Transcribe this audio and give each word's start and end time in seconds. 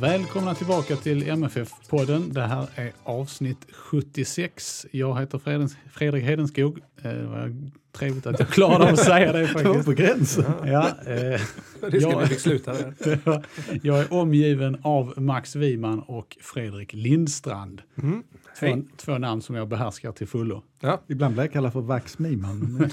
Välkomna 0.00 0.54
tillbaka 0.54 0.96
till 0.96 1.22
MFF-podden. 1.22 2.32
Det 2.32 2.40
här 2.40 2.66
är 2.74 2.92
avsnitt 3.04 3.66
76. 3.72 4.86
Jag 4.90 5.20
heter 5.20 5.38
Fredens, 5.38 5.76
Fredrik 5.92 6.24
Hedenskog. 6.24 6.78
Eh, 7.02 7.10
Det 7.12 7.26
var 7.26 7.56
trevligt 7.92 8.26
att 8.26 8.38
jag 8.38 8.48
klarade 8.48 8.84
av 8.84 8.90
att 8.92 8.98
säga 8.98 9.32
det 9.32 9.38
Det 9.46 9.52
var 9.54 9.62
faktiskt. 9.62 9.84
på 9.84 9.92
gränsen. 9.92 10.44
Ja, 10.64 10.88
eh, 11.06 11.40
Risken 11.82 12.10
jag, 12.10 12.26
vi 12.28 12.34
sluta 12.34 12.72
där. 12.72 12.94
jag 13.82 13.98
är 13.98 14.12
omgiven 14.12 14.76
av 14.82 15.14
Max 15.16 15.56
Wiman 15.56 16.00
och 16.00 16.36
Fredrik 16.40 16.92
Lindstrand. 16.92 17.82
Mm. 18.02 18.22
Två, 18.60 18.82
två 18.96 19.18
namn 19.18 19.42
som 19.42 19.54
jag 19.54 19.68
behärskar 19.68 20.12
till 20.12 20.26
fullo. 20.28 20.62
Ja, 20.80 21.00
Ibland 21.08 21.34
blir 21.34 21.44
jag 21.44 21.52
kallad 21.52 21.72
för 21.72 21.80
Vax 21.80 22.18
Miman. 22.18 22.90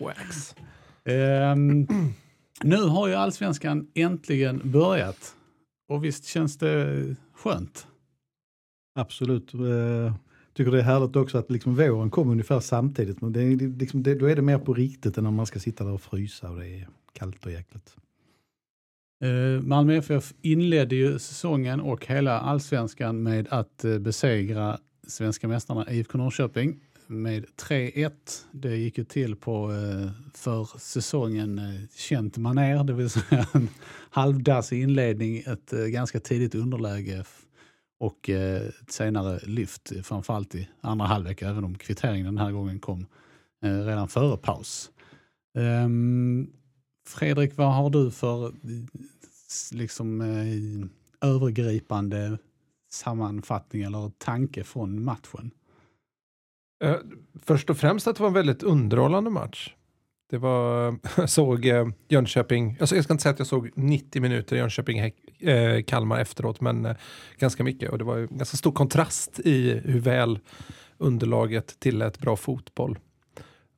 wax. 0.00 0.54
Ehm, 1.04 1.86
nu 2.62 2.76
har 2.76 3.08
ju 3.08 3.14
allsvenskan 3.14 3.86
äntligen 3.94 4.60
börjat. 4.64 5.34
Och 5.92 6.04
visst 6.04 6.24
känns 6.24 6.58
det 6.58 7.16
skönt? 7.34 7.86
Absolut. 8.94 9.54
Eh, 9.54 10.14
tycker 10.54 10.70
det 10.70 10.78
är 10.78 10.82
härligt 10.82 11.16
också 11.16 11.38
att 11.38 11.50
liksom 11.50 11.74
våren 11.74 12.10
kommer 12.10 12.32
ungefär 12.32 12.60
samtidigt. 12.60 13.20
Men 13.20 13.32
det 13.32 13.42
är 13.42 13.78
liksom, 13.78 14.02
det, 14.02 14.14
då 14.14 14.26
är 14.26 14.36
det 14.36 14.42
mer 14.42 14.58
på 14.58 14.74
riktigt 14.74 15.18
än 15.18 15.24
när 15.24 15.30
man 15.30 15.46
ska 15.46 15.58
sitta 15.58 15.84
där 15.84 15.92
och 15.92 16.02
frysa 16.02 16.50
och 16.50 16.56
det 16.56 16.68
är 16.68 16.88
kallt 17.12 17.46
och 17.46 17.52
jäkligt. 17.52 17.96
Eh, 19.24 19.62
Malmö 19.62 19.96
FF 19.96 20.34
inledde 20.40 20.96
ju 20.96 21.18
säsongen 21.18 21.80
och 21.80 22.06
hela 22.06 22.40
allsvenskan 22.40 23.22
med 23.22 23.48
att 23.50 23.84
eh, 23.84 23.98
besegra 23.98 24.78
svenska 25.06 25.48
mästarna 25.48 25.90
IFK 25.90 26.18
Norrköping 26.18 26.80
med 27.12 27.44
3-1. 27.56 28.10
Det 28.50 28.76
gick 28.76 28.98
ju 28.98 29.04
till 29.04 29.36
på 29.36 29.72
eh, 29.72 30.10
för 30.34 30.78
säsongen 30.78 31.58
eh, 31.58 31.80
känt 31.96 32.36
maner, 32.36 32.84
det 32.84 32.92
vill 32.92 33.10
säga 33.10 33.46
en 33.52 33.68
halvdassig 34.10 34.82
inledning, 34.82 35.38
ett 35.38 35.72
eh, 35.72 35.78
ganska 35.78 36.20
tidigt 36.20 36.54
underläge 36.54 37.24
och 38.00 38.28
ett 38.28 38.90
senare 38.92 39.40
lyft, 39.42 39.92
framförallt 40.02 40.54
i 40.54 40.68
andra 40.80 41.06
halvlek, 41.06 41.42
även 41.42 41.64
om 41.64 41.78
kvitteringen 41.78 42.26
den 42.26 42.38
här 42.38 42.52
gången 42.52 42.80
kom 42.80 43.06
redan 43.60 44.08
före 44.08 44.36
paus. 44.36 44.90
Ehm, 45.58 46.50
Fredrik, 47.06 47.56
vad 47.56 47.74
har 47.74 47.90
du 47.90 48.10
för 48.10 48.52
liksom, 49.72 50.20
övergripande 51.20 52.38
sammanfattning 52.90 53.82
eller 53.82 54.10
tanke 54.18 54.64
från 54.64 55.04
matchen? 55.04 55.50
Eh, 56.82 56.96
först 57.42 57.70
och 57.70 57.76
främst 57.76 58.06
att 58.06 58.16
det 58.16 58.22
var 58.22 58.28
en 58.28 58.34
väldigt 58.34 58.62
underhållande 58.62 59.30
match. 59.30 59.74
Det 60.30 60.38
var, 60.38 60.88
eh, 60.88 60.94
jag 61.16 61.30
såg 61.30 61.66
eh, 61.66 61.86
Jönköping, 62.08 62.76
alltså 62.80 62.94
jag 62.94 63.04
ska 63.04 63.14
inte 63.14 63.22
säga 63.22 63.32
att 63.32 63.38
jag 63.38 63.48
såg 63.48 63.70
90 63.74 64.22
minuter 64.22 64.56
Jönköping-Kalmar 64.56 66.20
efteråt, 66.20 66.60
men 66.60 66.94
ganska 67.38 67.64
mycket. 67.64 67.90
Och 67.90 67.98
det 67.98 68.04
var 68.04 68.16
ju 68.16 68.26
ganska 68.26 68.56
stor 68.56 68.72
kontrast 68.72 69.40
i 69.44 69.80
hur 69.84 70.00
väl 70.00 70.38
underlaget 70.98 71.80
tillät 71.80 72.18
bra 72.18 72.36
fotboll. 72.36 72.98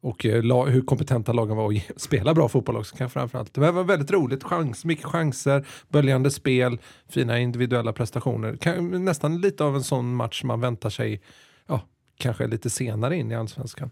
Och 0.00 0.24
hur 0.24 0.82
kompetenta 0.82 1.32
lagen 1.32 1.56
var 1.56 1.72
att 1.72 1.82
spela 2.00 2.34
bra 2.34 2.48
fotboll 2.48 2.76
också 2.76 2.96
kanske 2.96 3.18
framförallt. 3.18 3.54
Det 3.54 3.70
var 3.72 3.84
väldigt 3.84 4.10
roligt, 4.10 4.44
chans, 4.44 4.84
mycket 4.84 5.04
chanser, 5.04 5.66
böljande 5.88 6.30
spel, 6.30 6.78
fina 7.08 7.38
individuella 7.38 7.92
prestationer. 7.92 8.78
Nästan 8.98 9.40
lite 9.40 9.64
av 9.64 9.76
en 9.76 9.84
sån 9.84 10.14
match 10.14 10.44
man 10.44 10.60
väntar 10.60 10.90
sig, 10.90 11.22
ja, 11.66 11.80
kanske 12.16 12.46
lite 12.46 12.70
senare 12.70 13.16
in 13.16 13.32
i 13.32 13.34
allsvenskan. 13.34 13.90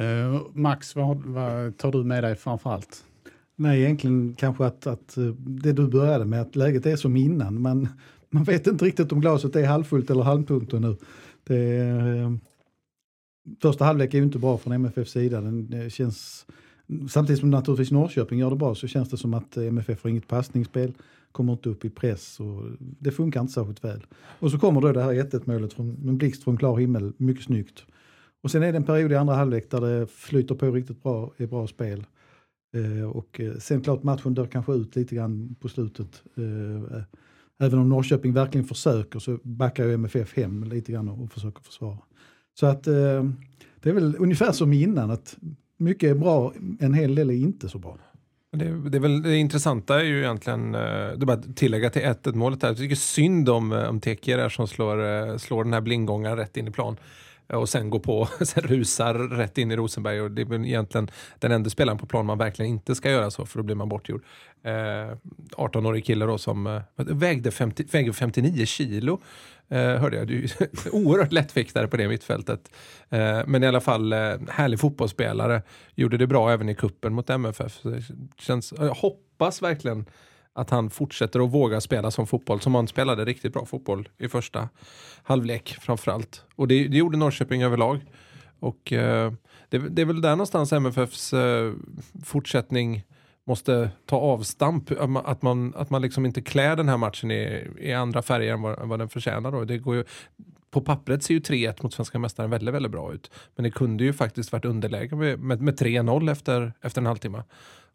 Eh, 0.00 0.42
Max, 0.52 0.96
vad, 0.96 1.16
vad 1.24 1.78
tar 1.78 1.92
du 1.92 2.04
med 2.04 2.24
dig 2.24 2.36
framför 2.36 2.70
allt? 2.70 3.04
Nej, 3.56 3.82
egentligen 3.82 4.34
kanske 4.34 4.66
att, 4.66 4.86
att 4.86 5.16
eh, 5.16 5.24
det 5.36 5.72
du 5.72 5.88
började 5.88 6.24
med, 6.24 6.40
att 6.40 6.56
läget 6.56 6.86
är 6.86 6.96
som 6.96 7.16
innan. 7.16 7.62
Man, 7.62 7.88
man 8.30 8.44
vet 8.44 8.66
inte 8.66 8.84
riktigt 8.84 9.12
om 9.12 9.20
glaset 9.20 9.56
är 9.56 9.66
halvfullt 9.66 10.10
eller 10.10 10.22
halvtomt 10.22 10.72
nu. 10.72 10.96
Det, 11.44 11.78
eh, 11.78 12.32
första 13.62 13.84
halvlek 13.84 14.14
är 14.14 14.18
ju 14.18 14.24
inte 14.24 14.38
bra 14.38 14.58
från 14.58 14.72
MFFs 14.72 15.10
sida. 15.10 15.40
Den, 15.40 15.70
det 15.70 15.90
känns, 15.90 16.46
samtidigt 17.10 17.40
som 17.40 17.50
naturligtvis 17.50 17.90
Norrköping 17.90 18.38
gör 18.38 18.50
det 18.50 18.56
bra 18.56 18.74
så 18.74 18.86
känns 18.86 19.10
det 19.10 19.16
som 19.16 19.34
att 19.34 19.56
MFF 19.56 20.02
har 20.02 20.10
inget 20.10 20.28
passningsspel, 20.28 20.92
kommer 21.32 21.52
inte 21.52 21.68
upp 21.68 21.84
i 21.84 21.90
press 21.90 22.40
och 22.40 22.62
det 22.78 23.10
funkar 23.10 23.40
inte 23.40 23.52
särskilt 23.52 23.84
väl. 23.84 24.06
Och 24.14 24.50
så 24.50 24.58
kommer 24.58 24.80
då 24.80 24.92
det 24.92 25.02
här 25.02 25.12
1-1 25.12 25.42
målet 25.44 25.72
från 25.72 25.88
en 25.88 26.18
blixt 26.18 26.44
från 26.44 26.56
klar 26.56 26.76
himmel, 26.76 27.12
mycket 27.16 27.44
snyggt. 27.44 27.84
Och 28.42 28.50
sen 28.50 28.62
är 28.62 28.72
det 28.72 28.78
en 28.78 28.84
period 28.84 29.12
i 29.12 29.14
andra 29.14 29.34
halvlek 29.34 29.70
där 29.70 29.80
det 29.80 30.06
flyter 30.06 30.54
på 30.54 30.70
riktigt 30.70 31.02
bra, 31.02 31.32
är 31.36 31.46
bra 31.46 31.66
spel. 31.66 32.04
Eh, 32.74 33.10
och 33.10 33.40
eh, 33.40 33.54
sen 33.58 33.80
klart 33.80 34.02
matchen 34.02 34.34
dör 34.34 34.46
kanske 34.46 34.72
ut 34.72 34.96
lite 34.96 35.14
grann 35.14 35.54
på 35.60 35.68
slutet. 35.68 36.22
Eh, 36.36 36.96
eh, 36.98 37.02
även 37.58 37.78
om 37.78 37.88
Norrköping 37.88 38.32
verkligen 38.32 38.66
försöker 38.66 39.18
så 39.18 39.38
backar 39.42 39.84
ju 39.84 39.94
MFF 39.94 40.36
hem 40.36 40.64
lite 40.64 40.92
grann 40.92 41.08
och 41.08 41.32
försöker 41.32 41.62
försvara. 41.62 41.98
Så 42.54 42.66
att 42.66 42.86
eh, 42.86 43.24
det 43.80 43.90
är 43.90 43.92
väl 43.92 44.16
ungefär 44.18 44.52
som 44.52 44.72
innan 44.72 45.10
att 45.10 45.36
mycket 45.76 46.10
är 46.10 46.14
bra, 46.14 46.52
en 46.80 46.94
hel 46.94 47.14
del 47.14 47.30
är 47.30 47.34
inte 47.34 47.68
så 47.68 47.78
bra. 47.78 47.98
Det, 48.56 48.90
det, 48.90 48.98
är 48.98 49.00
väl, 49.00 49.22
det 49.22 49.36
intressanta 49.36 50.00
är 50.00 50.04
ju 50.04 50.18
egentligen, 50.18 50.74
eh, 50.74 50.80
det 50.80 51.22
är 51.22 51.26
bara 51.26 51.36
att 51.36 51.56
tillägga 51.56 51.90
till 51.90 52.02
1-1 52.02 52.34
målet 52.34 52.62
här. 52.62 52.70
Jag 52.70 52.78
tycker 52.78 52.96
synd 52.96 53.48
om, 53.48 53.72
eh, 53.72 53.88
om 53.88 54.00
Tekir 54.00 54.36
där 54.36 54.48
som 54.48 54.68
slår, 54.68 55.04
eh, 55.04 55.36
slår 55.36 55.64
den 55.64 55.72
här 55.72 55.80
blindgångaren 55.80 56.36
rätt 56.36 56.56
in 56.56 56.68
i 56.68 56.70
plan. 56.70 56.96
Eh, 57.52 57.58
och 57.58 57.68
sen 57.68 57.90
går 57.90 57.98
på, 57.98 58.28
sen 58.40 58.62
rusar 58.62 59.14
rätt 59.14 59.58
in 59.58 59.70
i 59.70 59.76
Rosenberg 59.76 60.20
och 60.20 60.30
det 60.30 60.42
är 60.42 60.46
väl 60.46 60.64
egentligen 60.64 61.10
den 61.38 61.52
enda 61.52 61.70
spelaren 61.70 61.98
på 61.98 62.06
plan 62.06 62.26
man 62.26 62.38
verkligen 62.38 62.70
inte 62.70 62.94
ska 62.94 63.10
göra 63.10 63.30
så 63.30 63.46
för 63.46 63.58
då 63.58 63.62
blir 63.62 63.76
man 63.76 63.88
bortgjord. 63.88 64.24
Eh, 64.64 64.70
18-årig 65.56 66.04
kille 66.04 66.24
då 66.24 66.38
som 66.38 66.66
eh, 66.66 66.82
vägde, 66.96 67.50
50, 67.50 67.84
vägde 67.90 68.12
59 68.12 68.66
kilo. 68.66 69.20
Eh, 69.68 69.78
hörde 69.78 70.16
jag, 70.16 70.26
du 70.26 70.36
är 70.36 70.40
ju 70.40 70.48
oerhört 70.92 71.32
lättviktare 71.32 71.88
på 71.88 71.96
det 71.96 72.08
mittfältet. 72.08 72.70
Eh, 73.10 73.40
men 73.46 73.62
i 73.62 73.66
alla 73.66 73.80
fall 73.80 74.12
eh, 74.12 74.18
härlig 74.48 74.80
fotbollsspelare. 74.80 75.62
Gjorde 75.94 76.16
det 76.16 76.26
bra 76.26 76.52
även 76.52 76.68
i 76.68 76.74
kuppen 76.74 77.12
mot 77.12 77.30
MFF. 77.30 77.80
Så 77.82 77.88
det 77.88 78.02
känns, 78.38 78.74
jag 78.78 78.94
hoppas 78.94 79.62
verkligen 79.62 80.06
att 80.54 80.70
han 80.70 80.90
fortsätter 80.90 81.44
att 81.44 81.50
våga 81.50 81.80
spela 81.80 82.10
som 82.10 82.26
fotboll, 82.26 82.60
som 82.60 82.74
han 82.74 82.88
spelade 82.88 83.24
riktigt 83.24 83.52
bra 83.52 83.66
fotboll 83.66 84.08
i 84.18 84.28
första 84.28 84.68
halvlek 85.22 85.76
framförallt. 85.80 86.44
Och 86.56 86.68
det, 86.68 86.88
det 86.88 86.96
gjorde 86.96 87.18
Norrköping 87.18 87.62
överlag. 87.62 88.00
Och 88.58 88.92
eh, 88.92 89.32
det, 89.68 89.78
det 89.78 90.02
är 90.02 90.06
väl 90.06 90.20
där 90.20 90.30
någonstans 90.30 90.72
MFFs 90.72 91.32
eh, 91.32 91.72
fortsättning 92.24 93.02
måste 93.44 93.90
ta 94.06 94.16
avstamp. 94.16 94.90
Att 95.24 95.42
man, 95.42 95.74
att 95.76 95.90
man, 95.90 96.02
liksom 96.02 96.26
inte 96.26 96.42
klär 96.42 96.76
den 96.76 96.88
här 96.88 96.96
matchen 96.96 97.30
i, 97.30 97.68
i 97.78 97.92
andra 97.92 98.22
färger 98.22 98.52
än 98.52 98.62
vad, 98.62 98.78
än 98.78 98.88
vad 98.88 98.98
den 98.98 99.08
förtjänar. 99.08 99.52
Då. 99.52 99.64
Det 99.64 99.78
går 99.78 99.94
ju, 99.94 100.04
på 100.70 100.80
pappret 100.80 101.22
ser 101.22 101.34
ju 101.34 101.40
3-1 101.40 101.82
mot 101.82 101.94
svenska 101.94 102.18
mästaren 102.18 102.50
väldigt, 102.50 102.74
väldigt 102.74 102.92
bra 102.92 103.12
ut. 103.12 103.30
Men 103.56 103.64
det 103.64 103.70
kunde 103.70 104.04
ju 104.04 104.12
faktiskt 104.12 104.52
varit 104.52 104.64
underläge 104.64 105.16
med, 105.16 105.38
med, 105.40 105.60
med 105.60 105.80
3-0 105.80 106.32
efter, 106.32 106.72
efter 106.80 107.00
en 107.00 107.06
halvtimme. 107.06 107.42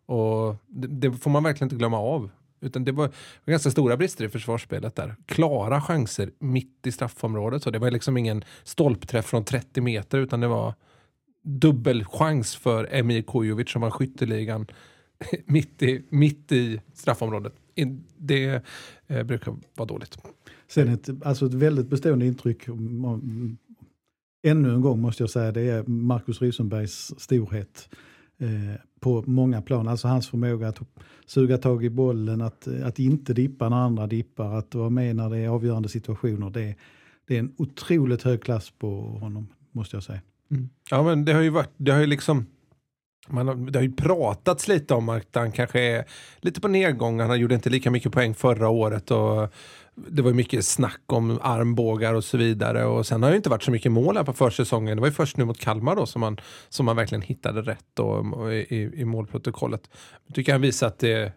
Och 0.06 0.56
det, 0.68 0.88
det 0.88 1.18
får 1.18 1.30
man 1.30 1.44
verkligen 1.44 1.66
inte 1.66 1.76
glömma 1.76 2.00
av. 2.00 2.30
Utan 2.62 2.86
det 2.86 2.92
var 2.92 3.10
ganska 3.46 3.72
stora 3.72 3.98
brister 3.98 4.26
i 4.26 4.30
försvarsspelet 4.30 4.96
där. 4.96 5.16
Klara 5.26 5.82
chanser 5.82 6.32
mitt 6.40 6.88
i 6.88 6.92
straffområdet. 6.92 7.64
Så 7.64 7.72
det 7.72 7.80
var 7.80 7.92
liksom 7.92 8.18
ingen 8.18 8.44
stolpträff 8.64 9.26
från 9.26 9.46
30 9.46 9.82
meter 9.82 10.18
utan 10.18 10.40
det 10.40 10.48
var 10.48 10.74
dubbelchans 11.44 12.56
för 12.56 12.88
Emir 12.92 13.22
Kujovic 13.22 13.70
som 13.70 13.82
var 13.82 13.92
skytteligan 13.92 14.68
mitt 15.46 15.84
i, 15.84 16.06
mitt 16.10 16.52
i 16.52 16.82
straffområdet. 16.94 17.54
Det 18.18 18.62
eh, 19.08 19.24
brukar 19.24 19.56
vara 19.76 19.88
dåligt. 19.88 20.18
Sen 20.68 20.88
ett, 20.88 21.10
alltså 21.26 21.46
ett 21.46 21.54
väldigt 21.54 21.88
bestående 21.88 22.26
intryck. 22.26 22.68
ännu 24.44 24.74
en 24.74 24.82
gång 24.82 25.00
måste 25.02 25.24
jag 25.24 25.30
säga, 25.30 25.52
det 25.52 25.62
är 25.62 25.84
Marcus 25.84 26.42
Rosenbergs 26.42 27.14
storhet 27.18 27.90
eh, 28.40 28.82
på 29.00 29.24
många 29.28 29.62
plan. 29.62 29.88
Alltså 29.88 30.08
hans 30.08 30.30
förmåga 30.30 30.68
att 30.68 30.80
suga 31.26 31.58
tag 31.58 31.86
i 31.86 31.90
bollen, 31.90 32.42
att, 32.42 32.68
att 32.84 33.00
inte 33.00 33.34
dippa 33.34 33.70
när 33.70 33.78
andra 33.78 34.08
dippar, 34.08 34.54
att 34.56 34.76
vara 34.76 34.90
med 34.90 35.16
när 35.16 35.30
det 35.30 35.38
är 35.38 35.50
avgörande 35.50 35.90
situationer. 35.90 36.50
Det, 36.50 36.76
det 37.28 37.36
är 37.36 37.40
en 37.40 37.54
otroligt 37.58 38.24
hög 38.24 38.44
klass 38.44 38.70
på 38.80 39.02
honom, 39.02 39.48
måste 39.72 39.96
jag 39.96 40.04
säga. 40.04 40.22
Mm. 40.52 40.70
Ja, 40.92 41.04
men 41.04 41.26
det 41.26 41.34
har 41.34 41.42
ju 41.42 41.50
varit, 41.50 41.74
det 41.78 41.92
har 41.92 42.00
ju 42.00 42.08
liksom 42.08 42.46
man 43.30 43.48
har, 43.48 43.56
det 43.56 43.80
har 43.80 43.84
ju 43.84 43.92
pratats 43.92 44.68
lite 44.68 44.94
om 44.94 45.10
att 45.10 45.36
han 45.36 45.52
kanske 45.52 45.80
är 45.80 46.06
lite 46.38 46.62
på 46.62 46.68
nedgång. 46.68 47.20
Han 47.20 47.40
gjorde 47.40 47.56
inte 47.56 47.70
lika 47.70 47.92
mycket 47.92 48.12
poäng 48.12 48.36
förra 48.36 48.70
året. 48.70 49.12
Och 49.12 49.54
det 49.98 50.22
var 50.22 50.34
mycket 50.34 50.66
snack 50.66 51.02
om 51.06 51.40
armbågar 51.42 52.14
och 52.14 52.24
så 52.24 52.38
vidare. 52.38 52.86
Och 52.86 53.08
sen 53.08 53.24
har 53.24 53.30
det 53.30 53.36
inte 53.36 53.50
varit 53.50 53.64
så 53.64 53.72
mycket 53.72 53.92
mål 53.92 54.18
här 54.18 54.24
på 54.24 54.34
försäsongen. 54.34 54.98
Det 54.98 55.02
var 55.02 55.08
ju 55.08 55.14
först 55.14 55.38
nu 55.38 55.46
mot 55.46 55.60
Kalmar 55.60 55.96
då 55.96 56.06
som 56.06 56.22
man, 56.22 56.38
som 56.70 56.86
man 56.86 56.96
verkligen 56.96 57.22
hittade 57.22 57.62
rätt 57.62 57.86
då, 57.94 58.52
i, 58.52 58.92
i 58.94 59.06
målprotokollet. 59.06 59.90
Jag 60.28 60.36
tycker 60.36 60.52
han 60.52 60.62
visar 60.62 60.88
att 60.88 61.00
det 61.00 61.34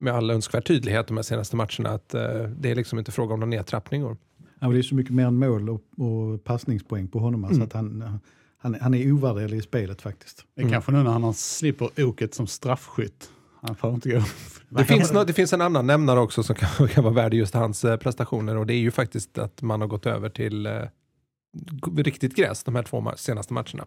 med 0.00 0.14
all 0.14 0.30
önskvärd 0.30 0.66
tydlighet 0.66 1.06
de 1.06 1.16
här 1.16 1.22
senaste 1.22 1.56
matcherna 1.56 1.88
att 1.88 2.14
uh, 2.14 2.20
det 2.42 2.70
är 2.70 2.74
liksom 2.74 2.98
inte 2.98 3.12
fråga 3.12 3.34
om 3.34 3.40
någon 3.40 3.50
nedtrappning. 3.50 4.16
Ja, 4.60 4.68
det 4.68 4.78
är 4.78 4.82
så 4.82 4.94
mycket 4.94 5.14
mer 5.14 5.26
än 5.26 5.38
mål 5.38 5.70
och, 5.70 5.82
och 5.96 6.44
passningspoäng 6.44 7.08
på 7.08 7.18
honom. 7.18 7.44
Alltså 7.44 7.56
mm. 7.56 7.66
att 7.66 7.72
han, 7.72 8.20
han, 8.58 8.76
han 8.80 8.94
är 8.94 9.12
ovärderlig 9.12 9.58
i 9.58 9.62
spelet 9.62 10.02
faktiskt. 10.02 10.44
Det 10.54 10.60
är 10.60 10.64
mm. 10.64 10.72
kanske 10.72 10.92
nu 10.92 11.02
när 11.02 11.10
han 11.10 11.34
slipper 11.34 12.04
oket 12.04 12.34
som 12.34 12.46
straffskytt. 12.46 13.30
Han 13.62 13.76
får 13.76 13.94
inte 13.94 14.10
gå. 14.10 14.22
Det 14.68 14.84
finns, 14.84 15.12
no, 15.12 15.24
det 15.24 15.32
finns 15.32 15.52
en 15.52 15.60
annan 15.60 15.86
nämnare 15.86 16.20
också 16.20 16.42
som 16.42 16.56
kan, 16.56 16.88
kan 16.94 17.04
vara 17.04 17.14
värd 17.14 17.34
just 17.34 17.54
hans 17.54 17.84
eh, 17.84 17.96
prestationer 17.96 18.56
och 18.56 18.66
det 18.66 18.74
är 18.74 18.78
ju 18.78 18.90
faktiskt 18.90 19.38
att 19.38 19.62
man 19.62 19.80
har 19.80 19.88
gått 19.88 20.06
över 20.06 20.28
till 20.28 20.66
eh, 20.66 20.82
riktigt 21.96 22.36
gräs 22.36 22.64
de 22.64 22.74
här 22.74 22.82
två 22.82 23.12
senaste 23.16 23.52
matcherna. 23.52 23.86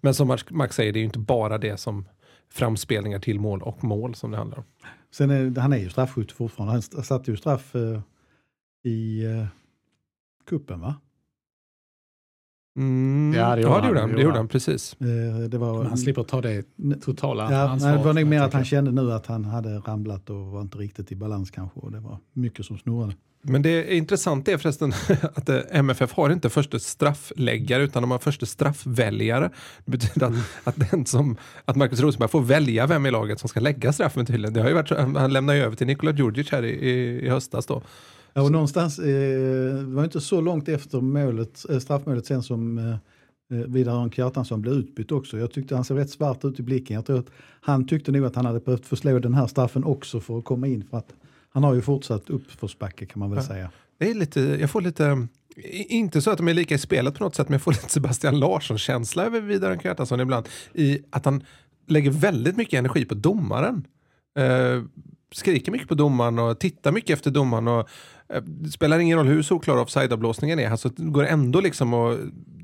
Men 0.00 0.14
som 0.14 0.38
Max 0.50 0.76
säger, 0.76 0.92
det 0.92 0.98
är 0.98 1.00
ju 1.00 1.06
inte 1.06 1.18
bara 1.18 1.58
det 1.58 1.76
som 1.76 2.08
framspelningar 2.52 3.18
till 3.18 3.40
mål 3.40 3.62
och 3.62 3.84
mål 3.84 4.14
som 4.14 4.30
det 4.30 4.36
handlar 4.36 4.58
om. 4.58 4.64
Sen 5.10 5.30
är, 5.30 5.60
han 5.60 5.72
är 5.72 5.78
ju 5.78 5.90
straffskytt 5.90 6.32
fortfarande. 6.32 6.82
Han 6.94 7.04
satte 7.04 7.30
ju 7.30 7.36
straff 7.36 7.74
eh, 7.74 8.00
i 8.82 9.24
eh, 9.24 9.46
kuppen 10.46 10.80
va? 10.80 10.94
Mm, 12.76 13.34
ja, 13.34 13.56
det 13.56 13.62
gjorde, 13.62 13.74
ja, 13.74 13.80
det 13.80 13.88
gjorde 13.88 14.00
han. 14.00 14.12
Det 14.12 14.22
gjorde 14.22 14.36
han, 14.36 14.48
precis. 14.48 14.96
Eh, 15.00 15.48
det 15.48 15.58
var, 15.58 15.84
han 15.84 15.98
slipper 15.98 16.22
ta 16.22 16.40
det 16.40 16.64
totala 17.00 17.52
ja, 17.52 17.68
ansvaret. 17.68 17.98
Det 17.98 18.04
var 18.04 18.14
nog 18.14 18.26
mer 18.26 18.42
att 18.42 18.52
han 18.52 18.64
kände 18.64 18.90
nu 18.90 19.12
att 19.12 19.26
han 19.26 19.44
hade 19.44 19.78
ramlat 19.78 20.30
och 20.30 20.46
var 20.46 20.60
inte 20.60 20.78
riktigt 20.78 21.12
i 21.12 21.16
balans 21.16 21.50
kanske. 21.50 21.80
Och 21.80 21.92
det 21.92 22.00
var 22.00 22.18
mycket 22.32 22.66
som 22.66 22.78
snurrade. 22.78 23.14
Men 23.48 23.62
det 23.62 23.70
är 23.70 23.96
intressant 23.96 24.48
är 24.48 24.58
förresten 24.58 24.92
att 25.34 25.48
eh, 25.48 25.58
MFF 25.70 26.12
har 26.12 26.30
inte 26.30 26.50
första 26.50 26.78
straffläggare 26.78 27.82
utan 27.82 28.02
de 28.02 28.10
har 28.10 28.18
första 28.18 28.46
straffväljare. 28.46 29.50
Det 29.84 29.90
betyder 29.90 30.26
att, 30.26 30.34
att, 30.64 30.90
den 30.90 31.06
som, 31.06 31.36
att 31.64 31.76
Marcus 31.76 32.00
Rosenberg 32.00 32.28
får 32.28 32.40
välja 32.40 32.86
vem 32.86 33.06
i 33.06 33.10
laget 33.10 33.40
som 33.40 33.48
ska 33.48 33.60
lägga 33.60 33.92
straffen 33.92 34.26
tydligen. 34.26 34.54
Det 34.54 34.60
har 34.60 34.68
ju 34.68 34.74
varit, 34.74 34.90
han 35.16 35.32
lämnar 35.32 35.54
ju 35.54 35.60
över 35.60 35.76
till 35.76 35.86
Nikola 35.86 36.12
Djurdjic 36.12 36.52
här 36.52 36.64
i, 36.64 36.70
i, 36.70 37.26
i 37.26 37.28
höstas 37.28 37.66
då. 37.66 37.82
Ja, 38.36 38.42
och 38.42 38.52
någonstans, 38.52 38.98
eh, 38.98 39.04
det 39.74 39.94
var 39.94 40.04
inte 40.04 40.20
så 40.20 40.40
långt 40.40 40.68
efter 40.68 41.00
målet, 41.00 41.70
eh, 41.70 41.78
straffmålet 41.78 42.26
sen 42.26 42.42
som 42.42 42.78
eh, 42.78 42.90
eh 43.58 43.66
Vidar 43.66 43.92
Örn 43.92 44.10
Kjartansson 44.10 44.62
blev 44.62 44.74
utbytt 44.74 45.12
också. 45.12 45.38
Jag 45.38 45.52
tyckte 45.52 45.74
han 45.74 45.84
såg 45.84 45.98
rätt 45.98 46.10
svart 46.10 46.44
ut 46.44 46.60
i 46.60 46.62
blicken. 46.62 46.94
Jag 46.94 47.06
tror 47.06 47.18
att 47.18 47.30
han 47.60 47.86
tyckte 47.86 48.12
nog 48.12 48.24
att 48.24 48.36
han 48.36 48.46
hade 48.46 48.60
behövt 48.60 48.86
förslå 48.86 49.18
den 49.18 49.34
här 49.34 49.46
straffen 49.46 49.84
också 49.84 50.20
för 50.20 50.38
att 50.38 50.44
komma 50.44 50.66
in. 50.66 50.84
För 50.90 50.98
att 50.98 51.14
han 51.48 51.64
har 51.64 51.74
ju 51.74 51.82
fortsatt 51.82 52.30
uppförsbacke 52.30 53.06
kan 53.06 53.20
man 53.20 53.30
väl 53.30 53.38
ja. 53.38 53.44
säga. 53.46 53.70
Det 53.98 54.10
är 54.10 54.14
lite, 54.14 54.40
jag 54.40 54.70
får 54.70 54.80
lite, 54.80 55.26
inte 55.88 56.22
så 56.22 56.30
att 56.30 56.38
de 56.38 56.48
är 56.48 56.54
lika 56.54 56.74
i 56.74 56.78
spelet 56.78 57.14
på 57.14 57.24
något 57.24 57.34
sätt, 57.34 57.48
men 57.48 57.52
jag 57.52 57.62
får 57.62 57.72
lite 57.72 57.88
Sebastian 57.92 58.38
Larsson-känsla 58.38 59.24
över 59.24 59.40
Vidar 59.40 59.70
Örn 59.70 59.78
Kjartansson 59.78 60.20
ibland. 60.20 60.48
I 60.72 60.98
att 61.10 61.24
han 61.24 61.44
lägger 61.86 62.10
väldigt 62.10 62.56
mycket 62.56 62.78
energi 62.78 63.04
på 63.04 63.14
domaren. 63.14 63.86
Eh, 64.38 64.82
skriker 65.32 65.72
mycket 65.72 65.88
på 65.88 65.94
domaren 65.94 66.38
och 66.38 66.60
tittar 66.60 66.92
mycket 66.92 67.10
efter 67.10 67.30
domaren. 67.30 67.68
Och, 67.68 67.88
det 68.44 68.70
spelar 68.70 68.98
ingen 68.98 69.18
roll 69.18 69.26
hur 69.26 69.42
solklar 69.42 69.76
offside-avblåsningen 69.76 70.58
är, 70.58 70.70
alltså, 70.70 70.88
det 70.88 71.10
går 71.10 71.24
ändå 71.24 71.60
liksom 71.60 71.94
och 71.94 72.18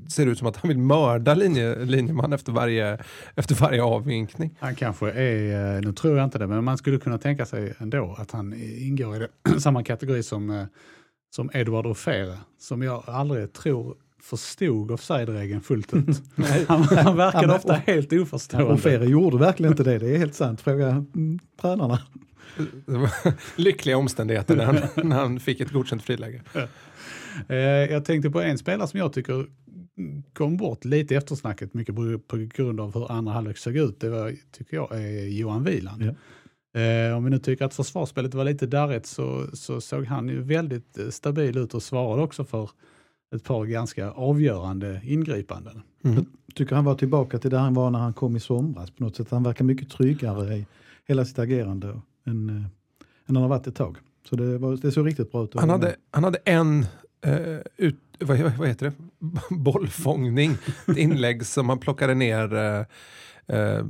ser 0.07 0.25
ut 0.25 0.37
som 0.37 0.47
att 0.47 0.57
han 0.57 0.69
vill 0.69 0.77
mörda 0.77 1.33
linje, 1.33 1.85
linjeman 1.85 2.33
efter 2.33 2.51
varje, 2.51 2.97
efter 3.35 3.55
varje 3.55 3.83
avvinkning. 3.83 4.55
Han 4.59 4.75
kanske 4.75 5.11
är, 5.11 5.75
eh, 5.75 5.81
nu 5.81 5.93
tror 5.93 6.17
jag 6.17 6.23
inte 6.23 6.37
det, 6.37 6.47
men 6.47 6.63
man 6.63 6.77
skulle 6.77 6.97
kunna 6.97 7.17
tänka 7.17 7.45
sig 7.45 7.73
ändå 7.77 8.15
att 8.19 8.31
han 8.31 8.53
ingår 8.77 9.15
i 9.15 9.19
det, 9.19 9.29
samma 9.59 9.83
kategori 9.83 10.23
som, 10.23 10.49
eh, 10.49 10.65
som 11.35 11.49
Edward 11.53 11.85
Ofere, 11.85 12.37
som 12.59 12.81
jag 12.81 13.03
aldrig 13.07 13.53
tror 13.53 13.95
förstod 14.21 14.91
offside-regeln 14.91 15.61
fullt 15.61 15.93
ut. 15.93 16.21
han, 16.67 16.83
han 16.83 17.17
verkade 17.17 17.55
ofta 17.55 17.73
helt 17.73 18.13
oförstående. 18.13 18.73
Ofere 18.73 19.05
gjorde 19.05 19.37
verkligen 19.37 19.73
inte 19.73 19.83
det, 19.83 19.99
det 19.99 20.15
är 20.15 20.17
helt 20.17 20.35
sant. 20.35 20.61
Fråga 20.61 20.87
mm, 20.87 21.39
tränarna. 21.61 21.99
lyckliga 23.55 23.97
omständigheter 23.97 24.55
när 24.55 24.65
han, 24.65 24.75
när 25.09 25.15
han 25.15 25.39
fick 25.39 25.59
ett 25.59 25.71
godkänt 25.71 26.03
friläge. 26.03 26.41
Eh, 27.47 27.57
jag 27.57 28.05
tänkte 28.05 28.29
på 28.29 28.41
en 28.41 28.57
spelare 28.57 28.87
som 28.87 28.99
jag 28.99 29.13
tycker 29.13 29.45
kom 30.33 30.57
bort 30.57 30.85
lite 30.85 31.13
i 31.13 31.17
eftersnacket, 31.17 31.73
mycket 31.73 31.95
på 32.27 32.37
grund 32.37 32.79
av 32.79 32.93
hur 32.93 33.11
andra 33.11 33.33
halvlek 33.33 33.57
såg 33.57 33.75
ut. 33.75 33.99
Det 33.99 34.09
var, 34.09 34.33
tycker 34.51 34.77
jag 34.77 34.91
är 34.91 35.27
Johan 35.27 35.63
Wieland. 35.63 36.03
Ja. 36.03 36.13
Eh, 36.79 37.17
om 37.17 37.23
vi 37.23 37.29
nu 37.29 37.39
tycker 37.39 37.65
att 37.65 37.73
försvarsspelet 37.73 38.33
var 38.33 38.43
lite 38.43 38.67
darrigt 38.67 39.05
så, 39.05 39.47
så 39.53 39.81
såg 39.81 40.05
han 40.05 40.29
ju 40.29 40.41
väldigt 40.41 40.97
eh, 40.97 41.09
stabil 41.09 41.57
ut 41.57 41.73
och 41.73 41.83
svarade 41.83 42.21
också 42.21 42.45
för 42.45 42.69
ett 43.35 43.43
par 43.43 43.65
ganska 43.65 44.11
avgörande 44.11 45.01
ingripanden. 45.03 45.81
Mm. 46.03 46.25
Jag 46.45 46.55
tycker 46.55 46.75
han 46.75 46.85
var 46.85 46.95
tillbaka 46.95 47.39
till 47.39 47.49
där 47.49 47.57
han 47.57 47.73
var 47.73 47.89
när 47.89 47.99
han 47.99 48.13
kom 48.13 48.35
i 48.35 48.39
somras 48.39 48.91
på 48.91 49.03
något 49.03 49.15
sätt. 49.15 49.31
Han 49.31 49.43
verkar 49.43 49.65
mycket 49.65 49.89
tryggare 49.89 50.55
i 50.55 50.65
hela 51.07 51.25
sitt 51.25 51.39
agerande 51.39 52.01
än, 52.25 52.49
än 52.49 53.35
han 53.35 53.35
har 53.35 53.47
varit 53.47 53.67
ett 53.67 53.75
tag. 53.75 53.97
Så 54.29 54.35
det, 54.35 54.57
var, 54.57 54.77
det 54.77 54.91
såg 54.91 55.07
riktigt 55.07 55.31
bra 55.31 55.43
ut. 55.43 55.55
Han 55.55 55.69
hade, 55.69 55.95
han 56.11 56.23
hade 56.23 56.39
en 56.45 56.85
uh, 57.27 57.59
ut, 57.77 57.95
vad, 58.19 58.39
vad 58.39 58.67
heter 58.67 58.85
det? 58.85 58.93
bollfångning, 59.55 60.57
ett 60.87 60.97
inlägg 60.97 61.45
som 61.45 61.69
han 61.69 61.79
plockade 61.79 62.13
ner. 62.13 62.53
Uh, 62.53 62.85
uh, 63.53 63.85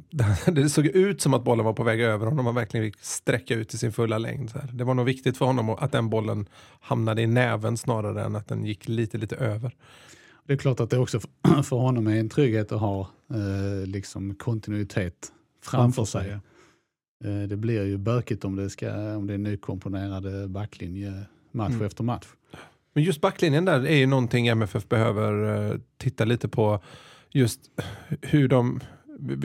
det 0.54 0.70
såg 0.70 0.86
ut 0.86 1.22
som 1.22 1.34
att 1.34 1.44
bollen 1.44 1.66
var 1.66 1.74
på 1.74 1.84
väg 1.84 2.02
över 2.02 2.26
honom. 2.26 2.46
Han 2.46 2.56
verkligen 2.56 2.86
fick 2.86 3.04
sträcka 3.04 3.56
ut 3.56 3.74
i 3.74 3.78
sin 3.78 3.92
fulla 3.92 4.18
längd. 4.18 4.50
Så 4.50 4.60
här. 4.60 4.70
Det 4.74 4.84
var 4.84 4.94
nog 4.94 5.06
viktigt 5.06 5.38
för 5.38 5.46
honom 5.46 5.70
att 5.70 5.92
den 5.92 6.10
bollen 6.10 6.46
hamnade 6.80 7.22
i 7.22 7.28
näven 7.28 7.78
snarare 7.78 8.24
än 8.24 8.36
att 8.36 8.48
den 8.48 8.66
gick 8.66 8.88
lite, 8.88 9.18
lite 9.18 9.36
över. 9.36 9.76
Det 10.46 10.54
är 10.54 10.58
klart 10.58 10.80
att 10.80 10.90
det 10.90 10.98
också 10.98 11.20
för 11.64 11.76
honom 11.76 12.08
är 12.08 12.20
en 12.20 12.30
trygghet 12.30 12.72
att 12.72 12.80
ha 12.80 13.10
eh, 13.34 13.88
liksom 13.88 14.36
kontinuitet 14.36 15.32
framför, 15.62 15.78
framför 15.78 16.06
sig. 16.06 16.30
sig. 16.30 16.40
Eh, 17.24 17.48
det 17.48 17.58
blir 17.58 17.86
ju 17.86 17.98
bökigt 17.98 18.46
om 18.46 18.56
det, 18.56 18.70
ska, 18.70 19.16
om 19.16 19.28
det 19.28 19.34
är 19.34 19.38
nykomponerade 19.38 20.48
backlinje 20.48 21.26
match 21.52 21.72
mm. 21.72 21.86
efter 21.86 22.04
match. 22.04 22.28
Men 22.94 23.04
just 23.04 23.22
backlinjen 23.22 23.66
där 23.66 23.86
är 23.88 23.96
ju 23.96 24.08
någonting 24.08 24.48
MFF 24.48 24.88
behöver 24.88 25.34
uh, 25.72 25.80
titta 25.98 26.26
lite 26.26 26.48
på. 26.48 26.80
Just 27.32 27.60
hur 28.22 28.48
de, 28.48 28.80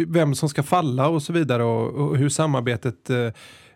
vem 0.06 0.34
som 0.34 0.48
ska 0.48 0.62
falla 0.62 1.08
och 1.08 1.22
så 1.22 1.32
vidare 1.32 1.64
och, 1.64 2.08
och 2.08 2.16
hur 2.16 2.28
samarbetet 2.28 3.10
uh, 3.10 3.30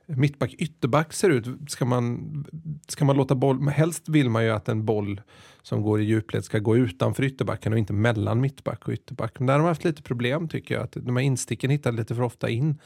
mittback 0.06 0.54
ytterback 0.54 1.12
ser 1.12 1.30
ut. 1.30 1.70
Ska 1.70 1.84
man, 1.84 2.44
ska 2.88 3.04
man 3.04 3.16
låta 3.16 3.34
boll, 3.34 3.68
helst 3.68 4.08
vill 4.08 4.30
man 4.30 4.44
ju 4.44 4.50
att 4.50 4.68
en 4.68 4.84
boll 4.84 5.20
som 5.62 5.82
går 5.82 6.00
i 6.00 6.04
djupled 6.04 6.44
ska 6.44 6.58
gå 6.58 6.76
utanför 6.76 7.22
ytterbacken 7.22 7.72
och 7.72 7.78
inte 7.78 7.92
mellan 7.92 8.40
mittback 8.40 8.88
och 8.88 8.92
ytterback. 8.92 9.38
Men 9.38 9.46
där 9.46 9.54
har 9.54 9.60
de 9.60 9.66
haft 9.66 9.84
lite 9.84 10.02
problem 10.02 10.48
tycker 10.48 10.74
jag. 10.74 10.84
Att 10.84 10.92
de 10.92 11.16
här 11.16 11.24
insticken 11.24 11.70
hittar 11.70 11.92
lite 11.92 12.14
för 12.14 12.22
ofta 12.22 12.50
in. 12.50 12.78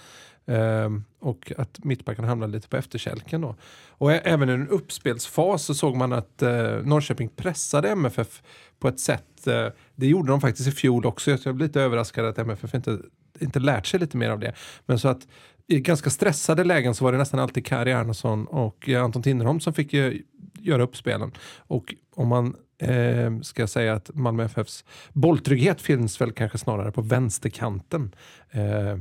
Um, 0.49 1.05
och 1.21 1.53
att 1.59 1.85
mittbacken 1.85 2.25
hamnar 2.25 2.49
lite 2.49 2.69
på 2.69 2.77
efterkälken. 2.77 3.41
Då. 3.41 3.57
Och 3.89 4.13
även 4.13 4.51
i 4.51 4.53
en 4.53 4.69
uppspelsfas 4.69 5.65
så 5.65 5.75
såg 5.75 5.97
man 5.97 6.13
att 6.13 6.43
uh, 6.43 6.49
Norrköping 6.83 7.29
pressade 7.29 7.89
MFF 7.89 8.43
på 8.79 8.89
ett 8.89 9.01
sätt. 9.01 9.47
Uh, 9.47 9.69
det 9.95 10.07
gjorde 10.07 10.33
de 10.33 10.41
faktiskt 10.41 10.69
i 10.69 10.73
fjol 10.73 11.07
också. 11.07 11.31
Jag 11.31 11.41
blev 11.41 11.59
lite 11.59 11.81
överraskad 11.81 12.25
att 12.25 12.39
MFF 12.39 12.75
inte, 12.75 12.99
inte 13.41 13.61
lärt 13.61 13.87
sig 13.87 14.01
lite 14.01 14.17
mer 14.17 14.31
av 14.31 14.39
det. 14.39 14.55
Men 14.87 14.99
så 14.99 15.09
att 15.09 15.27
i 15.69 15.81
ganska 15.81 16.11
stressade 16.11 16.65
lägen 16.65 16.95
så 16.95 17.05
var 17.05 17.13
det 17.13 17.19
nästan 17.19 17.41
alltid 17.41 17.67
Kari 17.67 17.93
Arnesson 17.93 18.47
och 18.47 18.89
eh, 18.89 19.05
Anton 19.05 19.23
Tinnerholm 19.23 19.61
som 19.61 19.73
fick 19.73 19.95
eh, 19.95 20.13
göra 20.61 20.83
uppspelen. 20.83 21.33
Och 21.57 21.95
om 22.15 22.29
man 22.29 22.55
eh, 22.79 23.41
ska 23.41 23.67
säga 23.67 23.95
att 23.95 24.11
Malmö 24.15 24.45
FFs 24.45 24.85
bolltrygghet 25.13 25.81
finns 25.81 26.21
väl 26.21 26.33
kanske 26.33 26.59
snarare 26.59 26.93
på 26.93 27.03
vänsterkanten. 27.03 28.15
Eh, 28.51 28.99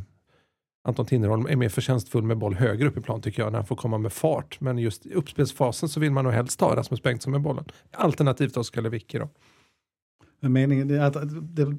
Anton 0.88 1.05
Tinnerholm 1.05 1.45
är 1.45 1.55
mer 1.55 1.69
förtjänstfull 1.69 2.24
med 2.24 2.38
boll 2.38 2.55
högre 2.55 2.88
upp 2.88 2.98
i 2.98 3.01
plan 3.01 3.22
tycker 3.22 3.43
jag 3.43 3.51
när 3.51 3.60
han 3.60 3.65
får 3.65 3.75
komma 3.75 3.98
med 3.98 4.13
fart. 4.13 4.62
Men 4.62 4.77
just 4.77 5.05
i 5.05 5.13
uppspelsfasen 5.13 5.89
så 5.89 6.00
vill 6.00 6.12
man 6.12 6.24
nog 6.24 6.34
helst 6.34 6.62
ha 6.62 6.75
Rasmus 6.75 7.03
Bengtsson 7.03 7.31
med 7.31 7.41
bollen. 7.41 7.65
Alternativt 7.91 8.57
Oskar 8.57 8.81
Lewicki 8.81 9.17
då. 9.17 9.29
Men 10.39 10.53
meningen, 10.53 11.01
att, 11.01 11.15
att, 11.15 11.29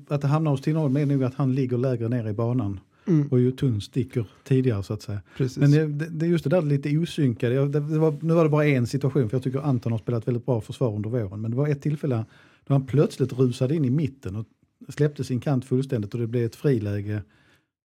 att 0.08 0.20
det 0.20 0.28
hamnar 0.28 0.50
hos 0.50 0.60
Tinnerholm 0.60 0.96
är 0.96 1.06
nog 1.06 1.24
att 1.24 1.34
han 1.34 1.54
ligger 1.54 1.78
lägre 1.78 2.08
ner 2.08 2.28
i 2.28 2.32
banan. 2.32 2.80
Mm. 3.06 3.28
Och 3.28 3.40
ju 3.40 3.52
tunn 3.52 3.80
sticker 3.80 4.26
tidigare 4.44 4.82
så 4.82 4.94
att 4.94 5.02
säga. 5.02 5.20
Precis. 5.36 5.58
Men 5.58 5.70
det, 5.70 6.08
det, 6.08 6.26
är 6.26 6.30
just 6.30 6.44
det 6.44 6.50
där 6.50 6.62
lite 6.62 6.98
osynkade. 6.98 7.54
Det, 7.54 7.80
det 7.80 7.98
var, 7.98 8.18
nu 8.20 8.34
var 8.34 8.44
det 8.44 8.50
bara 8.50 8.66
en 8.66 8.86
situation 8.86 9.28
för 9.28 9.36
jag 9.36 9.44
tycker 9.44 9.58
Anton 9.58 9.92
har 9.92 9.98
spelat 9.98 10.28
väldigt 10.28 10.46
bra 10.46 10.60
försvar 10.60 10.94
under 10.94 11.10
våren. 11.10 11.40
Men 11.40 11.50
det 11.50 11.56
var 11.56 11.68
ett 11.68 11.82
tillfälle 11.82 12.24
Då 12.64 12.74
han 12.74 12.86
plötsligt 12.86 13.32
rusade 13.32 13.76
in 13.76 13.84
i 13.84 13.90
mitten 13.90 14.36
och 14.36 14.46
släppte 14.88 15.24
sin 15.24 15.40
kant 15.40 15.64
fullständigt 15.64 16.14
och 16.14 16.20
det 16.20 16.26
blev 16.26 16.44
ett 16.44 16.56
friläge 16.56 17.22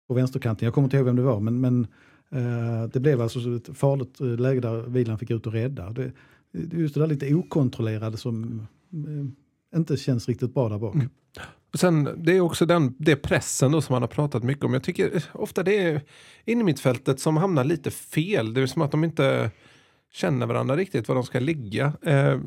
på 0.08 0.14
vänsterkanten. 0.14 0.66
Jag 0.66 0.74
kommer 0.74 0.86
inte 0.86 0.96
ihåg 0.96 1.06
vem 1.06 1.16
det 1.16 1.22
var, 1.22 1.40
men, 1.40 1.60
men 1.60 1.86
eh, 2.30 2.88
det 2.92 3.00
blev 3.00 3.20
alltså 3.20 3.56
ett 3.56 3.78
farligt 3.78 4.20
eh, 4.20 4.26
läge 4.26 4.60
där 4.60 4.82
Vilan 4.82 5.18
fick 5.18 5.30
ut 5.30 5.46
och 5.46 5.52
rädda. 5.52 5.90
Det, 5.90 6.12
just 6.52 6.94
det 6.94 7.00
där 7.00 7.06
lite 7.06 7.34
okontrollerade 7.34 8.16
som 8.16 8.66
eh, 8.92 9.78
inte 9.78 9.96
känns 9.96 10.28
riktigt 10.28 10.54
bra 10.54 10.68
där 10.68 10.78
bak. 10.78 10.94
Mm. 10.94 11.08
Och 11.76 11.80
sen, 11.80 12.14
det 12.16 12.36
är 12.36 12.40
också 12.40 12.66
den 12.66 12.94
det 12.98 13.16
pressen 13.16 13.72
då 13.72 13.82
som 13.82 13.92
man 13.92 14.02
har 14.02 14.08
pratat 14.08 14.42
mycket 14.42 14.64
om. 14.64 14.72
Jag 14.72 14.82
tycker 14.82 15.24
ofta 15.32 15.62
det 15.62 15.78
är 15.78 16.02
in 16.44 16.60
i 16.60 16.64
mittfältet 16.64 17.20
som 17.20 17.36
hamnar 17.36 17.64
lite 17.64 17.90
fel. 17.90 18.54
Det 18.54 18.60
är 18.60 18.66
som 18.66 18.82
att 18.82 18.90
de 18.90 19.04
inte 19.04 19.50
känner 20.12 20.46
varandra 20.46 20.76
riktigt 20.76 21.08
var 21.08 21.14
de 21.14 21.24
ska 21.24 21.40
ligga. 21.40 21.92
Eh, 22.02 22.40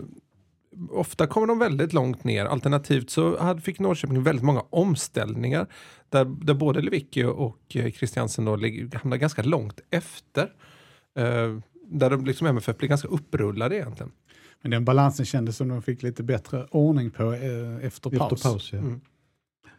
ofta 0.90 1.28
kommer 1.28 1.48
de 1.48 1.60
väldigt 1.60 1.94
långt 1.94 2.24
ner. 2.24 2.46
Alternativt 2.46 3.10
så 3.10 3.40
hade, 3.40 3.62
fick 3.62 3.80
Norrköping 3.80 4.24
väldigt 4.24 4.46
många 4.46 4.64
omställningar 4.70 5.68
där, 6.10 6.26
där 6.26 6.54
både 6.54 6.82
Lewicki 6.82 7.24
och 7.24 7.60
Christiansen 7.70 8.46
då 8.46 8.52
hamnar 8.94 9.18
ganska 9.18 9.44
långt 9.44 9.80
efter. 9.90 10.44
Eh, 11.18 11.58
där 11.92 12.10
de 12.10 12.26
liksom 12.26 12.48
MFF 12.48 12.78
blir 12.78 12.90
ganska 12.90 13.08
upprullade 13.08 13.76
egentligen. 13.76 14.12
Men 14.62 14.72
den 14.72 14.86
balansen 14.86 15.26
kändes 15.26 15.58
som 15.58 15.68
de 15.68 15.82
fick 15.82 16.04
lite 16.04 16.24
bättre 16.24 16.66
ordning 16.72 17.12
på 17.12 17.34
eh, 17.34 17.86
efter 17.86 18.10
paus. 18.10 18.32
Efter 18.34 18.50
paus 18.50 18.74
ja. 18.74 18.80
mm 18.80 19.02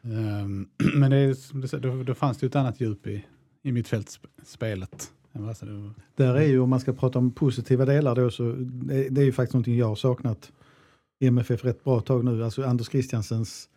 um, 0.03 0.69
men 0.95 1.11
det, 1.11 1.17
är, 1.17 1.81
då, 1.81 2.03
då 2.03 2.15
fanns 2.15 2.39
det 2.39 2.45
ju 2.45 2.49
ett 2.49 2.57
annat 2.57 2.81
djup 2.81 3.07
i, 3.07 3.25
i 3.63 3.73
mittfältsspelet. 3.73 5.13
Där 6.17 6.35
är 6.35 6.47
ju, 6.47 6.61
om 6.61 6.71
man 6.71 6.81
ska 6.81 6.93
prata 6.93 7.19
om 7.19 7.33
positiva 7.33 7.85
delar 7.85 8.15
då, 8.15 8.31
så 8.31 8.53
det, 8.59 9.09
det 9.09 9.21
är 9.21 9.25
ju 9.25 9.33
faktiskt 9.33 9.55
någonting 9.55 9.77
jag 9.77 9.87
har 9.87 9.97
saknat 9.97 10.53
i 11.21 11.27
MFF 11.27 11.65
rätt 11.65 11.85
bra 11.85 12.01
tag 12.01 12.25
nu. 12.25 12.45
Alltså 12.45 12.65
Anders 12.65 12.89
Christiansens 12.89 13.69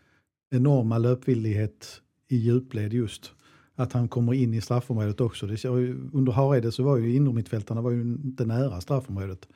enorma 0.52 0.98
löpvillighet 0.98 2.02
i 2.28 2.36
djupled 2.36 2.94
just. 2.94 3.32
Att 3.76 3.94
han 3.94 4.08
kommer 4.08 4.34
in 4.34 4.54
i 4.54 4.62
straffområdet 4.62 5.22
också. 5.22 5.48
Det, 5.48 5.66
under 6.14 6.32
Hareide 6.32 6.72
så 6.72 6.84
var 6.84 6.98
ju 6.98 7.16
innermittfältarna 7.16 7.82
var 7.82 7.92
ju 7.92 8.02
inte 8.02 8.46
nära 8.46 8.82
straffområdet. 8.82 9.48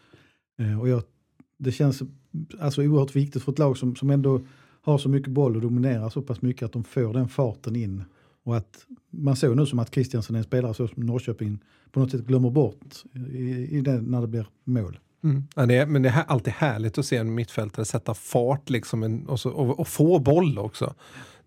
Eh, 0.59 0.79
och 0.79 0.89
jag, 0.89 1.03
det 1.57 1.71
känns 1.71 2.01
alltså 2.59 2.81
oerhört 2.81 3.15
viktigt 3.15 3.43
för 3.43 3.51
ett 3.51 3.59
lag 3.59 3.77
som, 3.77 3.95
som 3.95 4.09
ändå 4.09 4.41
har 4.91 4.97
så 4.97 5.09
mycket 5.09 5.31
boll 5.31 5.55
och 5.55 5.61
dominerar 5.61 6.09
så 6.09 6.21
pass 6.21 6.41
mycket 6.41 6.63
att 6.63 6.71
de 6.71 6.83
får 6.83 7.13
den 7.13 7.27
farten 7.27 7.75
in. 7.75 8.03
Och 8.43 8.57
att 8.57 8.85
man 9.09 9.35
såg 9.35 9.55
nu 9.55 9.65
som 9.65 9.79
att 9.79 9.93
Christiansen 9.93 10.35
är 10.35 10.37
en 10.37 10.43
spelare 10.43 10.73
så 10.73 10.87
som 10.87 11.05
Norrköping 11.05 11.59
på 11.91 11.99
något 11.99 12.11
sätt 12.11 12.21
glömmer 12.21 12.49
bort 12.49 13.03
i, 13.31 13.77
i 13.77 13.81
det, 13.81 14.01
när 14.01 14.21
det 14.21 14.27
blir 14.27 14.47
mål. 14.63 14.99
Mm. 15.23 15.43
Ja, 15.55 15.65
det 15.65 15.75
är, 15.75 15.85
men 15.85 16.01
det 16.01 16.09
är 16.09 16.23
alltid 16.27 16.53
härligt 16.53 16.97
att 16.97 17.05
se 17.05 17.17
en 17.17 17.35
mittfältare 17.35 17.85
sätta 17.85 18.13
fart 18.13 18.69
liksom 18.69 19.03
en, 19.03 19.27
och, 19.27 19.39
så, 19.39 19.49
och, 19.49 19.79
och, 19.79 19.87
få 19.87 20.19
boll 20.19 20.59
också. 20.59 20.93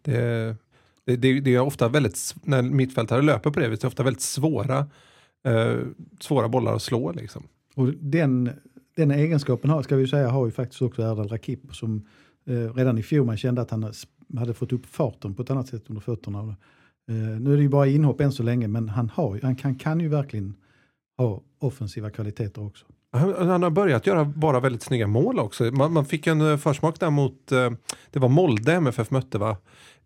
Det, 0.03 0.57
det, 1.05 1.17
det, 1.17 1.41
det, 1.41 1.55
är 1.55 1.61
ofta 1.61 1.89
väldigt, 1.89 2.35
när 2.43 2.63
mittfältare 2.63 3.23
löper 3.23 3.51
på 3.51 3.61
det 3.61 3.69
viset, 3.69 3.81
det 3.81 3.85
är 3.85 3.89
ofta 3.89 4.03
väldigt 4.03 4.23
svåra, 4.23 4.87
eh, 5.45 5.79
svåra 6.21 6.49
bollar 6.49 6.75
att 6.75 6.83
slå. 6.83 7.13
Liksom. 7.13 7.43
Och 7.75 7.89
den, 8.01 8.51
den 8.97 9.11
egenskapen 9.11 9.71
har, 9.71 9.83
ska 9.83 9.97
vi 9.97 10.09
säga, 10.09 10.29
har 10.29 10.47
ju 10.47 10.53
faktiskt 10.53 10.83
också 10.83 11.03
Erdal 11.03 11.29
Rakip 11.29 11.61
som 11.73 12.07
redan 12.51 12.99
i 12.99 13.03
fjol 13.03 13.27
man 13.27 13.37
kände 13.37 13.63
att 13.63 13.71
han 13.71 13.93
hade 14.39 14.55
fått 14.55 14.73
upp 14.73 14.87
farten 14.87 15.35
på 15.35 15.43
ett 15.43 15.51
annat 15.51 15.69
sätt 15.69 15.83
under 15.87 16.01
fötterna. 16.01 16.39
Eh, 17.09 17.15
nu 17.15 17.53
är 17.53 17.57
det 17.57 17.63
ju 17.63 17.69
bara 17.69 17.87
inhopp 17.87 18.21
än 18.21 18.33
så 18.33 18.43
länge 18.43 18.69
men 18.69 18.89
han, 18.89 19.11
har, 19.11 19.41
han 19.43 19.57
kan, 19.57 19.75
kan 19.75 20.01
ju 20.01 20.09
verkligen 20.09 20.55
ha 21.19 21.43
offensiva 21.59 22.11
kvaliteter 22.11 22.67
också. 22.67 22.87
Han, 23.13 23.63
har 23.63 23.71
börjat 23.71 24.07
göra 24.07 24.25
bara 24.25 24.61
väldigt 24.61 24.83
snygga 24.83 25.07
mål 25.07 25.39
också. 25.39 25.65
Man, 25.65 25.93
man 25.93 26.05
fick 26.05 26.27
en 26.27 26.41
uh, 26.41 26.57
försmak 26.57 27.01
där 27.01 27.11
mot, 27.11 27.47
det 28.11 28.19
var 28.19 28.29
Molde 28.29 28.73
MFF 28.73 29.11
mötte 29.11 29.39
va? 29.39 29.57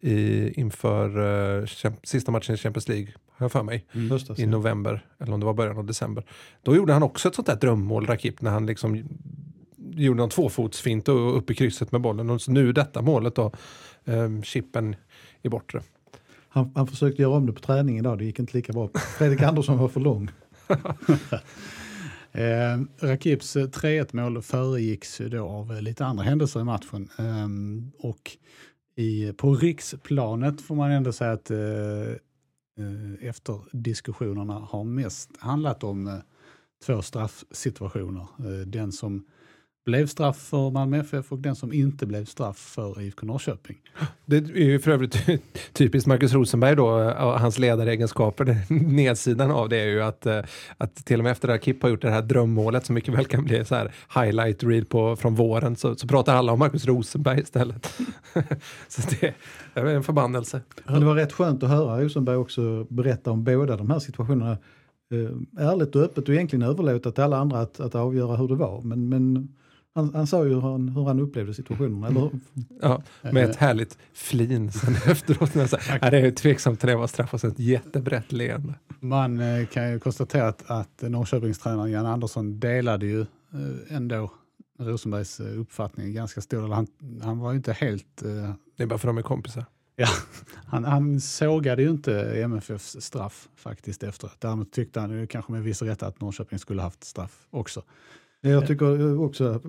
I, 0.00 0.48
inför 0.60 1.18
uh, 1.18 1.66
sista 2.02 2.32
matchen 2.32 2.54
i 2.54 2.58
Champions 2.58 2.88
League, 2.88 3.08
har 3.30 3.44
jag 3.44 3.52
för 3.52 3.62
mig, 3.62 3.86
mm. 3.92 4.18
i 4.36 4.46
november, 4.46 5.06
eller 5.18 5.32
om 5.32 5.40
det 5.40 5.46
var 5.46 5.54
början 5.54 5.78
av 5.78 5.84
december. 5.84 6.24
Då 6.62 6.76
gjorde 6.76 6.92
han 6.92 7.02
också 7.02 7.28
ett 7.28 7.34
sånt 7.34 7.46
där 7.46 7.56
drömmål, 7.56 8.06
Rakip, 8.06 8.40
när 8.40 8.50
han 8.50 8.66
liksom 8.66 9.04
gjorde 9.96 10.22
en 10.22 10.28
tvåfotsfint 10.28 11.08
och 11.08 11.38
upp 11.38 11.50
i 11.50 11.54
krysset 11.54 11.92
med 11.92 12.00
bollen. 12.00 12.30
Och 12.30 12.40
nu 12.48 12.72
detta 12.72 13.02
målet 13.02 13.34
då, 13.34 13.52
um, 14.04 14.42
chippen 14.42 14.96
i 15.42 15.48
bortre. 15.48 15.82
Han, 16.48 16.72
han 16.74 16.86
försökte 16.86 17.22
göra 17.22 17.36
om 17.36 17.46
det 17.46 17.52
på 17.52 17.60
träning 17.60 17.98
idag, 17.98 18.18
det 18.18 18.24
gick 18.24 18.38
inte 18.38 18.56
lika 18.56 18.72
bra. 18.72 18.90
Fredrik 19.18 19.42
Andersson 19.48 19.78
var 19.78 19.88
för 19.88 20.00
lång. 20.00 20.30
Eh, 22.36 22.80
Rakips 23.00 23.56
3-1 23.56 23.98
eh, 23.98 24.06
mål 24.12 24.42
föregicks 24.42 25.20
då 25.30 25.48
av 25.48 25.72
eh, 25.72 25.82
lite 25.82 26.04
andra 26.04 26.24
händelser 26.24 26.60
i 26.60 26.64
matchen. 26.64 27.08
Eh, 27.18 27.48
och 28.08 28.36
i, 28.96 29.32
på 29.32 29.54
riksplanet 29.54 30.60
får 30.60 30.74
man 30.74 30.90
ändå 30.90 31.12
säga 31.12 31.32
att 31.32 31.50
eh, 31.50 31.58
eh 31.58 33.28
efter 33.28 33.60
diskussionerna 33.72 34.54
har 34.54 34.84
mest 34.84 35.30
handlat 35.38 35.84
om 35.84 36.06
eh, 36.06 36.14
två 36.86 37.02
straffsituationer. 37.02 38.26
den 38.64 38.92
som 38.92 39.26
blev 39.84 40.06
straff 40.06 40.36
för 40.36 40.70
Malmö 40.70 40.98
FF 40.98 41.32
och 41.32 41.38
den 41.38 41.56
som 41.56 41.72
inte 41.72 42.06
blev 42.06 42.24
straff 42.24 42.56
för 42.56 43.00
IFK 43.00 43.26
Norrköping. 43.26 43.76
Det 44.24 44.36
är 44.36 44.42
ju 44.56 44.78
för 44.78 44.90
övrigt 44.90 45.26
typiskt 45.72 46.06
Marcus 46.06 46.32
Rosenberg 46.32 46.76
då, 46.76 46.86
och 46.86 47.40
hans 47.40 47.58
ledaregenskaper. 47.58 48.56
Nedsidan 48.94 49.50
av 49.50 49.68
det 49.68 49.76
är 49.76 49.86
ju 49.86 50.02
att, 50.02 50.26
eh, 50.26 50.40
att 50.78 50.94
till 50.94 51.20
och 51.20 51.24
med 51.24 51.30
efter 51.30 51.48
att 51.48 51.64
Kip 51.64 51.82
har 51.82 51.90
gjort 51.90 52.02
det 52.02 52.10
här 52.10 52.22
drömmålet 52.22 52.86
som 52.86 52.94
mycket 52.94 53.14
väl 53.14 53.24
kan 53.24 53.44
bli 53.44 53.64
så 53.64 53.74
här 53.74 53.92
highlight 54.14 54.64
reel 54.64 54.84
på, 54.84 55.16
från 55.16 55.34
våren 55.34 55.76
så, 55.76 55.94
så 55.96 56.08
pratar 56.08 56.34
alla 56.34 56.52
om 56.52 56.58
Marcus 56.58 56.86
Rosenberg 56.86 57.40
istället. 57.40 57.86
så 58.88 59.02
det, 59.10 59.34
det 59.74 59.80
är 59.80 59.86
en 59.86 60.02
förbannelse. 60.02 60.60
Ja, 60.86 60.92
det 60.92 61.06
var 61.06 61.14
rätt 61.14 61.32
skönt 61.32 61.62
att 61.62 61.70
höra 61.70 62.04
Rosenberg 62.04 62.36
också 62.36 62.86
berätta 62.88 63.30
om 63.30 63.44
båda 63.44 63.76
de 63.76 63.90
här 63.90 63.98
situationerna. 63.98 64.58
Eh, 65.12 65.66
ärligt 65.66 65.96
och 65.96 66.02
öppet 66.02 66.28
och 66.28 66.34
egentligen 66.34 66.62
överlåta 66.62 67.12
till 67.12 67.24
alla 67.24 67.36
andra 67.36 67.60
att, 67.60 67.80
att 67.80 67.94
avgöra 67.94 68.36
hur 68.36 68.48
det 68.48 68.54
var. 68.54 68.82
Men, 68.82 69.08
men 69.08 69.48
han, 69.94 70.14
han 70.14 70.26
sa 70.26 70.44
ju 70.44 70.54
hur 70.54 70.60
han, 70.60 70.88
hur 70.88 71.04
han 71.04 71.20
upplevde 71.20 71.54
situationen, 71.54 72.04
eller 72.04 72.30
Ja, 72.82 73.02
med 73.22 73.50
ett 73.50 73.56
härligt 73.56 73.98
flin 74.12 74.72
sen 74.72 74.94
efteråt. 75.06 75.54
Men 75.54 75.68
så, 75.68 75.76
ja, 76.00 76.10
det 76.10 76.18
är 76.18 76.30
tveksamt 76.30 76.80
till 76.80 76.88
det 76.88 76.96
var 76.96 77.06
straff 77.06 77.34
och 77.34 77.40
så 77.40 77.46
ett 77.46 77.58
jättebrett 77.58 78.32
leende. 78.32 78.74
Man 79.00 79.40
eh, 79.40 79.66
kan 79.66 79.92
ju 79.92 79.98
konstatera 79.98 80.48
att, 80.48 80.70
att 80.70 81.02
Norrköpingstränaren 81.02 81.90
Jan 81.90 82.06
Andersson 82.06 82.60
delade 82.60 83.06
ju 83.06 83.20
eh, 83.20 83.96
ändå 83.96 84.32
Rosenbergs 84.78 85.40
eh, 85.40 85.60
uppfattning 85.60 86.14
ganska 86.14 86.40
stor. 86.40 86.68
Han, 86.68 86.86
han 87.22 87.38
var 87.38 87.50
ju 87.50 87.56
inte 87.56 87.72
helt... 87.72 88.22
Det 88.76 88.82
är 88.82 88.86
bara 88.86 88.98
för 88.98 89.08
att 89.08 89.14
de 89.14 89.18
är 89.18 89.22
kompisar. 89.22 89.64
Ja, 89.96 90.08
han, 90.66 90.84
han 90.84 91.20
sågade 91.20 91.82
ju 91.82 91.90
inte 91.90 92.42
MFFs 92.42 92.96
straff 93.00 93.48
faktiskt 93.56 94.02
efteråt. 94.02 94.36
Däremot 94.38 94.72
tyckte 94.72 95.00
han 95.00 95.26
kanske 95.26 95.52
med 95.52 95.62
viss 95.62 95.82
rätt 95.82 96.02
att 96.02 96.20
Norrköping 96.20 96.58
skulle 96.58 96.82
haft 96.82 97.04
straff 97.04 97.46
också. 97.50 97.82
Jag 98.50 98.66
tycker 98.66 99.20
också 99.20 99.60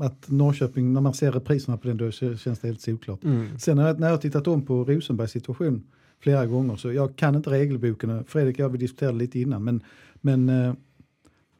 att 0.00 0.30
Norrköping, 0.30 0.92
när 0.92 1.00
man 1.00 1.14
ser 1.14 1.32
repriserna 1.32 1.76
på 1.76 1.88
den, 1.88 1.96
då 1.96 2.10
känns 2.10 2.42
det 2.42 2.66
helt 2.66 2.80
solklart. 2.80 3.24
Mm. 3.24 3.58
Sen 3.58 3.76
när 3.76 3.86
jag, 3.86 4.00
när 4.00 4.10
jag 4.10 4.20
tittat 4.20 4.46
om 4.46 4.66
på 4.66 4.84
Rosenbergs 4.84 5.30
situation 5.30 5.82
flera 6.20 6.46
gånger, 6.46 6.76
så 6.76 6.92
jag 6.92 7.16
kan 7.16 7.34
inte 7.34 7.50
regelboken. 7.50 8.24
Fredrik 8.24 8.56
och 8.56 8.60
jag, 8.60 8.68
vi 8.68 8.78
diskuterade 8.78 9.18
lite 9.18 9.40
innan, 9.40 9.64
men, 9.64 9.82
men 10.14 10.48
eh, 10.48 10.74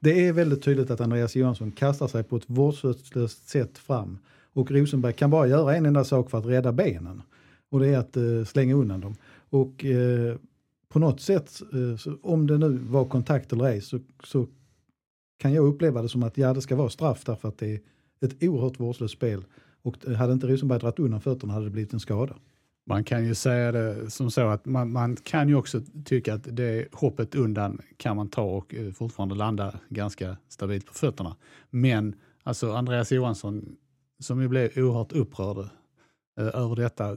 det 0.01 0.27
är 0.27 0.33
väldigt 0.33 0.63
tydligt 0.63 0.91
att 0.91 1.01
Andreas 1.01 1.37
Johansson 1.37 1.71
kastar 1.71 2.09
sig 2.09 2.23
på 2.23 2.37
ett 2.37 2.45
vårdslöst 2.47 3.49
sätt 3.49 3.79
fram. 3.79 4.19
Och 4.53 4.71
Rosenberg 4.71 5.13
kan 5.13 5.31
bara 5.31 5.47
göra 5.47 5.77
en 5.77 5.87
enda 5.87 6.05
sak 6.05 6.31
för 6.31 6.39
att 6.39 6.47
rädda 6.47 6.73
benen. 6.73 7.23
Och 7.71 7.81
det 7.81 7.89
är 7.89 7.99
att 7.99 8.17
uh, 8.17 8.45
slänga 8.45 8.75
undan 8.75 9.01
dem. 9.01 9.15
Och 9.51 9.85
uh, 9.85 10.37
på 10.89 10.99
något 10.99 11.21
sätt, 11.21 11.63
så, 11.99 12.19
om 12.23 12.47
det 12.47 12.59
nu 12.59 12.69
var 12.69 13.05
kontakt 13.05 13.53
eller 13.53 13.65
ej, 13.65 13.81
så, 13.81 13.99
så 14.25 14.47
kan 15.38 15.52
jag 15.52 15.66
uppleva 15.66 16.02
det 16.02 16.09
som 16.09 16.23
att 16.23 16.38
ja, 16.38 16.54
det 16.54 16.61
ska 16.61 16.76
vara 16.76 16.88
straff 16.88 17.25
därför 17.25 17.49
att 17.49 17.59
det 17.59 17.73
är 17.73 17.80
ett 18.21 18.42
oerhört 18.42 18.80
vårdslöst 18.80 19.14
spel. 19.14 19.45
Och 19.83 20.09
eh, 20.09 20.14
hade 20.14 20.33
inte 20.33 20.47
Rosenberg 20.47 20.78
dragit 20.78 20.99
undan 20.99 21.21
fötterna 21.21 21.52
hade 21.52 21.64
det 21.64 21.71
blivit 21.71 21.92
en 21.92 22.00
skada. 22.00 22.35
Man 22.87 23.04
kan 23.04 23.25
ju 23.26 23.35
säga 23.35 23.73
det 23.73 24.11
som 24.11 24.30
så 24.30 24.49
att 24.49 24.66
man, 24.66 24.92
man, 24.92 25.16
kan 25.16 25.49
ju 25.49 25.54
också 25.54 25.80
tycka 26.04 26.35
att 26.35 26.57
det 26.57 26.88
hoppet 26.92 27.35
undan 27.35 27.80
kan 27.97 28.16
man 28.16 28.28
ta 28.28 28.42
och 28.42 28.75
eh, 28.75 28.92
fortfarande 28.92 29.35
landa 29.35 29.75
ganska 29.88 30.37
stabilt 30.49 30.87
på 30.87 30.95
fötterna. 30.95 31.37
Men 31.71 32.14
alltså 32.42 32.73
Andreas 32.73 33.12
Johansson 33.12 33.76
som 34.18 34.42
ju 34.42 34.49
blev 34.49 34.71
oerhört 34.76 35.12
upprörd 35.12 35.59
eh, 36.38 36.47
över 36.54 36.76
detta 36.76 37.16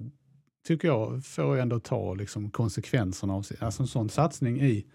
tycker 0.67 0.87
jag 0.87 1.25
får 1.25 1.57
ändå 1.57 1.79
ta 1.79 2.13
liksom, 2.13 2.51
konsekvenserna 2.51 3.33
av 3.33 3.45
alltså 3.59 3.83
en 3.83 3.87
sån 3.87 4.09
satsning 4.09 4.61
i 4.61 4.85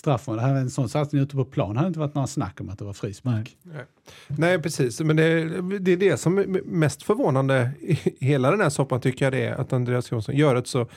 straffen. 0.00 0.36
Det 0.36 0.42
här 0.42 0.54
är 0.54 0.60
en 0.60 0.70
sån 0.70 0.88
satsning 0.88 1.22
ute 1.22 1.36
på 1.36 1.44
plan. 1.44 1.72
Det 1.72 1.76
hade 1.76 1.88
inte 1.88 2.00
varit 2.00 2.14
några 2.14 2.26
snack 2.26 2.60
om 2.60 2.68
att 2.68 2.78
det 2.78 2.84
var 2.84 2.92
frispark. 2.92 3.56
Nej. 3.62 3.84
Nej, 4.26 4.62
precis. 4.62 5.00
Men 5.00 5.16
det, 5.16 5.44
det 5.78 5.92
är 5.92 5.96
det 5.96 6.16
som 6.16 6.38
är 6.38 6.46
mest 6.64 7.02
förvånande 7.02 7.70
i 7.80 7.94
hela 8.20 8.50
den 8.50 8.60
här 8.60 8.70
soppan 8.70 9.00
tycker 9.00 9.24
jag 9.24 9.32
det 9.32 9.46
är 9.46 9.54
att 9.54 9.72
Andreas 9.72 10.12
Jonsson 10.12 10.36
gör 10.36 10.56
ett 10.56 10.66
så 10.66 10.88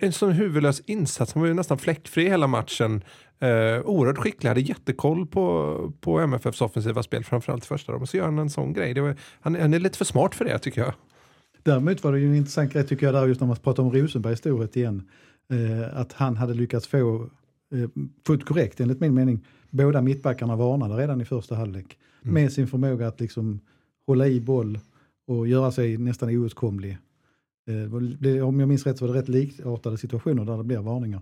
en 0.00 0.12
sån 0.12 0.32
huvudlös 0.32 0.80
insats. 0.80 1.34
Han 1.34 1.40
var 1.40 1.48
ju 1.48 1.54
nästan 1.54 1.78
fläckfri 1.78 2.28
hela 2.28 2.46
matchen. 2.46 3.04
Eh, 3.38 3.80
oerhört 3.84 4.18
skicklig, 4.18 4.48
hade 4.48 4.60
jättekoll 4.60 5.26
på, 5.26 5.92
på 6.00 6.20
MFFs 6.20 6.60
offensiva 6.60 7.02
spel, 7.02 7.24
framförallt 7.24 7.64
första. 7.64 7.92
Och 7.92 8.08
så 8.08 8.16
gör 8.16 8.24
han 8.24 8.38
en 8.38 8.50
sån 8.50 8.72
grej. 8.72 9.00
Var, 9.00 9.16
han, 9.40 9.54
han, 9.54 9.74
är 9.74 9.78
lite 9.78 9.98
för 9.98 10.04
smart 10.04 10.34
för 10.34 10.44
det 10.44 10.58
tycker 10.58 10.80
jag. 10.80 10.94
Däremot 11.62 12.04
var 12.04 12.12
det 12.12 12.18
ju 12.18 12.26
en 12.26 12.34
intressant 12.34 12.72
grej 12.72 12.86
tycker 12.86 13.06
jag 13.06 13.14
där 13.14 13.26
just 13.26 13.40
när 13.40 13.48
man 13.48 13.56
pratar 13.56 13.82
om 13.82 13.92
Rosenbergs 13.92 14.38
storhet 14.38 14.76
igen. 14.76 15.08
Eh, 15.50 16.00
att 16.00 16.12
han 16.12 16.36
hade 16.36 16.54
lyckats 16.54 16.86
få, 16.86 17.30
fullt 18.26 18.44
korrekt 18.44 18.80
enligt 18.80 19.00
min 19.00 19.14
mening, 19.14 19.46
båda 19.70 20.02
mittbackarna 20.02 20.56
varnade 20.56 20.96
redan 20.96 21.20
i 21.20 21.24
första 21.24 21.54
halvlek. 21.54 21.98
Mm. 22.22 22.34
Med 22.34 22.52
sin 22.52 22.66
förmåga 22.66 23.08
att 23.08 23.20
liksom 23.20 23.60
hålla 24.06 24.28
i 24.28 24.40
boll 24.40 24.78
och 25.26 25.48
göra 25.48 25.72
sig 25.72 25.98
nästan 25.98 26.28
oåtkomlig. 26.28 26.98
Eh, 27.66 28.44
om 28.44 28.60
jag 28.60 28.68
minns 28.68 28.86
rätt 28.86 28.98
så 28.98 29.06
var 29.06 29.14
det 29.14 29.20
rätt 29.20 29.28
likartade 29.28 29.98
situationer 29.98 30.44
där 30.44 30.56
det 30.56 30.64
blev 30.64 30.80
varningar. 30.80 31.20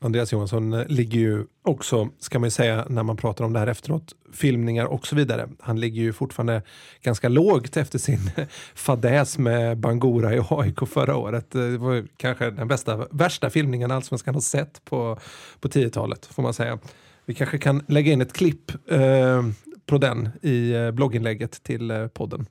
Andreas 0.00 0.32
Johansson 0.32 0.72
eh, 0.72 0.86
ligger 0.86 1.20
ju 1.20 1.44
också, 1.62 2.08
ska 2.18 2.38
man 2.38 2.46
ju 2.46 2.50
säga 2.50 2.86
när 2.88 3.02
man 3.02 3.16
pratar 3.16 3.44
om 3.44 3.52
det 3.52 3.58
här 3.58 3.66
efteråt, 3.66 4.14
filmningar 4.32 4.84
och 4.84 5.06
så 5.06 5.16
vidare. 5.16 5.48
Han 5.60 5.80
ligger 5.80 6.02
ju 6.02 6.12
fortfarande 6.12 6.62
ganska 7.02 7.28
lågt 7.28 7.76
efter 7.76 7.98
sin 7.98 8.30
fadäs 8.74 9.38
med 9.38 9.78
Bangura 9.78 10.34
i 10.34 10.40
AIK 10.50 10.88
förra 10.88 11.16
året. 11.16 11.54
Eh, 11.54 11.62
det 11.62 11.78
var 11.78 12.06
kanske 12.16 12.50
den 12.50 12.68
bästa, 12.68 13.06
värsta 13.10 13.50
filmningen 13.50 13.90
Allsvenskan 13.90 14.34
har 14.34 14.40
sett 14.40 14.84
på, 14.84 15.18
på 15.60 15.68
10-talet 15.68 16.26
får 16.26 16.42
man 16.42 16.54
säga. 16.54 16.78
Vi 17.24 17.34
kanske 17.34 17.58
kan 17.58 17.84
lägga 17.88 18.12
in 18.12 18.20
ett 18.20 18.32
klipp 18.32 18.90
eh, 18.90 19.42
på 19.88 19.98
den 19.98 20.28
i 20.42 20.72
eh, 20.72 20.90
blogginlägget 20.90 21.62
till 21.62 21.90
eh, 21.90 22.06
podden. 22.06 22.46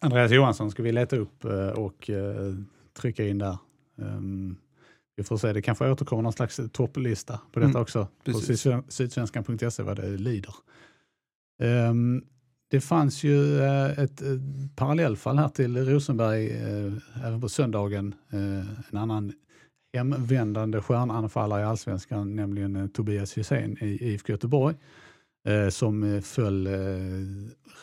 Andreas 0.00 0.32
Johansson 0.32 0.70
ska 0.70 0.82
vi 0.82 0.92
leta 0.92 1.16
upp 1.16 1.44
eh, 1.44 1.68
och 1.68 2.10
trycka 3.00 3.26
in 3.26 3.38
där. 3.38 3.58
Ehm, 3.98 4.56
vi 5.16 5.24
får 5.24 5.36
se, 5.36 5.52
det 5.52 5.62
kanske 5.62 5.90
återkommer 5.90 6.22
någon 6.22 6.32
slags 6.32 6.60
topplista 6.72 7.40
på 7.52 7.60
detta 7.60 7.70
Mm, 7.70 7.82
också. 7.82 8.08
precis. 8.24 8.46
På 8.46 8.52
sydsven- 8.52 8.84
sydsvenskan.se 8.88 9.82
vad 9.82 9.96
det 9.96 10.08
lider. 10.08 10.54
Ehm, 11.62 12.24
det 12.70 12.80
fanns 12.80 13.24
ju 13.24 13.60
eh, 13.60 13.98
ett 13.98 14.22
eh, 14.22 14.28
parallellfall 14.76 15.38
här 15.38 15.48
till 15.48 15.76
Rosenberg 15.86 16.50
eh, 16.50 16.92
även 17.26 17.40
på 17.40 17.48
söndagen. 17.48 18.14
En 18.90 18.96
annan 18.96 19.32
hemvändande 19.96 20.80
stjärnanfallare 20.80 21.60
i 21.60 21.64
allsvenskan, 21.64 22.36
nämligen 22.36 22.88
Tobias 22.88 23.38
Hysén 23.38 23.76
i 23.84 23.86
IFK 24.12 24.32
Göteborg 24.32 24.74
som 25.70 26.22
föll 26.24 26.68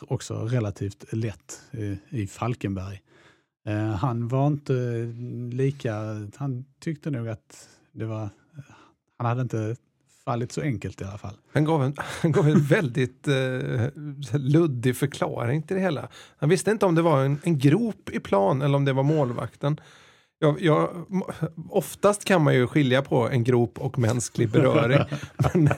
också 0.01 0.33
relativt 0.45 1.13
lätt 1.13 1.61
i 2.09 2.27
Falkenberg. 2.27 3.01
Eh, 3.65 3.89
han 3.89 4.27
var 4.27 4.48
inte 4.48 4.74
lika, 5.51 5.94
han 6.36 6.65
tyckte 6.80 7.12
nog 7.12 7.27
att 7.27 7.70
det 7.91 8.06
var, 8.06 8.30
han 9.18 9.27
hade 9.27 9.41
inte 9.41 9.75
fallit 10.25 10.51
så 10.51 10.62
enkelt 10.62 11.01
i 11.01 11.03
alla 11.03 11.18
fall. 11.18 11.38
Han 11.53 11.65
gav 11.65 11.84
en, 11.84 11.96
han 12.22 12.32
gav 12.32 12.48
en 12.48 12.62
väldigt 12.62 13.27
eh, 13.27 13.88
luddig 14.34 14.96
förklaring 14.96 15.63
till 15.63 15.75
det 15.75 15.82
hela. 15.82 16.08
Han 16.38 16.50
visste 16.50 16.72
inte 16.72 16.86
om 16.86 16.96
det 16.96 17.01
var 17.01 17.24
en, 17.24 17.39
en 17.44 17.60
grop 17.60 18.10
i 18.10 18.20
plan 18.20 18.62
eller 18.62 18.75
om 18.75 18.86
det 18.86 18.94
var 18.94 19.03
målvakten. 19.03 19.80
Jag, 20.39 20.62
jag, 20.62 21.06
oftast 21.70 22.25
kan 22.25 22.44
man 22.44 22.56
ju 22.56 22.68
skilja 22.68 23.01
på 23.01 23.30
en 23.30 23.44
grop 23.44 23.80
och 23.80 24.00
mänsklig 24.00 24.50
beröring. 24.50 25.00
men, 25.53 25.70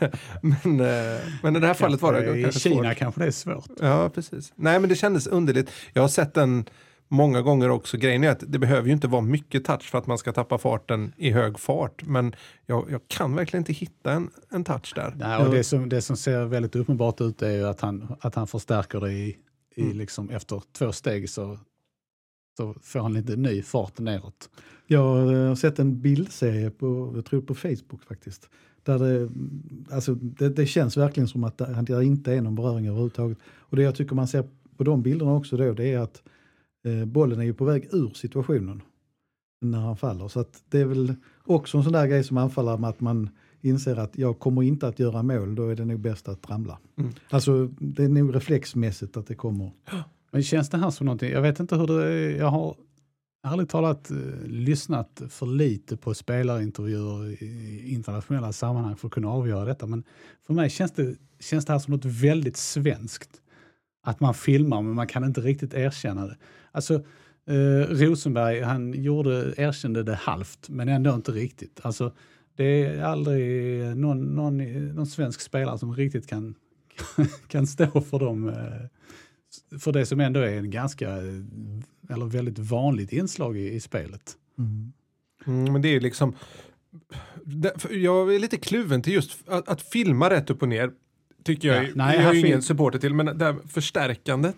men, 0.42 0.80
eh, 0.80 1.22
men 1.44 1.56
i 1.56 1.60
det 1.60 1.68
här 1.68 1.74
fallet 1.74 2.02
var 2.02 2.14
det 2.14 2.40
I 2.40 2.44
kanske 2.44 2.60
Kina 2.60 2.84
svårt. 2.84 2.98
kanske 2.98 3.22
det 3.22 3.28
är 3.28 3.32
svårt. 3.32 3.70
Ja, 3.80 4.10
precis. 4.10 4.54
Nej, 4.56 4.80
men 4.80 4.90
det 4.90 4.96
kändes 4.96 5.28
underligt. 5.28 5.72
Jag 5.94 6.02
har 6.02 6.10
sett 6.10 6.34
den 6.34 6.66
många 7.14 7.42
gånger 7.42 7.70
också. 7.70 7.98
Grejen 7.98 8.24
är 8.24 8.30
att 8.30 8.44
det 8.48 8.60
behöver 8.60 8.88
ju 8.88 8.94
inte 8.94 9.08
vara 9.08 9.22
mycket 9.22 9.66
touch 9.66 9.84
för 9.84 9.98
att 9.98 10.08
man 10.08 10.18
ska 10.18 10.32
tappa 10.32 10.58
farten 10.58 11.14
i 11.18 11.32
hög 11.32 11.60
fart. 11.60 12.04
Men 12.06 12.36
jag, 12.66 12.92
jag 12.92 13.02
kan 13.08 13.36
verkligen 13.36 13.62
inte 13.62 13.74
hitta 13.74 14.12
en, 14.12 14.30
en 14.50 14.64
touch 14.64 14.94
där. 14.96 15.14
Nej, 15.18 15.46
och 15.46 15.54
det, 15.54 15.64
som, 15.64 15.90
det 15.90 16.02
som 16.02 16.18
ser 16.18 16.46
väldigt 16.46 16.76
uppenbart 16.76 17.22
ut 17.22 17.42
är 17.42 17.52
ju 17.52 17.68
att 17.68 17.82
han, 17.82 18.16
att 18.22 18.36
han 18.36 18.48
förstärker 18.48 19.00
det 19.00 19.12
i, 19.12 19.38
i 19.76 19.82
Mm. 19.82 19.98
liksom 19.98 20.30
efter 20.30 20.62
två 20.72 20.92
steg 20.92 21.30
så, 21.30 21.60
så 22.58 22.76
får 22.82 23.00
han 23.00 23.14
lite 23.14 23.36
ny 23.36 23.62
fart 23.62 24.00
neråt. 24.00 24.50
Jag 24.88 25.16
har 25.48 25.56
sett 25.56 25.80
en 25.80 26.02
bildserie 26.02 26.70
på, 26.70 27.12
jag 27.16 27.26
tror 27.26 27.42
på 27.42 27.56
Facebook 27.56 28.04
faktiskt. 28.08 28.50
Där 28.84 29.00
det, 29.00 29.30
alltså 29.96 30.16
det, 30.16 30.50
det 30.50 30.66
känns 30.66 30.98
verkligen 30.98 31.28
som 31.28 31.44
att 31.44 31.58
det, 31.58 31.82
det 31.88 32.06
inte 32.06 32.34
är 32.34 32.42
någon 32.42 32.56
beröring 32.56 32.88
överhuvudtaget. 32.88 33.38
Och 33.46 33.76
det 33.78 33.84
jag 33.84 33.96
tycker 33.96 34.16
man 34.16 34.28
ser 34.28 34.44
på 34.78 34.84
de 34.84 35.02
bilderna 35.02 35.34
också 35.34 35.58
då, 35.58 35.74
det 35.74 35.94
är 35.94 36.00
att 36.00 36.24
bollen 37.06 37.40
är 37.40 37.44
ju 37.44 37.54
på 37.54 37.66
väg 37.66 37.88
ur 37.92 38.10
situationen 38.14 38.82
när 39.62 39.80
han 39.80 39.98
faller. 39.98 40.28
Så 40.28 40.40
att 40.40 40.64
det 40.70 40.80
är 40.80 40.86
väl 40.86 41.16
också 41.44 41.78
en 41.78 41.84
sån 41.84 41.94
där 41.94 42.08
grej 42.08 42.24
som 42.24 42.38
anfaller 42.38 42.78
med 42.78 42.90
att 42.90 43.02
man 43.02 43.30
inser 43.62 43.96
att 43.96 44.18
jag 44.18 44.40
kommer 44.40 44.64
inte 44.64 44.88
att 44.88 45.00
göra 45.00 45.24
mål, 45.24 45.56
då 45.56 45.70
är 45.70 45.76
det 45.76 45.86
nog 45.86 46.00
bäst 46.00 46.28
att 46.28 46.50
ramla. 46.50 46.80
Mm. 46.98 47.12
Alltså 47.30 47.68
det 47.80 48.04
är 48.04 48.10
nog 48.10 48.36
reflexmässigt 48.36 49.18
att 49.18 49.28
det 49.28 49.36
kommer. 49.36 49.72
Men 50.32 50.44
känns 50.44 50.70
det 50.70 50.78
här 50.78 50.90
som 50.90 51.06
någonting, 51.06 51.32
jag 51.32 51.42
vet 51.42 51.60
inte 51.60 51.76
hur 51.76 51.88
det 51.88 52.06
är, 52.06 52.38
jag 52.38 52.48
har 52.48 52.76
ärligt 53.44 53.70
talat 53.70 54.12
eh, 54.12 54.18
lyssnat 54.46 55.22
för 55.30 55.46
lite 55.46 55.98
på 55.98 56.14
spelarintervjuer 56.14 57.44
i 57.44 57.94
internationella 57.94 58.54
sammanhang 58.54 58.96
för 58.96 59.08
att 59.08 59.14
kunna 59.14 59.30
avgöra 59.30 59.66
detta. 59.66 59.86
Men 59.86 60.04
för 60.48 60.54
mig 60.54 60.70
känns 60.70 60.92
det, 60.92 61.16
känns 61.40 61.66
det 61.66 61.74
här 61.74 61.80
som 61.80 61.94
något 61.94 62.06
väldigt 62.06 62.58
svenskt. 62.58 63.42
Att 64.04 64.20
man 64.20 64.34
filmar 64.34 64.82
men 64.82 64.94
man 64.94 65.08
kan 65.08 65.24
inte 65.24 65.42
riktigt 65.42 65.74
erkänna 65.74 66.26
det. 66.26 66.38
Alltså 66.72 66.94
eh, 67.48 67.88
Rosenberg, 67.90 68.62
han 68.62 69.04
gjorde, 69.04 69.54
erkände 69.58 70.04
det 70.04 70.16
halvt 70.16 70.70
men 70.70 70.90
ändå 70.90 71.14
inte 71.14 71.32
riktigt. 71.32 71.80
Alltså 71.84 72.12
det 72.56 72.86
är 72.86 73.04
aldrig 73.04 73.98
någon, 73.98 74.36
någon, 74.36 74.58
någon 74.96 75.08
svensk 75.08 75.42
spelare 75.42 75.78
som 75.78 75.96
riktigt 75.96 76.28
kan, 76.28 76.56
kan 77.48 77.68
stå 77.68 78.02
för 78.02 78.20
dem. 78.20 78.50
Eh, 78.50 79.80
för 79.80 79.92
det 79.92 80.06
som 80.06 80.20
ändå 80.20 80.40
är 80.40 80.58
en 80.58 80.72
ganska, 80.72 81.10
eller 82.10 82.26
väldigt 82.26 82.60
vanligt 82.60 83.14
inslag 83.14 83.58
i, 83.58 83.74
i 83.74 83.80
spelet. 83.80 84.38
Mm, 84.58 84.94
mm 85.48 85.74
men 85.74 85.82
det 85.82 85.88
är 85.88 85.94
ju 85.94 86.00
liksom... 86.00 86.36
Jag 87.90 88.36
är 88.36 88.40
lite 88.40 88.58
kluven 88.58 89.02
till 89.02 89.14
just 89.14 89.50
att, 89.50 89.70
att 89.70 89.82
filma 89.82 90.30
rätt 90.30 90.50
upp 90.50 90.62
och 90.62 90.70
ner. 90.70 90.92
Tycker 91.44 91.68
jag, 91.68 91.84
Ja, 91.84 91.90
nej, 91.96 92.20
jag 92.20 92.30
är 92.30 92.34
ju 92.34 92.48
ingen 92.48 92.62
supporter 92.62 93.00
till, 93.00 93.14
men 93.14 93.38
det 93.38 93.46
här 93.46 93.56
förstärkandet 93.68 94.56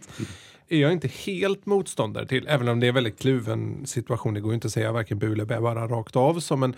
är 0.68 0.78
jag 0.78 0.92
inte 0.92 1.08
helt 1.08 1.66
motståndare 1.66 2.28
till. 2.28 2.48
Även 2.48 2.68
om 2.68 2.80
det 2.80 2.86
är 2.86 2.90
en 2.90 2.96
väldigt 2.96 3.20
kluven 3.20 3.86
situation. 3.86 4.34
Det 4.34 4.42
går 4.42 4.52
ju 4.52 4.56
inte 4.56 4.68
att 4.68 4.74
säga 4.74 4.92
varken 4.92 5.20
bu 5.20 5.34
eller 5.34 5.46
bä 5.46 5.62
bara 5.62 5.88
rakt 5.88 6.16
av. 6.16 6.40
Så, 6.40 6.56
men 6.56 6.76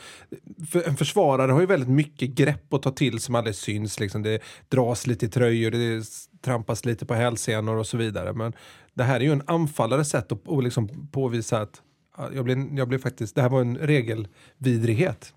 för, 0.72 0.88
en 0.88 0.98
försvarare 0.98 1.52
har 1.52 1.60
ju 1.60 1.66
väldigt 1.66 1.90
mycket 1.90 2.30
grepp 2.30 2.74
att 2.74 2.82
ta 2.82 2.92
till 2.92 3.20
som 3.20 3.36
aldrig 3.36 3.56
syns. 3.56 4.00
Liksom. 4.00 4.24
Det 4.24 4.42
dras 4.70 5.08
lite 5.08 5.26
i 5.26 5.30
tröjor, 5.30 5.72
det 5.72 6.06
trampas 6.42 6.86
lite 6.86 7.06
på 7.06 7.14
hälsenor 7.14 7.78
och 7.78 7.88
så 7.88 7.98
vidare. 7.98 8.34
Men 8.34 8.54
det 8.94 9.04
här 9.04 9.16
är 9.16 9.24
ju 9.24 9.32
en 9.32 9.44
anfallares 9.46 10.10
sätt 10.10 10.32
att, 10.32 10.50
att 10.50 10.64
liksom 10.64 11.08
påvisa 11.12 11.62
att 11.62 11.82
ja, 12.18 12.30
jag 12.36 12.46
blev, 12.46 12.78
jag 12.78 12.88
blev 12.88 13.00
faktiskt, 13.00 13.36
det 13.36 13.42
här 13.42 13.50
var 13.50 13.62
en 13.62 13.78
regelvidrighet. 13.78 15.34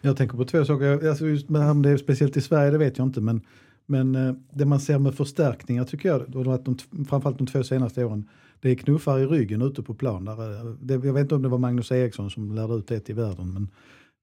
Jag 0.00 0.16
tänker 0.16 0.36
på 0.36 0.44
två 0.44 0.64
saker, 0.64 1.08
alltså 1.08 1.26
just 1.26 1.48
med 1.48 1.70
om 1.70 1.82
det 1.82 1.90
är 1.90 1.96
speciellt 1.96 2.36
i 2.36 2.40
Sverige 2.40 2.70
det 2.70 2.78
vet 2.78 2.98
jag 2.98 3.06
inte 3.06 3.20
men, 3.20 3.40
men 3.86 4.14
eh, 4.14 4.34
det 4.52 4.64
man 4.64 4.80
ser 4.80 4.98
med 4.98 5.14
förstärkningar 5.14 5.84
tycker 5.84 6.08
jag, 6.08 6.48
att 6.48 6.64
de, 6.64 6.78
framförallt 7.08 7.38
de 7.38 7.46
två 7.46 7.62
senaste 7.62 8.04
åren, 8.04 8.28
det 8.60 8.70
är 8.70 8.74
knuffar 8.74 9.18
i 9.18 9.26
ryggen 9.26 9.62
ute 9.62 9.82
på 9.82 9.94
plan. 9.94 10.24
Där, 10.24 10.60
eh, 10.60 10.74
det, 10.80 10.94
jag 10.94 11.12
vet 11.12 11.22
inte 11.22 11.34
om 11.34 11.42
det 11.42 11.48
var 11.48 11.58
Magnus 11.58 11.92
Eriksson 11.92 12.30
som 12.30 12.54
lärde 12.54 12.74
ut 12.74 12.88
det 12.88 13.00
till 13.00 13.14
världen 13.14 13.52
men 13.52 13.68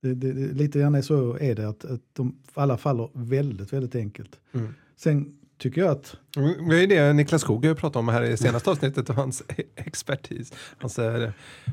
det, 0.01 0.13
det, 0.13 0.53
lite 0.53 0.79
grann 0.79 1.03
så 1.03 1.37
är 1.37 1.55
det 1.55 1.69
att, 1.69 1.85
att 1.85 2.01
de 2.13 2.35
alla 2.53 2.77
faller 2.77 3.09
väldigt, 3.13 3.73
väldigt 3.73 3.95
enkelt. 3.95 4.39
Mm. 4.53 4.73
Sen 4.97 5.37
tycker 5.57 5.81
jag 5.81 5.91
att 5.91 6.17
Mm, 6.37 6.69
Det 6.69 6.83
är 6.83 6.87
det 6.87 7.13
Niklas 7.13 7.41
Skog 7.41 7.61
pratade 7.61 7.99
om 7.99 8.07
här 8.07 8.23
i 8.23 8.37
senaste 8.37 8.69
avsnittet 8.71 9.09
och 9.09 9.15
hans 9.15 9.43
expertis. 9.75 10.53
Hans 10.77 10.99
eh, 10.99 11.29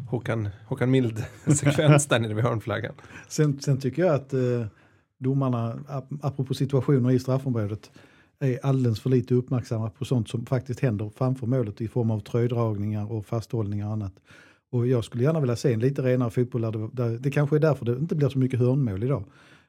Håkan, 0.09 0.48
Håkan 0.66 0.90
Mild-sekvens 0.90 2.07
där 2.07 2.18
nere 2.18 2.35
vid 2.35 2.44
hörnflaggan. 2.44 2.94
Sen, 3.29 3.61
sen 3.61 3.81
tycker 3.81 4.03
jag 4.05 4.14
att 4.14 4.33
eh, 4.33 4.66
domarna, 5.18 5.78
apropå 6.22 6.54
situationer 6.54 7.11
i 7.11 7.18
straffområdet, 7.18 7.90
är 8.40 8.59
alldeles 8.62 9.00
för 9.00 9.11
lite 9.11 9.35
uppmärksamma 9.35 9.90
på 9.90 10.04
sånt 10.04 10.28
som 10.28 10.46
faktiskt 10.46 10.81
händer 10.81 11.11
framför 11.16 11.46
målet 11.46 11.81
i 11.81 11.88
form 11.88 12.11
av 12.11 12.20
tröjdragningar 12.20 13.12
och 13.12 13.26
fasthållningar 13.26 13.87
och 13.87 13.92
annat. 13.92 14.12
Och 14.70 14.87
jag 14.87 15.04
skulle 15.04 15.22
gärna 15.22 15.40
vilja 15.40 15.57
se 15.57 15.72
en 15.72 15.81
lite 15.81 16.02
renare 16.02 16.31
fotboll 16.31 16.62
där 16.62 16.72
det, 16.72 16.88
där, 16.92 17.18
det 17.18 17.31
kanske 17.31 17.57
är 17.57 17.61
därför 17.61 17.85
det 17.85 17.92
inte 17.92 18.14
blir 18.14 18.28
så 18.28 18.38
mycket 18.38 18.61
hörnmål 18.61 19.02
idag. 19.02 19.24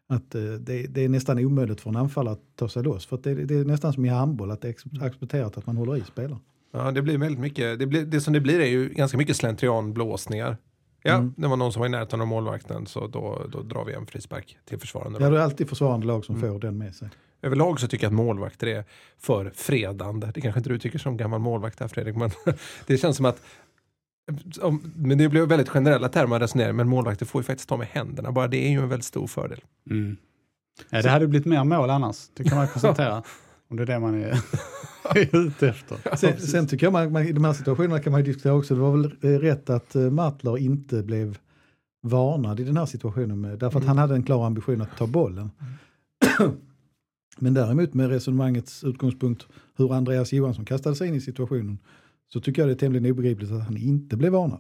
Att 0.07 0.35
eh, 0.35 0.41
det, 0.41 0.87
det 0.87 1.05
är 1.05 1.09
nästan 1.09 1.39
omöjligt 1.39 1.81
för 1.81 1.89
en 1.89 1.95
anfallare 1.95 2.33
att 2.33 2.55
ta 2.55 2.69
sig 2.69 2.83
loss. 2.83 3.05
För 3.05 3.15
att 3.15 3.23
det, 3.23 3.33
det 3.33 3.55
är 3.55 3.65
nästan 3.65 3.93
som 3.93 4.05
i 4.05 4.09
handboll, 4.09 4.51
att 4.51 4.61
det 4.61 4.67
är 4.67 5.05
accepterat 5.05 5.57
att 5.57 5.65
man 5.65 5.77
håller 5.77 5.97
i 5.97 6.01
spelaren. 6.01 6.39
Ja, 6.71 6.91
det 6.91 7.01
blir 7.01 7.17
väldigt 7.17 7.39
mycket. 7.39 7.79
Det, 7.79 7.87
blir, 7.87 8.05
det 8.05 8.21
som 8.21 8.33
det 8.33 8.39
blir 8.39 8.59
är 8.59 8.67
ju 8.67 8.89
ganska 8.89 9.17
mycket 9.17 9.35
slentrianblåsningar. 9.35 10.57
Ja, 11.03 11.13
Mm. 11.15 11.33
det 11.37 11.47
var 11.47 11.57
någon 11.57 11.73
som 11.73 11.79
var 11.79 11.87
i 11.87 11.89
närheten 11.89 12.21
av 12.21 12.27
målvakten 12.27 12.85
så 12.87 13.07
då, 13.07 13.45
då 13.51 13.61
drar 13.61 13.85
vi 13.85 13.93
en 13.93 14.05
frispark 14.05 14.57
till 14.65 14.79
försvarande. 14.79 15.19
Ja, 15.19 15.25
lag. 15.25 15.33
det 15.33 15.39
är 15.39 15.43
alltid 15.43 15.69
försvarande 15.69 16.07
lag 16.07 16.25
som 16.25 16.35
Mm. 16.35 16.51
får 16.53 16.59
den 16.59 16.77
med 16.77 16.95
sig. 16.95 17.09
Överlag 17.41 17.79
så 17.79 17.87
tycker 17.87 18.05
jag 18.05 18.09
att 18.11 18.15
målvakter 18.15 18.67
är 18.67 18.85
för 19.17 19.51
fredande. 19.55 20.31
Det 20.33 20.41
kanske 20.41 20.59
inte 20.59 20.69
du 20.69 20.79
tycker 20.79 20.99
som 20.99 21.17
gammal 21.17 21.39
målvakt 21.39 21.79
här 21.79 21.87
Fredrik, 21.87 22.15
men 22.15 22.31
det 22.87 22.97
känns 22.97 23.17
som 23.17 23.25
att 23.25 23.41
om, 24.61 24.93
men 24.95 25.17
det 25.17 25.29
blir 25.29 25.45
väldigt 25.45 25.69
generella 25.69 26.09
termer 26.09 26.35
att 26.35 26.41
resonera, 26.41 26.73
men 26.73 26.89
målvakter 26.89 27.25
får 27.25 27.39
ju 27.41 27.43
faktiskt 27.43 27.69
ta 27.69 27.77
med 27.77 27.87
händerna. 27.87 28.31
Bara 28.31 28.47
det 28.47 28.57
är 28.67 28.69
ju 28.69 28.81
en 28.81 28.89
väldigt 28.89 29.05
stor 29.05 29.27
fördel. 29.27 29.59
Ja, 30.89 31.01
det 31.01 31.09
hade 31.09 31.27
blivit 31.27 31.45
mer 31.45 31.63
mål 31.63 31.89
annars, 31.89 32.29
det 32.33 32.43
kan 32.43 32.57
man 32.57 32.67
konstatera. 32.73 33.23
Om 33.69 33.77
det 33.77 33.83
är 33.83 33.87
det 33.87 33.99
man 33.99 34.13
är, 34.23 34.41
ute 35.35 35.69
efter. 35.69 36.15
Sen, 36.17 36.39
sen 36.39 36.67
tycker 36.67 36.85
jag 36.85 36.93
man, 36.93 37.11
man, 37.11 37.23
i 37.23 37.31
de 37.31 37.43
här 37.45 37.53
situationerna 37.53 37.99
kan 37.99 38.11
man 38.11 38.21
ju 38.21 38.25
diskutera 38.25 38.53
också, 38.53 38.75
det 38.75 38.81
var 38.81 38.91
väl 38.91 39.39
rätt 39.41 39.69
att 39.69 39.95
uh, 39.95 40.11
Matler 40.11 40.57
inte 40.57 41.03
blev 41.03 41.37
varnad 42.01 42.59
i 42.59 42.63
den 42.63 42.77
här 42.77 42.85
situationen, 42.85 43.41
med, 43.41 43.59
därför 43.59 43.77
att 43.77 43.83
Mm. 43.83 43.87
han 43.87 43.97
hade 43.97 44.15
en 44.15 44.23
klar 44.23 44.45
ambition 44.45 44.81
att 44.81 44.97
ta 44.97 45.07
bollen. 45.07 45.51
Men 47.39 47.53
däremot 47.53 47.93
med 47.93 48.09
resonemangets 48.09 48.83
utgångspunkt 48.83 49.47
hur 49.77 49.93
Andreas 49.93 50.33
Johansson 50.33 50.65
kastade 50.65 50.95
sig 50.95 51.07
in 51.07 51.15
i 51.15 51.21
situationen 51.21 51.77
så 52.33 52.41
tycker 52.41 52.61
jag 52.61 52.69
det 52.69 52.73
är 52.73 52.77
tämligen 52.77 53.11
obegripligt 53.11 53.51
att 53.51 53.63
han 53.63 53.77
inte 53.77 54.17
blev 54.17 54.31
varnad. 54.31 54.59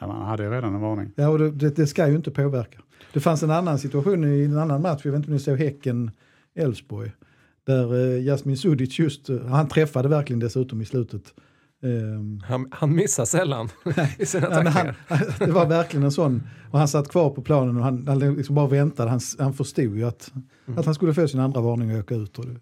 Ja, 0.00 0.06
man 0.06 0.26
hade 0.26 0.42
ju 0.44 0.50
redan 0.50 0.74
en 0.74 0.80
varning. 0.80 1.12
Ja, 1.16 1.28
och 1.28 1.38
det, 1.38 1.50
det, 1.50 1.76
det 1.76 1.86
ska 1.86 2.08
ju 2.08 2.16
inte 2.16 2.30
påverka. 2.30 2.78
Det 3.12 3.20
fanns 3.20 3.42
en 3.42 3.50
annan 3.50 3.78
situation 3.78 4.24
i 4.24 4.44
en 4.44 4.58
annan 4.58 4.82
match, 4.82 5.00
jag 5.04 5.12
vet 5.12 5.18
inte 5.18 5.28
om 5.28 5.34
ni 5.34 5.40
såg 5.40 5.58
Häcken-Elfsborg, 5.58 7.12
där 7.66 7.94
uh, 7.94 8.22
Jasmin 8.24 8.56
Sudic 8.56 8.98
just, 8.98 9.28
eh, 9.28 9.46
han 9.46 9.68
träffade 9.68 10.08
verkligen 10.08 10.40
dessutom 10.40 10.80
i 10.80 10.84
slutet. 10.84 11.34
Ehm, 11.82 12.40
Han, 12.44 12.68
han 12.70 12.94
missar 12.94 13.24
sällan 13.24 13.68
i 14.18 14.26
sina 14.26 14.46
Ja, 14.46 14.50
tacklingar. 14.54 14.96
han, 15.08 15.18
det 15.38 15.52
var 15.52 15.66
verkligen 15.66 16.04
en 16.04 16.12
sån, 16.12 16.42
och 16.70 16.78
han 16.78 16.88
satt 16.88 17.08
kvar 17.08 17.30
på 17.30 17.42
planen 17.42 17.76
och 17.76 17.82
han, 17.82 18.08
han 18.08 18.18
liksom 18.18 18.54
bara 18.54 18.66
väntade, 18.66 19.10
han, 19.10 19.20
han 19.38 19.52
förstod 19.54 19.96
ju 19.96 20.04
att, 20.04 20.32
Mm. 20.66 20.78
att 20.78 20.84
han 20.84 20.94
skulle 20.94 21.14
få 21.14 21.28
sin 21.28 21.40
andra 21.40 21.60
varning 21.60 21.92
och 21.94 21.98
åka 21.98 22.14
ut. 22.14 22.38
Och 22.38 22.46
det, 22.46 22.56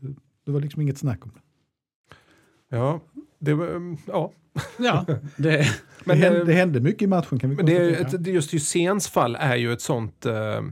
det 0.47 0.53
var 0.53 0.61
liksom 0.61 0.83
inget 0.83 0.99
snack 0.99 1.25
om 1.25 1.31
det. 1.35 1.41
Ja, 2.77 3.01
det 3.39 3.55
var, 3.55 3.67
mm, 3.67 3.97
ja. 4.07 4.33
Ja, 4.79 5.07
det, 5.37 5.67
Men, 6.05 6.21
det, 6.21 6.25
hände, 6.25 6.41
eh, 6.41 6.47
det 6.47 6.53
hände 6.53 6.81
mycket 6.81 7.03
i 7.03 7.07
matchen 7.07 7.39
kan 7.39 7.51
vi 7.51 7.57
Men 7.57 7.67
det 7.67 8.01
ett, 8.01 8.27
just 8.27 8.55
Hyséns 8.55 9.09
fall 9.09 9.37
är 9.41 9.57
ju 9.57 9.73
ett 9.73 9.81
sånt, 9.81 10.27
eh, 10.27 10.63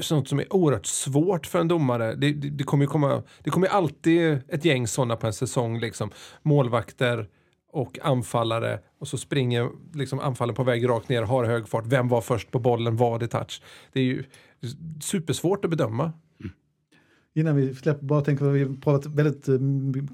sånt 0.00 0.28
som 0.28 0.38
är 0.38 0.54
oerhört 0.54 0.86
svårt 0.86 1.46
för 1.46 1.58
en 1.58 1.68
domare. 1.68 2.14
Det, 2.14 2.32
det, 2.32 2.50
det 2.50 2.64
kommer 2.64 2.84
ju 2.84 2.88
komma, 2.88 3.22
det 3.44 3.50
kommer 3.50 3.66
alltid 3.66 4.38
ett 4.48 4.64
gäng 4.64 4.86
sådana 4.86 5.16
på 5.16 5.26
en 5.26 5.32
säsong. 5.32 5.80
Liksom. 5.80 6.10
Målvakter 6.42 7.28
och 7.72 7.98
anfallare 8.02 8.78
och 9.00 9.08
så 9.08 9.18
springer 9.18 9.68
liksom 9.94 10.20
anfallen 10.20 10.54
på 10.54 10.64
väg 10.64 10.88
rakt 10.88 11.08
ner, 11.08 11.22
har 11.22 11.44
hög 11.44 11.68
fart. 11.68 11.86
Vem 11.86 12.08
var 12.08 12.20
först 12.20 12.50
på 12.50 12.58
bollen? 12.58 12.96
Var 12.96 13.18
det 13.18 13.28
touch? 13.28 13.62
Det 13.92 14.00
är 14.00 14.04
ju 14.04 14.24
supersvårt 15.00 15.64
att 15.64 15.70
bedöma. 15.70 16.12
Innan 17.36 17.56
vi 17.56 17.74
släpper, 17.74 18.06
bara 18.06 18.20
tänker 18.20 18.44
vi 18.44 18.64
har 18.64 18.74
pratat 18.74 19.12
väldigt 19.12 19.48
eh, 19.48 19.58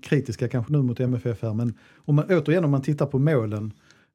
kritiska 0.03 0.49
kanske 0.49 0.73
nu 0.73 0.83
mot 0.83 1.01
MFF 1.01 1.43
här, 1.43 1.55
men 1.55 1.79
om 1.97 2.15
man, 2.15 2.25
återigen 2.25 2.65
om 2.65 2.71
man 2.71 2.83
tittar 2.83 3.07
på 3.07 3.19
målen, 3.19 3.73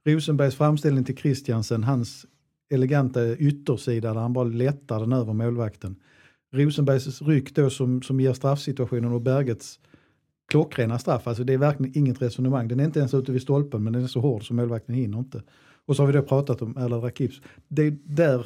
Rosenbergs 0.07 0.55
framställning 0.55 1.03
till 1.03 1.17
Christiansen, 1.17 1.83
hans 1.83 2.25
eleganta 2.69 3.35
yttersida 3.35 4.13
där 4.13 4.21
han 4.21 4.33
bara 4.33 4.45
lättar 4.45 4.99
den 4.99 5.13
över 5.13 5.33
målvakten. 5.33 5.95
Rosenbergs 6.53 7.21
ryck 7.21 7.55
då 7.55 7.69
som, 7.69 8.01
som 8.01 8.19
ger 8.19 8.33
straffsituationen 8.33 9.11
och 9.11 9.21
Bergets 9.21 9.79
klockrena 10.47 10.99
straff, 10.99 11.27
alltså 11.27 11.43
det 11.43 11.53
är 11.53 11.57
verkligen 11.57 11.97
inget 11.97 12.21
resonemang. 12.21 12.67
Den 12.67 12.79
är 12.79 12.85
inte 12.85 12.99
ens 12.99 13.13
ute 13.13 13.31
vid 13.31 13.41
stolpen 13.41 13.83
men 13.83 13.93
den 13.93 14.03
är 14.03 14.07
så 14.07 14.19
hård 14.19 14.47
så 14.47 14.53
målvakten 14.53 14.95
hinner 14.95 15.19
inte. 15.19 15.43
Och 15.85 15.95
så 15.95 16.01
har 16.01 16.07
vi 16.07 16.13
då 16.13 16.21
pratat 16.21 16.61
om 16.61 16.77
Erland 16.77 17.03
Rakips. 17.03 17.41
Det 17.67 17.81
är 17.81 17.97
där 18.03 18.45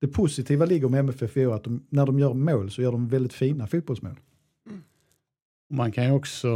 det 0.00 0.08
positiva 0.08 0.64
ligger 0.64 0.88
med 0.88 1.00
MFF 1.00 1.36
i 1.36 1.46
år, 1.46 1.54
att 1.54 1.64
de, 1.64 1.86
när 1.88 2.06
de 2.06 2.18
gör 2.18 2.34
mål 2.34 2.70
så 2.70 2.82
gör 2.82 2.92
de 2.92 3.08
väldigt 3.08 3.32
fina 3.32 3.66
fotbollsmål. 3.66 4.20
man 5.70 5.92
kan 5.92 6.04
ju 6.04 6.12
också, 6.12 6.48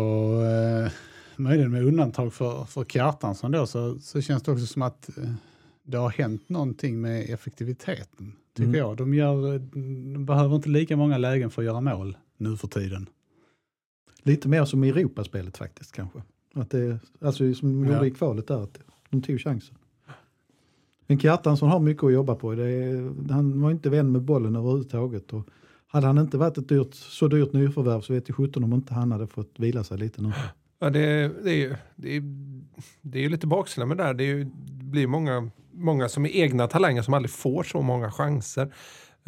eh, 0.43 0.93
möjligen 1.42 1.70
med 1.70 1.85
undantag 1.85 2.33
för, 2.33 2.64
för 2.64 2.85
Kjartansson 2.85 3.50
då, 3.50 3.66
så, 3.66 3.98
så 3.98 4.20
känns 4.20 4.42
det 4.42 4.52
också 4.52 4.66
som 4.66 4.83
att 4.83 5.18
eh, 5.18 5.33
det 5.83 5.96
har 5.96 6.11
hänt 6.11 6.48
någonting 6.48 7.00
med 7.00 7.31
effektiviteten. 7.31 8.33
Tycker 8.57 8.68
Mm. 8.68 8.78
jag. 8.81 8.96
De, 8.96 9.14
gör, 9.14 9.59
de 10.14 10.26
behöver 10.26 10.57
inte 10.57 10.68
lika 10.68 10.96
många 10.96 11.18
lägen 11.18 11.50
för 11.50 11.62
att 11.62 11.66
göra 11.66 11.81
mål 11.81 12.16
nu 12.37 12.57
för 12.57 12.68
tiden. 12.68 13.09
Lite 14.22 14.48
mer 14.48 14.64
som 14.64 14.85
i 14.85 14.88
Europaspelet 14.88 15.57
faktiskt 15.59 15.92
kanske. 15.92 16.22
Att 16.55 16.70
det, 16.70 16.98
alltså 17.20 17.55
som 17.55 17.83
de 17.83 17.92
gjorde 17.92 18.07
i 18.07 18.11
kvalet 18.11 18.46
där, 18.46 18.62
att 18.62 18.78
de 19.11 19.22
tog 19.22 19.40
chansen. 19.40 19.76
Men 21.07 21.18
Kjartansson 21.18 21.68
har 21.68 21.81
mycket 21.81 22.05
att 22.05 22.12
jobba 22.12 22.35
på. 22.35 22.52
Är, 22.52 23.33
han 23.33 23.61
var 23.61 23.70
inte 23.70 23.90
vän 23.90 24.12
med 24.12 24.22
bollen 24.22 24.57
överhuvudtaget. 24.57 25.33
Och 25.33 25.48
hade 25.87 26.07
han 26.07 26.18
inte 26.18 26.38
varit 26.38 26.59
ett 26.59 26.68
dyrt, 26.68 26.94
så 26.94 27.28
dyrt 27.28 27.52
nyförvärv 27.52 28.00
så 28.00 28.12
vet 28.12 28.28
jag 28.28 28.37
sjutton 28.37 28.64
om 28.64 28.72
inte 28.72 28.94
han 28.94 29.12
hade 29.12 29.26
fått 29.26 29.55
vila 29.57 29.85
sig 29.85 29.98
lite 29.98 30.22
nu. 30.22 30.33
Ja, 30.83 30.90
det, 30.90 31.29
det, 31.45 31.51
är, 31.51 31.55
ju- 31.57 31.77
det, 31.97 32.16
är, 32.16 32.23
det 33.03 33.18
är 33.18 33.23
ju 33.23 33.29
lite 33.29 33.47
baksidan 33.47 33.88
med 33.88 33.97
det 33.97 34.03
där. 34.05 34.14
Det, 34.14 34.25
är 34.25 34.27
ju, 34.27 34.45
det 34.55 34.85
blir 34.85 35.07
många, 35.07 35.51
många 35.73 36.09
som 36.09 36.25
är 36.27 36.31
egna 36.37 36.66
talanger 36.66 37.03
som 37.03 37.14
aldrig 37.14 37.31
får 37.31 37.62
så 37.62 37.83
många 37.83 38.11
chanser. 38.11 38.75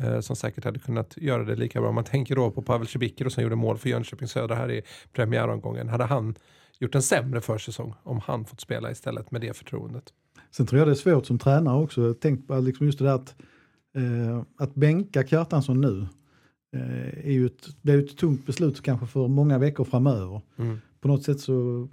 Eh, 0.03 0.21
som 0.21 0.37
säkert 0.37 0.64
hade 0.64 0.79
kunnat 0.79 1.17
göra 1.17 1.45
det 1.45 1.57
lika 1.57 1.81
bra. 1.81 1.93
Man 1.93 2.05
tänker 2.05 2.37
då 2.37 2.51
på 2.51 2.62
Pavel 2.62 2.87
Cibicki 2.87 3.31
som 3.31 3.43
gjorde 3.43 3.57
mål 3.57 3.79
för 3.79 3.88
Jönköping 3.88 4.29
Södra 4.29 4.55
här 4.55 4.71
i 4.71 4.83
premiäromgången. 5.12 5.88
Hade 5.88 6.05
han 6.05 6.35
gjort 6.79 6.95
en 6.95 7.03
sämre 7.03 7.40
försäsong 7.40 7.95
om 8.03 8.21
han 8.25 8.45
fått 8.45 8.61
spela 8.61 8.90
istället 8.90 9.31
med 9.31 9.40
det 9.40 9.57
förtroendet? 9.57 10.05
Sen 10.51 10.67
tror 10.67 10.79
jag 10.79 10.88
det 10.88 10.93
är 10.93 10.95
svårt 10.95 11.27
som 11.27 11.38
tränare 11.38 11.83
också. 11.83 12.14
Tänk 12.21 12.47
på 12.49 12.59
liksom 12.59 12.87
just 12.87 12.99
det 12.99 13.05
där 13.05 13.14
att, 13.14 13.35
eh, 13.97 14.43
att 14.59 14.75
bänka 14.75 15.27
Kjartansson 15.27 15.81
nu. 15.81 16.07
Eh, 16.77 17.27
är 17.27 17.33
ju 17.33 17.47
ett, 17.47 17.67
det 17.83 17.93
är 17.93 17.99
ett 17.99 18.17
tungt 18.17 18.47
beslut 18.47 18.83
kanske 18.83 19.07
för 19.07 19.29
många 19.29 19.59
veckor 19.59 19.85
framöver. 19.85 20.40
Mm. 20.59 20.81
På 21.05 21.09
något 21.09 21.25
sätt 21.25 21.40
så, 21.40 21.88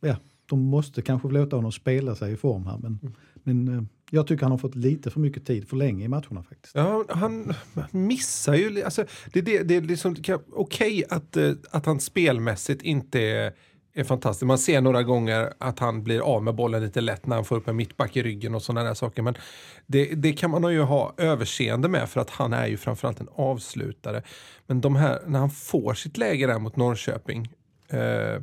ja, 0.00 0.16
de 0.46 0.60
måste 0.60 1.02
kanske 1.02 1.28
låta 1.28 1.56
honom 1.56 1.72
spela 1.72 2.14
sig 2.14 2.32
i 2.32 2.36
form 2.36 2.66
här. 2.66 2.78
Men, 2.78 3.14
men 3.34 3.68
eh, 3.68 3.82
jag 4.10 4.26
tycker 4.26 4.42
han 4.42 4.50
har 4.50 4.58
fått 4.58 4.74
lite 4.74 5.10
för 5.10 5.20
mycket 5.20 5.46
tid 5.46 5.68
för 5.68 5.76
länge 5.76 6.04
i 6.04 6.08
matcherna 6.08 6.42
faktiskt. 6.42 6.74
Ja, 6.74 7.04
han 7.08 7.54
missar 7.90 8.54
ju... 8.54 8.82
Alltså, 8.82 9.04
det, 9.32 9.40
det, 9.40 9.62
det 9.62 9.76
är 9.76 9.80
liksom 9.80 10.16
okej 10.52 11.04
att, 11.10 11.36
eh, 11.36 11.52
att 11.70 11.86
han 11.86 12.00
spelmässigt 12.00 12.82
inte 12.82 13.20
är, 13.20 13.52
är 13.94 14.04
fantastisk. 14.04 14.46
Man 14.46 14.58
ser 14.58 14.80
några 14.80 15.02
gånger 15.02 15.52
att 15.58 15.78
han 15.78 16.02
blir 16.02 16.20
av 16.20 16.42
med 16.42 16.54
bollen 16.54 16.82
lite 16.82 17.00
lätt 17.00 17.26
när 17.26 17.36
han 17.36 17.44
får 17.44 17.56
upp 17.56 17.68
en 17.68 17.76
mittback 17.76 18.16
i 18.16 18.22
ryggen 18.22 18.54
och 18.54 18.62
sådana 18.62 18.88
där 18.88 18.94
saker. 18.94 19.22
Men 19.22 19.34
det, 19.86 20.04
det 20.04 20.32
kan 20.32 20.50
man 20.50 20.72
ju 20.72 20.80
ha 20.80 21.14
överseende 21.16 21.88
med 21.88 22.08
för 22.08 22.20
att 22.20 22.30
han 22.30 22.52
är 22.52 22.66
ju 22.66 22.76
framförallt 22.76 23.20
en 23.20 23.28
avslutare. 23.34 24.22
Men 24.66 24.80
de 24.80 24.96
här, 24.96 25.18
när 25.26 25.38
han 25.38 25.50
får 25.50 25.94
sitt 25.94 26.16
läge 26.16 26.46
där 26.46 26.58
mot 26.58 26.76
Norrköping 26.76 27.48
eh, 27.88 28.42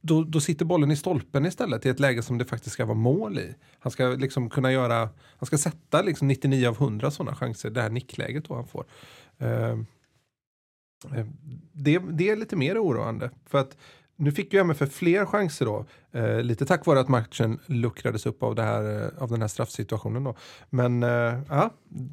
då, 0.00 0.24
då 0.24 0.40
sitter 0.40 0.64
bollen 0.64 0.90
i 0.90 0.96
stolpen 0.96 1.46
istället 1.46 1.86
i 1.86 1.88
ett 1.88 2.00
läge 2.00 2.22
som 2.22 2.38
det 2.38 2.44
faktiskt 2.44 2.74
ska 2.74 2.84
vara 2.84 2.98
mål 2.98 3.38
i. 3.38 3.54
Han 3.78 3.92
ska 3.92 4.08
liksom 4.08 4.50
kunna 4.50 4.72
göra, 4.72 5.08
han 5.38 5.46
ska 5.46 5.58
sätta 5.58 6.02
liksom 6.02 6.28
99 6.28 6.68
av 6.68 6.74
100 6.74 7.10
sådana 7.10 7.36
chanser, 7.36 7.70
det 7.70 7.82
här 7.82 7.90
nickläget 7.90 8.44
då 8.44 8.54
han 8.54 8.66
får. 8.66 8.84
Eh, 9.38 9.70
eh, 11.14 11.26
det, 11.72 11.98
det 11.98 12.30
är 12.30 12.36
lite 12.36 12.56
mer 12.56 12.82
oroande 12.82 13.30
för 13.46 13.58
att 13.58 13.76
nu 14.16 14.32
fick 14.32 14.52
ju 14.52 14.60
MFF 14.60 14.92
fler 14.92 15.26
chanser 15.26 15.66
då, 15.66 15.86
eh, 16.12 16.42
lite 16.42 16.66
tack 16.66 16.86
vare 16.86 17.00
att 17.00 17.08
matchen 17.08 17.58
luckrades 17.66 18.26
upp 18.26 18.42
av, 18.42 18.54
det 18.54 18.62
här, 18.62 19.02
eh, 19.02 19.22
av 19.22 19.30
den 19.30 19.40
här 19.40 19.48
straffsituationen 19.48 20.24
då. 20.24 20.36
Men 20.70 21.02
eh, 21.02 21.40
ja, 21.48 21.70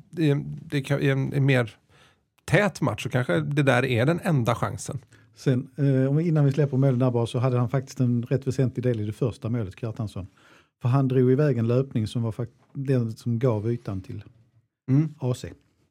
det, 0.10 0.38
det 0.45 0.81
kan, 0.81 1.01
i 1.01 1.08
en, 1.08 1.34
en 1.34 1.45
mer 1.45 1.77
tät 2.45 2.81
match 2.81 3.03
så 3.03 3.10
kanske 3.10 3.39
det 3.39 3.63
där 3.63 3.86
är 3.86 4.05
den 4.05 4.19
enda 4.23 4.55
chansen. 4.55 4.99
Sen, 5.36 5.67
eh, 5.78 6.28
innan 6.28 6.45
vi 6.45 6.52
släpper 6.52 6.78
målen 6.78 7.00
där 7.00 7.12
bara 7.12 7.26
så 7.26 7.39
hade 7.39 7.58
han 7.58 7.69
faktiskt 7.69 8.00
en 8.00 8.24
rätt 8.24 8.48
väsentlig 8.48 8.84
del 8.84 9.00
i 9.02 9.06
det 9.06 9.13
första 9.13 9.50
målet, 9.50 9.80
Kjartansson. 9.80 10.28
För 10.82 10.89
han 10.89 11.08
drog 11.08 11.32
iväg 11.32 11.58
en 11.58 11.67
löpning 11.67 12.08
som 12.08 12.21
var 12.24 12.36
den 12.74 13.12
som 13.12 13.39
gav 13.39 13.71
ytan 13.71 14.02
till 14.02 14.24
Mm. 14.89 15.13
AC. 15.19 15.45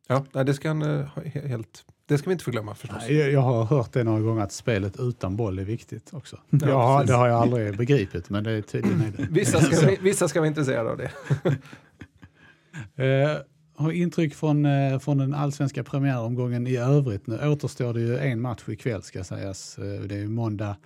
Ja, 0.09 0.44
det 0.44 0.54
ska 0.54 0.68
han 0.68 0.83
eh, 0.83 1.07
helt... 1.24 1.85
Det 2.07 2.18
ska 2.18 2.30
vi 2.30 2.33
inte 2.33 2.44
förglömma 2.44 2.74
förstås. 2.74 2.98
Nej, 3.00 3.16
Jag, 3.16 3.33
jag 3.33 3.40
har 3.40 3.64
hört 3.64 3.92
det 3.92 4.04
några 4.04 4.20
gånger 4.20 4.42
att 4.42 4.52
spelet 4.52 4.96
utan 5.00 5.37
boll 5.37 5.59
är 5.59 5.64
viktigt 5.64 6.14
också. 6.14 6.38
Ja, 6.50 6.59
jag 6.68 7.07
det 7.07 7.12
har 7.12 7.28
jag 7.28 7.40
aldrig 7.40 7.76
begripit, 7.76 8.30
men 8.30 8.44
det 8.44 8.50
är 8.50 8.62
tydligen 8.62 9.00
är 9.00 9.11
det. 9.16 9.28
Vissa 9.30 9.61
ska, 9.61 9.87
vi, 9.87 9.98
vissa 10.02 10.28
ska 10.28 10.40
vara 10.40 10.48
intresserade 10.48 10.90
av 10.90 10.96
det. 10.98 11.11
Har 13.76 13.92
intryck 13.92 14.34
från, 14.34 14.66
eh, 14.66 14.98
från 14.98 15.18
den 15.18 15.34
allsvenska 15.34 15.84
premiäromgången 15.84 16.66
i 16.66 16.76
övrigt. 16.76 17.26
Nu 17.26 17.48
återstår 17.48 17.94
det 17.94 18.00
ju 18.00 18.18
en 18.18 18.40
match 18.40 18.68
ikväll 18.68 19.02
ska 19.02 19.24
sägas. 19.24 19.78
Eh, 19.78 20.00
det 20.00 20.16
är 20.16 20.26
måndag 20.26 20.76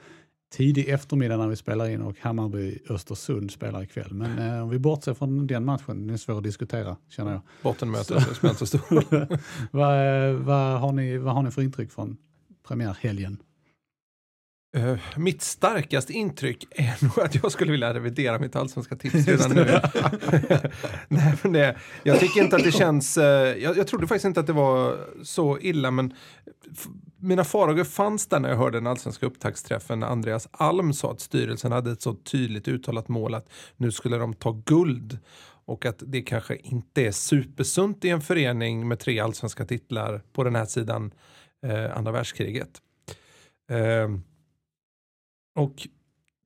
tidig 0.52 0.88
eftermiddag 0.88 1.36
när 1.36 1.48
vi 1.48 1.56
spelar 1.56 1.88
in 1.88 2.02
och 2.02 2.16
Hammarby-Östersund 2.20 3.50
spelar 3.50 3.82
ikväll. 3.82 4.14
Men 4.14 4.38
eh, 4.38 4.62
om 4.62 4.70
vi 4.70 4.78
bortser 4.78 5.14
från 5.14 5.46
den 5.46 5.64
matchen, 5.64 6.06
den 6.06 6.10
är 6.10 6.16
svår 6.16 6.38
att 6.38 6.44
diskutera 6.44 6.96
känner 7.08 7.32
jag. 7.32 7.40
Bottenmötet 7.62 8.36
spelar 8.36 8.50
inte 8.52 8.66
så 8.66 8.78
stor 8.78 9.04
vad, 9.76 10.28
eh, 10.28 10.34
vad, 10.34 10.80
har 10.80 10.92
ni, 10.92 11.18
vad 11.18 11.34
har 11.34 11.42
ni 11.42 11.50
för 11.50 11.62
intryck 11.62 11.92
från 11.92 12.16
premiärhelgen? 12.68 13.38
Eh, 14.76 14.98
mitt 15.16 15.42
starkaste 15.42 16.12
intryck 16.12 16.66
är 16.70 17.04
nog 17.04 17.20
att 17.20 17.34
jag 17.34 17.52
skulle 17.52 17.72
vilja 17.72 17.94
revidera 17.94 18.38
mitt 18.38 18.56
allsvenska 18.56 18.96
tips 18.96 19.26
redan 19.28 19.50
nu. 19.50 19.64
Nej, 21.08 21.34
men 21.42 21.52
det, 21.52 21.76
jag 22.02 22.20
tycker 22.20 22.40
inte 22.40 22.56
att 22.56 22.64
det 22.64 22.72
känns... 22.72 23.18
eh, 23.18 23.58
jag, 23.58 23.76
jag 23.76 23.86
trodde 23.86 24.06
faktiskt 24.06 24.24
inte 24.24 24.40
att 24.40 24.46
det 24.46 24.52
var 24.52 24.96
så 25.22 25.58
illa, 25.58 25.90
men 25.90 26.14
mina 27.16 27.44
farhågor 27.44 27.84
fanns 27.84 28.26
där 28.26 28.40
när 28.40 28.48
jag 28.48 28.56
hörde 28.56 28.78
den 28.78 28.86
allsvenska 28.86 29.26
upptaktsträffen 29.26 30.00
när 30.00 30.06
Andreas 30.06 30.48
Alm 30.50 30.92
sa 30.92 31.12
att 31.12 31.20
styrelsen 31.20 31.72
hade 31.72 31.90
ett 31.90 32.02
så 32.02 32.14
tydligt 32.14 32.68
uttalat 32.68 33.08
mål 33.08 33.34
att 33.34 33.48
nu 33.76 33.92
skulle 33.92 34.16
de 34.16 34.34
ta 34.34 34.62
guld. 34.64 35.18
Och 35.64 35.86
att 35.86 36.02
det 36.06 36.22
kanske 36.22 36.56
inte 36.56 37.02
är 37.02 37.12
supersunt 37.12 38.04
i 38.04 38.08
en 38.08 38.20
förening 38.20 38.88
med 38.88 38.98
tre 38.98 39.20
allsvenska 39.20 39.64
titlar 39.64 40.22
på 40.32 40.44
den 40.44 40.54
här 40.54 40.64
sidan 40.64 41.14
eh, 41.66 41.96
andra 41.96 42.12
världskriget. 42.12 42.70
Eh, 43.70 44.08
och 45.58 45.88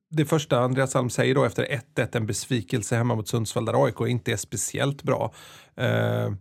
det 0.09 0.25
första 0.25 0.59
Andreas 0.59 0.95
Alm 0.95 1.09
säger 1.09 1.35
då 1.35 1.43
efter 1.43 1.81
1-1, 1.95 2.17
en 2.17 2.25
besvikelse 2.25 2.95
hemma 2.95 3.15
mot 3.15 3.27
Sundsvall 3.27 3.65
där 3.65 3.85
AIK 3.85 4.01
inte 4.01 4.31
är 4.31 4.37
speciellt 4.37 5.03
bra. 5.03 5.33
Eh, 5.75 6.31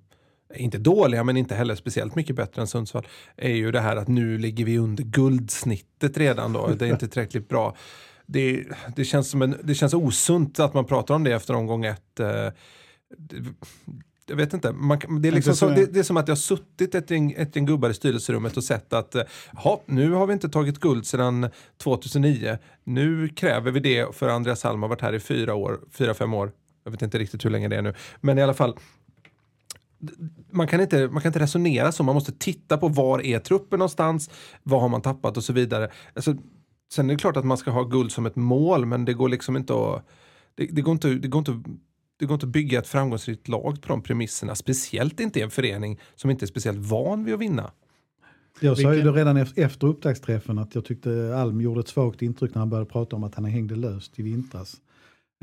inte 0.56 0.78
dåliga 0.78 1.24
men 1.24 1.37
inte 1.37 1.54
heller 1.54 1.74
speciellt 1.74 2.14
mycket 2.14 2.37
bättre 2.37 2.62
än 2.62 2.66
Sundsvall. 2.66 3.06
Är 3.37 3.54
ju 3.54 3.72
det 3.72 3.80
här 3.80 3.96
att 3.96 4.08
nu 4.08 4.38
ligger 4.38 4.64
vi 4.64 4.78
under 4.78 5.04
guldsnittet 5.04 6.16
redan 6.16 6.52
då. 6.52 6.66
Det 6.66 6.87
är 6.87 6.90
inte 6.90 7.08
tillräckligt 7.08 7.48
bra. 7.48 7.76
Det, 8.26 8.64
det, 8.96 9.04
känns 9.04 9.30
som 9.30 9.42
en, 9.42 9.56
det 9.62 9.74
känns 9.74 9.94
osunt 9.94 10.61
att 10.61 10.74
man 10.74 10.85
pratar 10.85 11.14
om 11.14 11.24
det 11.24 11.32
efter 11.32 11.54
omgång 11.54 11.85
ett. 11.85 12.20
Eh, 12.20 12.48
jag 14.32 14.36
vet 14.36 14.54
inte, 14.54 14.72
man, 14.72 14.98
det, 15.20 15.28
är 15.28 15.32
liksom 15.32 15.56
så, 15.56 15.68
det, 15.68 15.86
det, 15.86 15.98
är 15.98 16.02
som 16.02 16.16
att 16.16 16.28
jag 16.28 16.34
har 16.34 16.40
suttit 16.40 16.94
ett 16.94 17.10
gäng, 17.10 17.32
ett 17.32 17.56
gäng 17.56 17.66
gubbar 17.66 17.90
i 17.90 17.94
styrelserummet 17.94 18.56
och 18.56 18.64
sett 18.64 18.92
att 18.92 19.16
ja, 19.64 19.82
nu 19.86 20.12
har 20.12 20.26
vi 20.26 20.32
inte 20.32 20.48
tagit 20.48 20.78
guld 20.78 21.06
sedan 21.06 21.48
2009. 21.82 22.58
Nu 22.84 23.28
kräver 23.28 23.70
vi 23.70 23.80
det 23.80 24.16
för 24.16 24.28
Andreas 24.28 24.64
Alm 24.64 24.82
har 24.82 24.88
varit 24.88 25.00
här 25.00 25.12
i 25.12 25.20
fyra 25.20 25.54
år, 25.54 25.80
fyra, 25.90 26.14
fem 26.14 26.34
år. 26.34 26.52
Jag 26.84 26.90
vet 26.90 27.02
inte 27.02 27.18
riktigt 27.18 27.44
hur 27.44 27.50
länge 27.50 27.68
det 27.68 27.76
är 27.76 27.82
nu. 27.82 27.94
Men 28.20 28.38
i 28.38 28.42
alla 28.42 28.54
fall, 28.54 28.76
man 30.50 30.66
kan, 30.66 30.80
inte, 30.80 31.08
man 31.08 31.22
kan 31.22 31.28
inte 31.28 31.40
resonera 31.40 31.92
så, 31.92 32.02
man 32.02 32.14
måste 32.14 32.32
titta 32.32 32.78
på 32.78 32.88
var 32.88 33.26
är 33.26 33.38
truppen 33.38 33.78
någonstans, 33.78 34.30
vad 34.62 34.80
har 34.80 34.88
man 34.88 35.02
tappat 35.02 35.36
och 35.36 35.44
så 35.44 35.52
vidare. 35.52 35.90
Alltså, 36.14 36.34
sen 36.92 37.10
är 37.10 37.14
det 37.14 37.20
klart 37.20 37.36
att 37.36 37.44
man 37.44 37.58
ska 37.58 37.70
ha 37.70 37.84
guld 37.84 38.12
som 38.12 38.26
ett 38.26 38.36
mål, 38.36 38.86
men 38.86 39.04
det 39.04 39.14
går 39.14 39.28
liksom 39.28 39.56
inte 39.56 39.72
att 39.72 40.06
det, 40.54 40.66
det, 40.66 40.82
går 40.82 40.92
inte, 40.92 41.08
det, 41.08 41.28
går 41.28 41.38
inte, 41.38 41.62
det 42.22 42.26
går 42.26 42.35
inte 42.35 42.46
att 42.46 42.52
bygga 42.52 42.78
ett 42.78 42.87
framgångsrikt 42.87 43.48
lag 43.48 43.82
på 43.82 43.88
de 43.88 44.02
premisserna. 44.02 44.54
Speciellt 44.54 45.20
inte 45.20 45.38
i 45.38 45.42
en 45.42 45.50
förening 45.50 46.00
som 46.14 46.30
inte 46.30 46.44
är 46.44 46.46
speciellt 46.46 46.78
van 46.78 47.24
vid 47.24 47.35
att 47.35 47.40
vinna. 47.40 47.70
Jag 48.61 48.78
sa 48.78 48.94
ju 48.94 49.02
det 49.02 49.11
redan 49.11 49.37
efter 49.37 49.87
upptaktsträffen 49.87 50.58
att 50.58 50.74
jag 50.74 50.85
tyckte 50.85 51.37
Alm 51.37 51.61
gjorde 51.61 51.80
ett 51.80 51.88
svagt 51.88 52.22
intryck 52.22 52.54
när 52.54 52.58
han 52.58 52.70
började 52.70 52.90
prata 52.90 53.16
om 53.16 53.24
att 53.24 53.35
han 53.35 53.44
hängde 53.44 53.76
löst 53.76 54.18
i 54.18 54.22
vintras. 54.22 54.76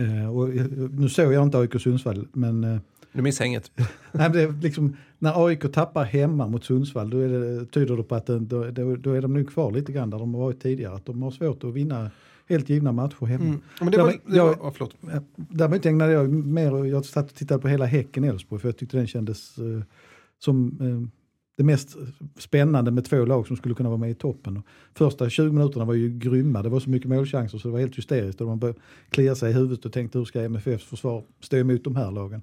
Eh, 0.02 0.36
och 0.38 0.50
nu 0.92 1.10
såg 1.10 1.34
jag 1.34 1.44
inte 1.44 1.58
AIK 1.58 1.82
Sundsvall, 1.82 2.28
men... 2.34 2.63
Eh, 2.63 2.80
du 3.12 3.22
missade 3.22 3.48
inget. 3.48 3.72
nej, 4.12 4.30
det 4.30 4.42
är 4.42 4.62
liksom, 4.62 4.98
när 5.18 5.46
AIK 5.46 5.72
tappar 5.74 6.04
hemma 6.04 6.48
mot 6.48 6.63
Sundsvall, 6.63 7.10
då 7.10 7.18
det, 7.18 7.65
tyder 7.65 7.98
det 7.98 8.04
på 8.04 8.15
att 8.15 8.26
det, 8.26 8.39
då, 8.39 8.96
då, 8.96 9.12
är 9.12 9.22
de 9.22 9.34
nog 9.34 9.50
kvar 9.50 9.72
lite 9.72 9.92
grann 9.92 10.10
där 10.10 10.20
de 10.20 10.34
har 10.34 10.42
varit 10.42 10.62
tidigare. 10.62 10.96
Att 10.96 11.06
de 11.06 11.22
har 11.22 11.32
svårt 11.32 11.63
att 11.63 11.74
vinna 11.74 12.12
helt 12.50 12.70
givna 12.70 12.92
matcher 12.92 13.26
hemma. 13.26 13.46
Mm. 13.46 13.62
Men 13.80 13.92
det 13.92 13.98
var, 13.98 14.08
det 14.08 14.38
jag, 14.38 14.58
var. 14.58 14.92
Däremot 15.36 15.86
ägnade 15.86 16.12
jag 16.12 16.30
mer, 16.30 16.86
jag 16.86 17.06
satt 17.06 17.32
och 17.32 17.38
tittade 17.38 17.62
på 17.62 17.68
hela 17.68 17.86
Häcken-Elfsborg 17.86 18.62
för 18.62 18.68
jag 18.68 18.78
tyckte 18.78 18.98
den 18.98 19.08
kändes 19.08 19.58
eh, 19.58 19.84
som 20.40 20.78
eh, 20.82 21.20
det 21.58 21.64
mest 21.64 21.98
spännande 22.38 22.92
med 22.92 23.06
två 23.06 23.26
lag 23.26 23.48
som 23.48 23.58
skulle 23.58 23.76
kunna 23.76 23.90
vara 23.90 24.00
med 24.00 24.12
i 24.12 24.16
toppen. 24.16 24.58
Och 24.58 24.64
första 24.94 25.30
20 25.30 25.52
minuterna 25.52 25.86
var 25.86 25.94
ju 25.94 26.10
grymma, 26.10 26.64
det 26.64 26.70
var 26.70 26.80
så 26.80 26.90
mycket 26.90 27.10
målchanser 27.10 27.58
så 27.58 27.68
det 27.68 27.72
var 27.72 27.80
helt 27.80 27.98
hysteriskt. 27.98 28.42
Och 28.42 28.48
man 28.48 28.60
började 28.60 28.80
klia 29.10 29.36
sig 29.36 29.52
i 29.52 29.54
huvudet 29.54 29.86
och 29.86 29.94
tänkte 29.94 30.18
hur 30.18 30.26
ska 30.26 30.42
MFFs 30.42 30.84
försvar 30.84 31.24
stå 31.40 31.58
emot 31.58 31.84
de 31.84 31.96
här 31.96 32.12
lagen? 32.12 32.42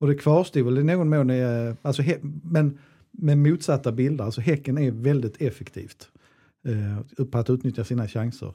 Och 0.00 0.06
det 0.06 0.14
kvarstod 0.14 0.64
väl 0.64 0.78
i 0.78 0.84
någon 0.84 1.08
mån, 1.08 1.30
eh, 1.30 1.74
alltså, 1.82 2.02
men 2.42 2.78
med 3.10 3.38
motsatta 3.38 3.92
bilder, 3.92 4.24
alltså 4.24 4.40
Häcken 4.40 4.78
är 4.78 4.90
väldigt 4.90 5.42
effektivt 5.42 6.08
eh, 6.66 7.24
på 7.24 7.38
att 7.38 7.50
utnyttja 7.50 7.84
sina 7.84 8.08
chanser. 8.08 8.54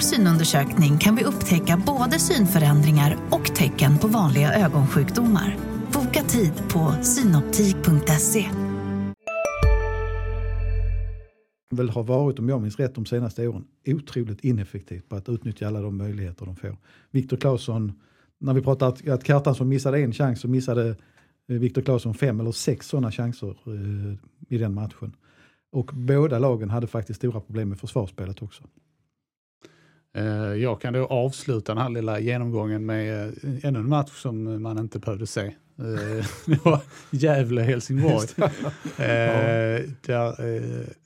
Vår 0.00 0.04
synundersökning 0.04 0.98
kan 0.98 1.16
vi 1.16 1.24
upptäcka 1.24 1.82
både 1.86 2.18
synförändringar 2.18 3.18
och 3.30 3.44
tecken 3.44 3.98
på 3.98 4.08
vanliga 4.08 4.54
ögonsjukdomar. 4.54 5.56
Boka 5.92 6.22
tid 6.22 6.52
på 6.72 6.94
synoptik.se. 7.02 8.50
väl 11.70 11.88
har 11.88 12.02
varit, 12.02 12.38
om 12.38 12.48
jag 12.48 12.62
minns 12.62 12.76
rätt, 12.76 12.94
de 12.94 13.06
senaste 13.06 13.48
åren 13.48 13.64
otroligt 13.86 14.40
ineffektivt 14.40 15.08
på 15.08 15.16
att 15.16 15.28
utnyttja 15.28 15.66
alla 15.66 15.80
de 15.80 15.96
möjligheter 15.96 16.46
de 16.46 16.56
får. 16.56 16.76
Viktor 17.10 17.36
Claesson, 17.36 17.92
när 18.38 18.54
vi 18.54 18.62
pratar 18.62 18.88
att, 18.88 19.08
att 19.08 19.24
Kartan 19.24 19.54
som 19.54 19.68
missade 19.68 19.98
en 19.98 20.12
chans 20.12 20.40
så 20.40 20.48
missade 20.48 20.88
eh, 20.88 20.96
Viktor 21.46 21.82
Claesson 21.82 22.14
fem 22.14 22.40
eller 22.40 22.52
sex 22.52 22.88
sådana 22.88 23.12
chanser 23.12 23.50
eh, 23.50 24.16
i 24.48 24.58
den 24.58 24.74
matchen. 24.74 25.16
Och 25.72 25.90
båda 25.94 26.38
lagen 26.38 26.70
hade 26.70 26.86
faktiskt 26.86 27.16
stora 27.16 27.40
problem 27.40 27.68
med 27.68 27.78
försvarsspelet 27.78 28.42
också. 28.42 28.62
Eh, 30.14 30.24
jag 30.54 30.80
kan 30.80 30.92
då 30.92 31.06
avsluta 31.06 31.74
den 31.74 31.82
här 31.82 31.90
lilla 31.90 32.20
genomgången 32.20 32.86
med 32.86 33.28
eh, 33.28 33.32
ännu 33.62 33.78
en 33.78 33.88
match 33.88 34.22
som 34.22 34.62
man 34.62 34.78
inte 34.78 34.98
behövde 34.98 35.26
se. 35.26 35.46
Eh, 35.46 36.26
det 36.46 36.64
var 36.64 36.80
Gävle-Helsingborg. 37.10 38.28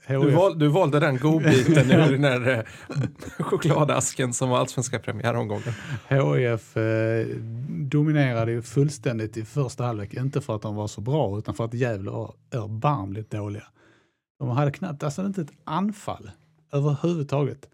du, 0.08 0.30
val, 0.30 0.58
du 0.58 0.68
valde 0.68 1.00
den 1.00 1.18
godbiten 1.18 1.90
ur 1.90 2.12
den 2.12 2.24
här 2.24 2.68
chokladasken 3.38 4.32
som 4.32 4.50
var 4.50 4.58
allsvenska 4.58 4.98
premiäromgången. 4.98 5.72
HIF 6.08 6.74
dominerade 7.68 8.52
ju 8.52 8.62
fullständigt 8.62 9.36
i 9.36 9.44
första 9.44 9.84
halvlek, 9.84 10.14
inte 10.14 10.40
för 10.40 10.56
att 10.56 10.62
de 10.62 10.74
var 10.74 10.86
så 10.86 11.00
bra 11.00 11.38
utan 11.38 11.54
för 11.54 11.64
att 11.64 11.74
Gävle 11.74 12.10
var 12.10 12.34
erbarmligt 12.50 13.30
dåliga. 13.30 13.64
De 14.38 14.48
hade 14.48 14.70
knappt, 14.70 15.02
alltså 15.02 15.26
inte 15.26 15.40
ett 15.40 15.52
anfall 15.64 16.30
överhuvudtaget. 16.72 17.68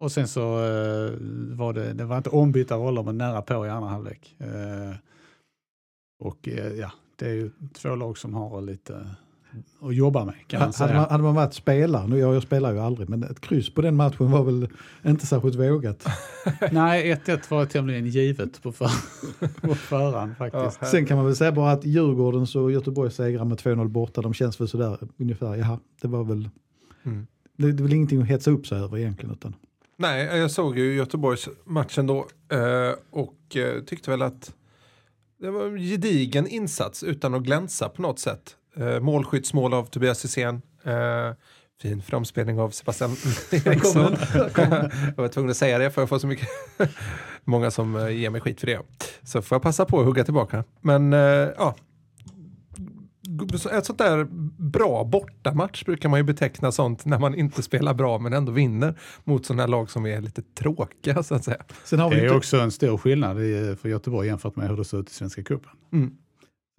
Och 0.00 0.12
sen 0.12 0.28
så 0.28 0.40
eh, 0.40 1.12
var 1.56 1.72
det, 1.72 1.92
det 1.92 2.04
var 2.04 2.16
inte 2.16 2.30
ombytta 2.30 2.76
roller 2.76 3.02
men 3.02 3.18
nära 3.18 3.42
på 3.42 3.66
i 3.66 3.68
andra 3.68 3.90
halvlek. 3.90 4.36
Eh, 4.38 4.96
och 6.20 6.48
eh, 6.48 6.72
ja, 6.72 6.92
det 7.16 7.26
är 7.26 7.34
ju 7.34 7.50
två 7.74 7.94
lag 7.94 8.18
som 8.18 8.34
har 8.34 8.60
lite 8.60 9.06
att 9.80 9.94
jobba 9.94 10.24
med 10.24 10.34
kan 10.46 10.60
man 10.60 10.72
säga. 10.72 10.86
Hade 10.86 10.98
man, 10.98 11.10
hade 11.10 11.22
man 11.22 11.34
varit 11.34 11.54
spelare, 11.54 12.06
nu 12.06 12.18
jag, 12.18 12.34
jag 12.34 12.42
spelar 12.42 12.72
ju 12.72 12.78
aldrig, 12.78 13.08
men 13.08 13.22
ett 13.22 13.40
kryss 13.40 13.74
på 13.74 13.82
den 13.82 13.96
matchen 13.96 14.30
var 14.30 14.44
väl 14.44 14.68
inte 15.06 15.26
särskilt 15.26 15.56
vågat. 15.56 16.06
Nej, 16.72 17.14
1-1 17.14 17.50
var 17.50 17.66
tämligen 17.66 18.06
givet 18.06 18.62
på, 18.62 18.72
för, 18.72 18.90
på 19.60 19.74
förhand 19.74 20.36
faktiskt. 20.36 20.90
Sen 20.90 21.06
kan 21.06 21.16
man 21.16 21.26
väl 21.26 21.36
säga 21.36 21.52
bara 21.52 21.72
att 21.72 21.84
Djurgårdens 21.84 22.56
och 22.56 22.72
Göteborgs 22.72 23.14
segrar 23.14 23.44
med 23.44 23.58
2-0 23.58 23.88
borta, 23.88 24.22
de 24.22 24.34
känns 24.34 24.60
väl 24.60 24.68
sådär 24.68 24.98
ungefär, 25.16 25.56
jaha, 25.56 25.78
det 26.00 26.08
var 26.08 26.24
väl, 26.24 26.48
mm. 27.02 27.26
det, 27.56 27.72
det 27.72 27.82
är 27.82 27.84
väl 27.84 27.94
ingenting 27.94 28.22
att 28.22 28.28
hetsa 28.28 28.50
upp 28.50 28.66
sig 28.66 28.78
över 28.78 28.98
egentligen. 28.98 29.32
Utan. 29.32 29.54
Nej, 30.00 30.24
jag 30.24 30.50
såg 30.50 30.78
ju 30.78 30.94
Göteborgs 30.94 31.48
matchen 31.64 32.06
då 32.06 32.26
eh, 32.52 32.94
och 33.10 33.56
eh, 33.56 33.82
tyckte 33.82 34.10
väl 34.10 34.22
att 34.22 34.54
det 35.40 35.50
var 35.50 35.66
en 35.66 35.78
gedigen 35.78 36.46
insats 36.46 37.02
utan 37.02 37.34
att 37.34 37.42
glänsa 37.42 37.88
på 37.88 38.02
något 38.02 38.18
sätt. 38.18 38.56
Eh, 38.76 39.00
målskyddsmål 39.00 39.74
av 39.74 39.84
Tobias 39.84 40.24
Hysén. 40.24 40.62
fin 41.82 42.02
framspelning 42.02 42.60
av 42.60 42.70
Sebastian 42.70 43.10
Eriksson. 43.50 44.16
jag 45.16 45.22
var 45.22 45.28
tvungen 45.28 45.50
att 45.50 45.56
säga 45.56 45.78
det 45.78 45.90
för 45.90 46.02
jag 46.02 46.08
får 46.08 46.18
så 46.18 46.26
mycket 46.26 46.48
många 47.44 47.70
som 47.70 48.12
ger 48.12 48.30
mig 48.30 48.40
skit 48.40 48.60
för 48.60 48.66
det. 48.66 48.80
Så 49.22 49.42
får 49.42 49.56
jag 49.56 49.62
passa 49.62 49.84
på 49.84 50.00
att 50.00 50.06
hugga 50.06 50.24
tillbaka. 50.24 50.64
Men 50.80 51.12
ja, 51.12 51.74
ett 53.72 53.86
sånt 53.86 53.98
där 53.98 54.26
bra 54.58 55.04
bortamatch 55.04 55.84
brukar 55.84 56.08
man 56.08 56.18
ju 56.18 56.24
beteckna 56.24 56.72
sånt 56.72 57.04
när 57.04 57.18
man 57.18 57.34
inte 57.34 57.62
spelar 57.62 57.94
bra 57.94 58.18
men 58.18 58.32
ändå 58.32 58.52
vinner 58.52 58.98
mot 59.24 59.46
sådana 59.46 59.66
lag 59.66 59.90
som 59.90 60.06
är 60.06 60.20
lite 60.20 60.42
tråkiga 60.42 61.22
så 61.22 61.34
att 61.34 61.44
säga. 61.44 61.64
Sen 61.84 61.98
har 61.98 62.10
vi 62.10 62.16
det 62.16 62.22
är 62.22 62.24
inte... 62.24 62.36
också 62.36 62.60
en 62.60 62.70
stor 62.70 62.98
skillnad 62.98 63.36
för 63.80 63.88
Göteborg 63.88 64.28
jämfört 64.28 64.56
med 64.56 64.68
hur 64.68 64.76
det 64.76 64.84
ser 64.84 65.00
ut 65.00 65.10
i 65.10 65.14
Svenska 65.14 65.42
cupen. 65.42 65.70
Mm. 65.92 66.10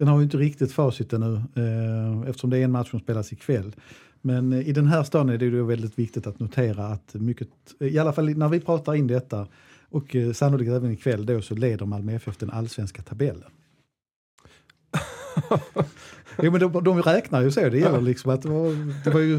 Sen 0.00 0.08
har 0.08 0.18
vi 0.18 0.24
inte 0.24 0.36
riktigt 0.36 0.72
facit 0.72 1.12
ännu 1.12 1.34
eh, 1.34 2.28
eftersom 2.28 2.50
det 2.50 2.58
är 2.58 2.64
en 2.64 2.72
match 2.72 2.90
som 2.90 3.00
spelas 3.00 3.32
ikväll. 3.32 3.76
Men 4.22 4.52
eh, 4.52 4.68
i 4.68 4.72
den 4.72 4.86
här 4.86 5.02
staden 5.02 5.28
är 5.28 5.38
det 5.38 5.44
ju 5.44 5.64
väldigt 5.64 5.98
viktigt 5.98 6.26
att 6.26 6.40
notera 6.40 6.86
att 6.86 7.14
mycket, 7.14 7.48
i 7.80 7.98
alla 7.98 8.12
fall 8.12 8.36
när 8.36 8.48
vi 8.48 8.60
pratar 8.60 8.94
in 8.94 9.06
detta 9.06 9.46
och 9.88 10.16
eh, 10.16 10.32
sannolikt 10.32 10.70
även 10.70 10.90
ikväll 10.90 11.26
då 11.26 11.42
så 11.42 11.54
leder 11.54 11.86
Malmö 11.86 12.12
FF 12.12 12.36
den 12.36 12.50
allsvenska 12.50 13.02
tabellen. 13.02 13.50
jo, 16.42 16.50
men 16.50 16.60
de, 16.60 16.84
de 16.84 17.02
räknar 17.02 17.42
ju 17.42 17.50
så. 17.50 17.68
Det 17.68 17.78
gäller 17.78 18.00
liksom 18.00 18.30
att 18.30 18.42
det 18.42 18.48
var, 18.48 19.04
det 19.04 19.10
var 19.10 19.20
ju 19.20 19.34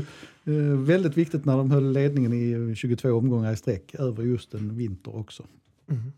eh, 0.45 0.79
väldigt 0.79 1.17
viktigt 1.17 1.45
när 1.45 1.57
de 1.57 1.71
höll 1.71 1.91
ledningen 1.91 2.33
i 2.33 2.75
22 2.75 3.09
omgångar 3.09 3.53
i 3.53 3.57
sträck 3.57 3.95
över 3.95 4.23
just 4.23 4.53
en 4.53 4.77
vinter 4.77 5.15
också. 5.15 5.43
Mm. 5.89 6.11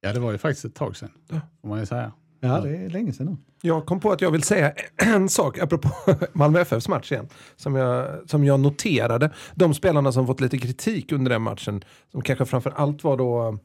Ja, 0.00 0.12
det 0.12 0.20
var 0.20 0.32
ju 0.32 0.38
faktiskt 0.38 0.64
ett 0.64 0.74
tag 0.74 0.96
sedan, 0.96 1.10
får 1.60 1.68
man 1.68 1.80
ju 1.80 1.86
säga. 1.86 2.12
Ja, 2.40 2.60
det 2.60 2.76
är 2.76 2.90
länge 2.90 3.12
sedan 3.12 3.26
nu. 3.26 3.36
Jag 3.62 3.86
kom 3.86 4.00
på 4.00 4.12
att 4.12 4.20
jag 4.20 4.30
vill 4.30 4.42
säga 4.42 4.72
en 4.96 5.28
sak 5.28 5.58
apropå 5.58 5.90
Malmö 6.32 6.60
FFs 6.60 6.88
match 6.88 7.12
igen. 7.12 7.28
Som 7.56 7.74
jag, 7.74 8.20
som 8.30 8.44
jag 8.44 8.60
noterade. 8.60 9.30
De 9.54 9.74
spelarna 9.74 10.12
som 10.12 10.26
fått 10.26 10.40
lite 10.40 10.58
kritik 10.58 11.12
under 11.12 11.30
den 11.30 11.42
matchen. 11.42 11.84
Som 12.12 12.22
kanske 12.22 12.44
framför 12.44 12.70
allt 12.76 13.04
var 13.04 13.16
då 13.16 13.58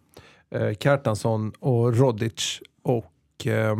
eh, 0.51 0.73
Kjartansson 0.73 1.51
och 1.59 1.97
Rodic. 1.97 2.61
Och 2.83 3.05
eh, 3.47 3.75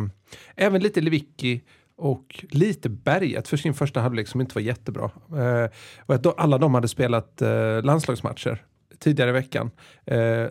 även 0.56 0.82
lite 0.82 1.00
Lewicki 1.00 1.62
och 1.96 2.44
lite 2.50 2.88
Berget 2.88 3.48
för 3.48 3.56
sin 3.56 3.74
första 3.74 4.00
halvlek 4.00 4.28
som 4.28 4.40
inte 4.40 4.54
var 4.54 4.62
jättebra. 4.62 5.10
Eh, 5.28 5.70
och 5.98 6.14
att 6.14 6.22
då, 6.22 6.30
alla 6.30 6.58
de 6.58 6.74
hade 6.74 6.88
spelat 6.88 7.42
eh, 7.42 7.82
landslagsmatcher 7.82 8.64
tidigare 8.98 9.30
i 9.30 9.32
veckan. 9.32 9.70
Eh, 10.04 10.46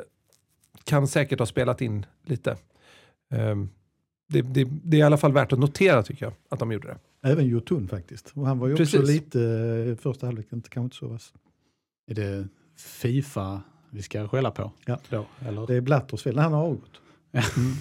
kan 0.84 1.08
säkert 1.08 1.40
ha 1.40 1.46
spelat 1.46 1.82
in 1.82 2.06
lite. 2.26 2.58
Um, 3.34 3.70
det, 4.28 4.42
det, 4.42 4.68
det, 4.84 4.98
är 4.98 5.00
i 5.00 5.04
alla 5.04 5.18
fall 5.18 5.34
värt 5.34 5.54
att 5.54 5.60
notera 5.60 6.04
tycker 6.04 6.26
jag, 6.26 6.34
att 6.50 6.60
de 6.60 6.72
gjorde 6.72 6.88
det. 6.88 6.98
Även 7.30 7.48
Jotun 7.48 7.88
faktiskt. 7.88 8.32
Och 8.36 8.48
han 8.48 8.60
var 8.60 8.68
ju 8.68 8.76
Precis. 8.76 9.00
också 9.00 9.12
lite, 9.12 9.42
eh, 9.90 9.96
första 9.96 10.26
halvleken 10.26 10.62
kanske 10.62 10.80
inte 10.80 10.96
så 10.96 11.08
vass. 11.08 11.34
Är 12.08 12.16
det 12.16 12.48
Fifa 12.78 13.62
vi 13.90 14.02
ska 14.02 14.28
skälla 14.28 14.52
på? 14.52 14.72
Ja, 14.86 15.00
då, 15.10 15.26
eller? 15.48 15.68
det 15.68 15.76
är 15.76 15.82
Blatters 15.82 16.24
fel. 16.24 16.38
Han 16.38 16.54
har 16.54 16.64
avgått. 16.64 17.02
Mm. 17.34 17.74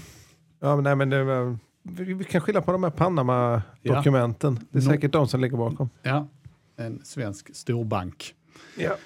Ja, 0.60 0.76
men, 0.76 0.84
nej, 0.84 0.96
men 0.96 1.10
det, 1.10 2.04
vi 2.14 2.24
kan 2.24 2.40
skylla 2.40 2.62
på 2.62 2.72
de 2.72 2.82
här 2.82 2.90
Panama-dokumenten. 2.90 4.58
Ja. 4.60 4.66
Det 4.70 4.78
är 4.78 4.82
säkert 4.82 5.12
de 5.12 5.28
som 5.28 5.40
ligger 5.40 5.56
bakom. 5.56 5.90
Ja, 6.02 6.28
en 6.76 7.04
svensk 7.04 7.56
storbank. 7.56 8.34
Ja. 8.76 8.96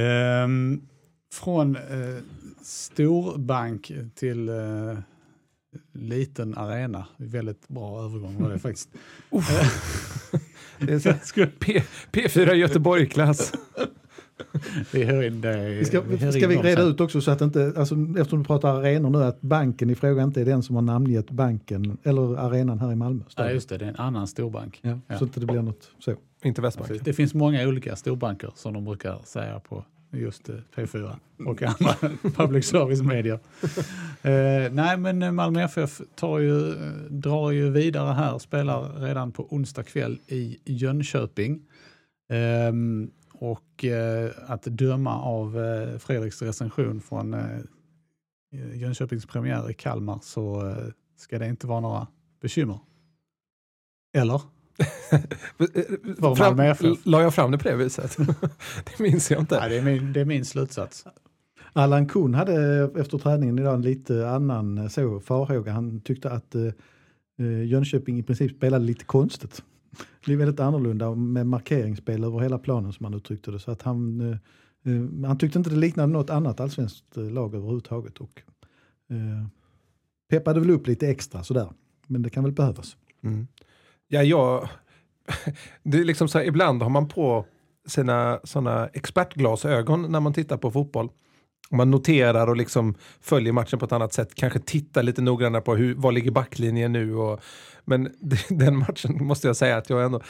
Ehm, 0.00 0.82
från 1.32 1.76
eh, 1.76 2.22
storbank 2.62 3.92
till 4.14 4.48
eh, 4.48 4.98
liten 5.92 6.58
arena. 6.58 7.06
Väldigt 7.16 7.68
bra 7.68 8.04
övergång 8.04 8.42
var 8.42 8.50
det 8.50 8.58
faktiskt. 8.58 8.88
det 10.78 10.92
är 10.92 10.98
så 10.98 11.46
P, 11.58 11.82
P4 12.12 12.52
Göteborg-klass. 12.52 13.52
vi 14.92 15.04
hör 15.04 15.22
in 15.22 15.40
det. 15.40 15.68
Vi 15.68 15.84
ska 15.84 16.00
vi, 16.00 16.32
ska 16.32 16.48
vi 16.48 16.56
reda 16.56 16.82
ut 16.82 17.00
också 17.00 17.20
så 17.20 17.30
att 17.30 17.40
inte, 17.40 17.72
alltså, 17.76 17.94
eftersom 18.18 18.38
du 18.38 18.44
pratar 18.44 18.74
arenor 18.74 19.10
nu, 19.10 19.24
att 19.24 19.40
banken 19.40 19.90
i 19.90 19.94
fråga 19.94 20.22
inte 20.22 20.40
är 20.40 20.44
den 20.44 20.62
som 20.62 20.74
har 20.74 20.82
namngett 20.82 21.30
banken 21.30 21.98
eller 22.02 22.36
arenan 22.38 22.78
här 22.78 22.92
i 22.92 22.96
Malmö. 22.96 23.22
Ja 23.36 23.50
just 23.50 23.68
det, 23.68 23.78
det 23.78 23.84
är 23.84 23.88
en 23.88 23.96
annan 23.96 24.26
storbank. 24.26 24.78
Ja, 24.82 24.98
ja. 25.06 25.18
Så 25.18 25.24
att 25.24 25.34
det 25.34 25.46
blir 25.46 25.62
något 25.62 25.90
så. 25.98 26.14
Inte 26.44 26.62
Västbanken. 26.62 26.94
Alltså, 26.94 27.04
det 27.04 27.12
finns 27.12 27.34
många 27.34 27.68
olika 27.68 27.96
storbanker 27.96 28.50
som 28.54 28.72
de 28.72 28.84
brukar 28.84 29.18
säga 29.24 29.60
på 29.60 29.84
just 30.10 30.50
P4 30.76 31.16
och 31.46 31.62
andra 31.62 31.94
public 32.36 32.66
service-medier. 32.66 33.38
eh, 34.22 34.72
nej, 34.72 34.96
men 34.96 35.34
Malmö 35.34 35.62
FF 35.62 36.00
tar 36.14 36.38
ju, 36.38 36.74
drar 37.08 37.50
ju 37.50 37.70
vidare 37.70 38.12
här, 38.12 38.38
spelar 38.38 39.00
redan 39.00 39.32
på 39.32 39.46
onsdag 39.54 39.82
kväll 39.82 40.18
i 40.26 40.58
Jönköping. 40.64 41.62
Eh, 42.30 42.72
och 43.38 43.84
eh, 43.84 44.30
att 44.46 44.62
döma 44.62 45.22
av 45.22 45.58
eh, 45.58 45.98
Fredriks 45.98 46.42
recension 46.42 47.00
från 47.00 47.34
eh, 47.34 47.60
Jönköpings 48.74 49.26
premiär 49.26 49.70
i 49.70 49.74
Kalmar 49.74 50.18
så 50.22 50.68
eh, 50.68 50.76
ska 51.16 51.38
det 51.38 51.46
inte 51.46 51.66
vara 51.66 51.80
några 51.80 52.06
bekymmer. 52.40 52.78
Eller? 54.16 54.42
fram, 56.36 56.56
la 57.04 57.22
jag 57.22 57.34
fram 57.34 57.50
det 57.50 57.58
på 57.58 57.68
det 57.68 57.76
viset? 57.76 58.16
det 58.84 58.98
minns 58.98 59.30
jag 59.30 59.40
inte. 59.40 59.60
Nej, 59.60 59.68
det, 59.68 59.76
är 59.78 59.82
min, 59.82 60.12
det 60.12 60.20
är 60.20 60.24
min 60.24 60.44
slutsats. 60.44 61.04
Allan 61.72 62.06
Kuhn 62.06 62.34
hade 62.34 62.90
efter 62.96 63.18
träningen 63.18 63.58
idag 63.58 63.74
en 63.74 63.82
lite 63.82 64.28
annan 64.28 64.78
eh, 64.78 64.88
så, 64.88 65.20
farhåga. 65.20 65.72
Han 65.72 66.00
tyckte 66.00 66.30
att 66.30 66.54
eh, 66.54 66.72
Jönköping 67.66 68.18
i 68.18 68.22
princip 68.22 68.56
spelade 68.56 68.84
lite 68.84 69.04
konstigt. 69.04 69.62
Det 70.28 70.36
väldigt 70.36 70.60
annorlunda 70.60 71.14
med 71.14 71.46
markeringsspel 71.46 72.24
över 72.24 72.38
hela 72.38 72.58
planen 72.58 72.92
som 72.92 73.04
han 73.04 73.14
uttryckte 73.14 73.50
det. 73.50 73.58
Så 73.58 73.70
att 73.70 73.82
han, 73.82 74.20
eh, 74.20 74.36
eh 74.92 75.26
han 75.26 75.38
tyckte 75.38 75.58
inte 75.58 75.70
det 75.70 75.76
liknade 75.76 76.12
något 76.12 76.30
annat 76.30 76.60
allsvenskt 76.60 77.16
eh, 77.16 77.30
lag 77.30 77.54
överhuvudtaget. 77.54 78.18
Och, 78.18 78.42
eh, 79.10 79.46
peppade 80.30 80.60
väl 80.60 80.70
upp 80.70 80.86
lite 80.86 81.08
extra 81.08 81.42
sådär. 81.42 81.68
Men 82.06 82.22
det 82.22 82.30
kan 82.30 82.44
väl 82.44 82.52
behövas. 82.52 82.96
Mm. 83.24 83.46
Ja, 84.08 84.22
jag... 84.22 84.68
Det 85.82 85.98
är 85.98 86.04
liksom 86.04 86.28
så 86.28 86.38
här, 86.38 86.44
ibland 86.44 86.82
har 86.82 86.90
man 86.90 87.08
på 87.08 87.46
sina 87.86 88.40
såna 88.44 88.86
expertglasögon 88.86 90.12
när 90.12 90.20
man 90.20 90.32
tittar 90.32 90.56
på 90.56 90.70
fotboll. 90.70 91.10
Man 91.70 91.90
noterar 91.90 92.46
och 92.46 92.56
liksom 92.56 92.94
följer 93.20 93.52
matchen 93.52 93.78
på 93.78 93.84
ett 93.84 93.92
annat 93.92 94.12
sätt. 94.12 94.34
Kanske 94.34 94.58
tittar 94.58 95.02
lite 95.02 95.22
noggrannare 95.22 95.62
på 95.62 95.76
hur, 95.76 95.94
var 95.94 96.12
ligger 96.12 96.30
backlinjen 96.30 96.92
nu. 96.92 97.14
Och, 97.14 97.40
men 97.84 98.12
den 98.48 98.76
matchen 98.76 99.24
måste 99.24 99.46
jag 99.46 99.56
säga 99.56 99.76
att 99.76 99.90
jag 99.90 100.04
ändå 100.04 100.20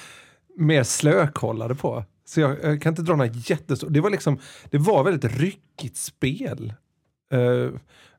mer 0.57 0.83
slökollade 0.83 1.75
på. 1.75 2.05
Så 2.25 2.41
jag, 2.41 2.57
jag 2.63 2.83
kan 2.83 2.93
inte 2.93 3.03
dra 3.03 3.17
några 3.17 3.31
jättestora... 3.33 3.91
Det 3.91 4.01
var 4.01 4.11
liksom, 4.11 4.39
det 4.71 4.79
var 4.79 5.05
väldigt 5.05 5.39
ryckigt 5.39 5.97
spel. 5.97 6.73
Uh, 7.35 7.71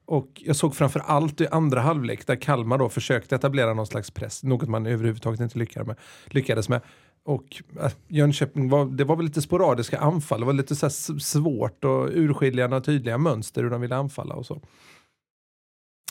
och 0.06 0.30
jag 0.36 0.56
såg 0.56 0.76
framför 0.76 1.00
allt 1.00 1.42
i 1.42 1.48
andra 1.48 1.82
halvlek 1.82 2.28
där 2.28 2.36
Kalmar 2.36 2.78
då 2.78 2.90
försökte 2.90 3.36
etablera 3.36 3.74
någon 3.74 3.88
slags 3.88 4.12
press, 4.12 4.44
något 4.44 4.70
man 4.70 4.86
överhuvudtaget 4.86 5.40
inte 5.40 5.60
lyckades 5.60 5.88
med. 5.88 5.96
Lyckades 6.26 6.70
med. 6.70 6.82
Och 7.24 7.64
äh, 7.82 7.92
Jönköping, 8.08 8.70
var, 8.70 8.86
det 8.86 9.04
var 9.04 9.16
väl 9.16 9.26
lite 9.26 9.42
sporadiska 9.42 10.00
anfall, 10.00 10.40
det 10.40 10.46
var 10.46 10.54
lite 10.54 10.76
så 10.76 10.90
svårt 11.20 11.86
att 11.86 12.10
urskilja 12.12 12.68
några 12.68 12.82
tydliga 12.82 13.18
mönster 13.18 13.64
hur 13.64 13.70
de 13.70 13.82
ville 13.82 13.96
anfalla 13.96 14.36
och 14.36 14.46
så. 14.46 14.62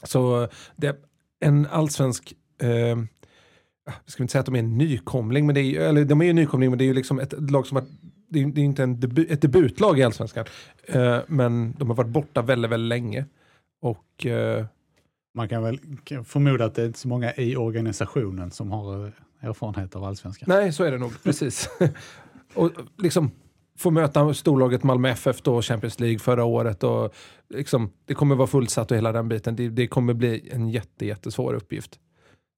Så 0.02 0.48
det, 0.76 0.96
en 1.40 1.66
allsvensk, 1.66 2.34
eh, 2.62 2.68
jag 3.84 3.94
ska 4.06 4.22
inte 4.22 4.32
säga 4.32 4.40
att 4.40 4.46
de 4.46 4.54
är 4.54 4.58
en 4.58 4.78
nykomling, 4.78 5.46
men 5.46 5.54
det 5.54 5.60
är, 5.60 5.80
eller 5.80 6.04
de 6.04 6.20
är 6.20 6.24
ju 6.24 6.32
nykomling 6.32 6.70
men 6.70 6.78
det 6.78 6.84
är 6.84 6.86
ju 6.86 6.94
liksom 6.94 7.18
ett 7.18 7.50
lag 7.50 7.66
som 7.66 7.76
har 7.76 7.84
det 8.28 8.42
är, 8.42 8.46
det 8.46 8.60
är 8.60 8.64
inte 8.64 8.82
en 8.82 9.00
debu, 9.00 9.26
ett 9.30 9.42
debutlag 9.42 9.98
i 9.98 10.02
allsvenskan, 10.02 10.44
eh, 10.86 11.18
men 11.26 11.74
de 11.78 11.88
har 11.88 11.96
varit 11.96 12.10
borta 12.10 12.42
väldigt, 12.42 12.70
väldigt 12.70 12.88
länge. 12.88 13.24
Och 13.80 14.26
eh, 14.26 14.66
Man 15.34 15.48
kan 15.48 15.62
väl 15.62 15.80
förmoda 16.24 16.64
att 16.64 16.74
det 16.74 16.82
är 16.82 16.86
inte 16.86 16.98
så 16.98 17.08
många 17.08 17.34
i 17.34 17.56
organisationen 17.56 18.50
som 18.50 18.70
har 18.70 19.06
eh, 19.06 19.12
erfarenhet 19.40 19.96
av 19.96 20.04
allsvenskan. 20.04 20.46
Nej, 20.48 20.72
så 20.72 20.84
är 20.84 20.90
det 20.90 20.98
nog. 20.98 21.22
Precis. 21.22 21.70
och 22.54 22.70
liksom 22.98 23.30
få 23.78 23.90
möta 23.90 24.34
storlaget 24.34 24.82
Malmö 24.82 25.08
FF 25.08 25.42
då, 25.42 25.62
Champions 25.62 26.00
League 26.00 26.18
förra 26.18 26.44
året. 26.44 26.84
Och 26.84 27.14
liksom, 27.48 27.90
det 28.04 28.14
kommer 28.14 28.34
vara 28.34 28.46
fullsatt 28.46 28.90
och 28.90 28.96
hela 28.96 29.12
den 29.12 29.28
biten. 29.28 29.56
Det, 29.56 29.68
det 29.68 29.86
kommer 29.86 30.14
bli 30.14 30.48
en 30.52 30.68
jätte, 30.68 31.06
jättesvår 31.06 31.54
uppgift. 31.54 31.98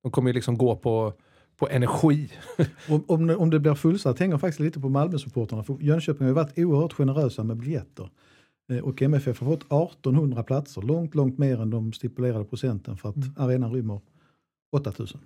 De 0.03 0.13
kommer 0.13 0.33
liksom 0.33 0.59
gå 0.59 0.77
på, 0.77 1.13
på 1.57 1.69
energi. 1.69 2.29
om, 2.89 3.05
om, 3.07 3.31
om 3.31 3.51
det 3.51 3.61
blir 3.61 3.75
fullsatt 3.75 4.19
hänger 4.19 4.39
faktiskt 4.39 4.61
lite 4.61 4.81
på 4.81 4.89
Malmö-supporterna. 4.89 5.65
Jönköping 5.81 6.21
har 6.21 6.29
ju 6.29 6.35
varit 6.35 6.59
oerhört 6.59 6.93
generösa 6.93 7.45
med 7.45 7.57
biljetter. 7.57 8.11
Eh, 8.71 8.79
och 8.79 9.03
MFF 9.03 9.41
har 9.41 9.47
fått 9.47 9.63
1800 9.63 10.43
platser, 10.43 10.83
långt, 10.83 11.15
långt 11.15 11.39
mer 11.39 11.61
än 11.61 11.71
de 11.71 11.93
stipulerade 11.93 12.45
procenten 12.45 12.97
för 12.97 13.09
att 13.09 13.17
mm. 13.17 13.35
arenan 13.37 13.73
rymmer 13.73 14.01
8000. 14.73 15.21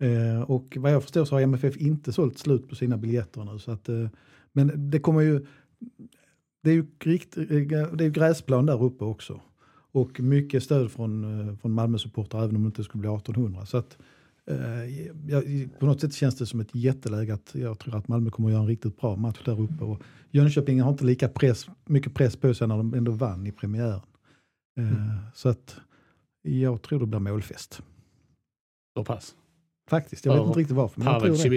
Eh, 0.00 0.42
och 0.42 0.76
vad 0.80 0.92
jag 0.92 1.02
förstår 1.02 1.24
så 1.24 1.34
har 1.34 1.40
MFF 1.40 1.76
inte 1.76 2.12
sålt 2.12 2.38
slut 2.38 2.68
på 2.68 2.74
sina 2.74 2.96
biljetter 2.96 3.44
nu. 3.44 3.58
Så 3.58 3.70
att, 3.70 3.88
eh, 3.88 4.08
men 4.52 4.90
det 4.90 4.98
kommer 4.98 5.20
ju, 5.20 5.46
det 6.62 6.70
är 6.70 6.74
ju 6.74 6.86
rikt, 6.98 7.36
eh, 7.36 7.44
det 7.92 8.04
är 8.04 8.10
gräsplan 8.10 8.66
där 8.66 8.82
uppe 8.82 9.04
också. 9.04 9.40
Och 9.92 10.20
mycket 10.20 10.62
stöd 10.62 10.90
från, 10.90 11.40
eh, 11.48 11.56
från 11.56 11.72
Malmö-supportrar 11.72 12.44
även 12.44 12.56
om 12.56 12.62
det 12.62 12.66
inte 12.66 12.84
skulle 12.84 13.00
bli 13.00 13.10
1800. 13.10 13.66
Så 13.66 13.76
att, 13.76 13.98
eh, 14.46 15.68
på 15.78 15.86
något 15.86 16.00
sätt 16.00 16.14
känns 16.14 16.38
det 16.38 16.46
som 16.46 16.60
ett 16.60 16.74
jätteläge 16.74 17.34
att 17.34 17.54
jag 17.54 17.78
tror 17.78 17.96
att 17.96 18.08
Malmö 18.08 18.30
kommer 18.30 18.48
att 18.48 18.52
göra 18.52 18.62
en 18.62 18.68
riktigt 18.68 19.00
bra 19.00 19.16
match 19.16 19.40
där 19.44 19.60
uppe. 19.60 19.84
Och 19.84 20.02
Jönköping 20.30 20.80
har 20.80 20.90
inte 20.90 21.04
lika 21.04 21.28
press, 21.28 21.66
mycket 21.84 22.14
press 22.14 22.36
på 22.36 22.54
sig 22.54 22.68
när 22.68 22.76
de 22.76 22.94
ändå 22.94 23.12
vann 23.12 23.46
i 23.46 23.52
premiären. 23.52 24.00
Eh, 24.78 24.92
mm. 24.92 25.16
Så 25.34 25.48
att 25.48 25.80
jag 26.42 26.82
tror 26.82 27.00
det 27.00 27.06
blir 27.06 27.18
målfest. 27.18 27.82
Så 28.96 29.04
pass? 29.04 29.34
Faktiskt, 29.90 30.24
jag 30.24 30.34
vet 30.34 30.46
inte 30.46 30.58
riktigt 30.58 30.76
varför. 30.76 31.00
Men 31.00 31.12
jag 31.12 31.22
tror 31.22 31.50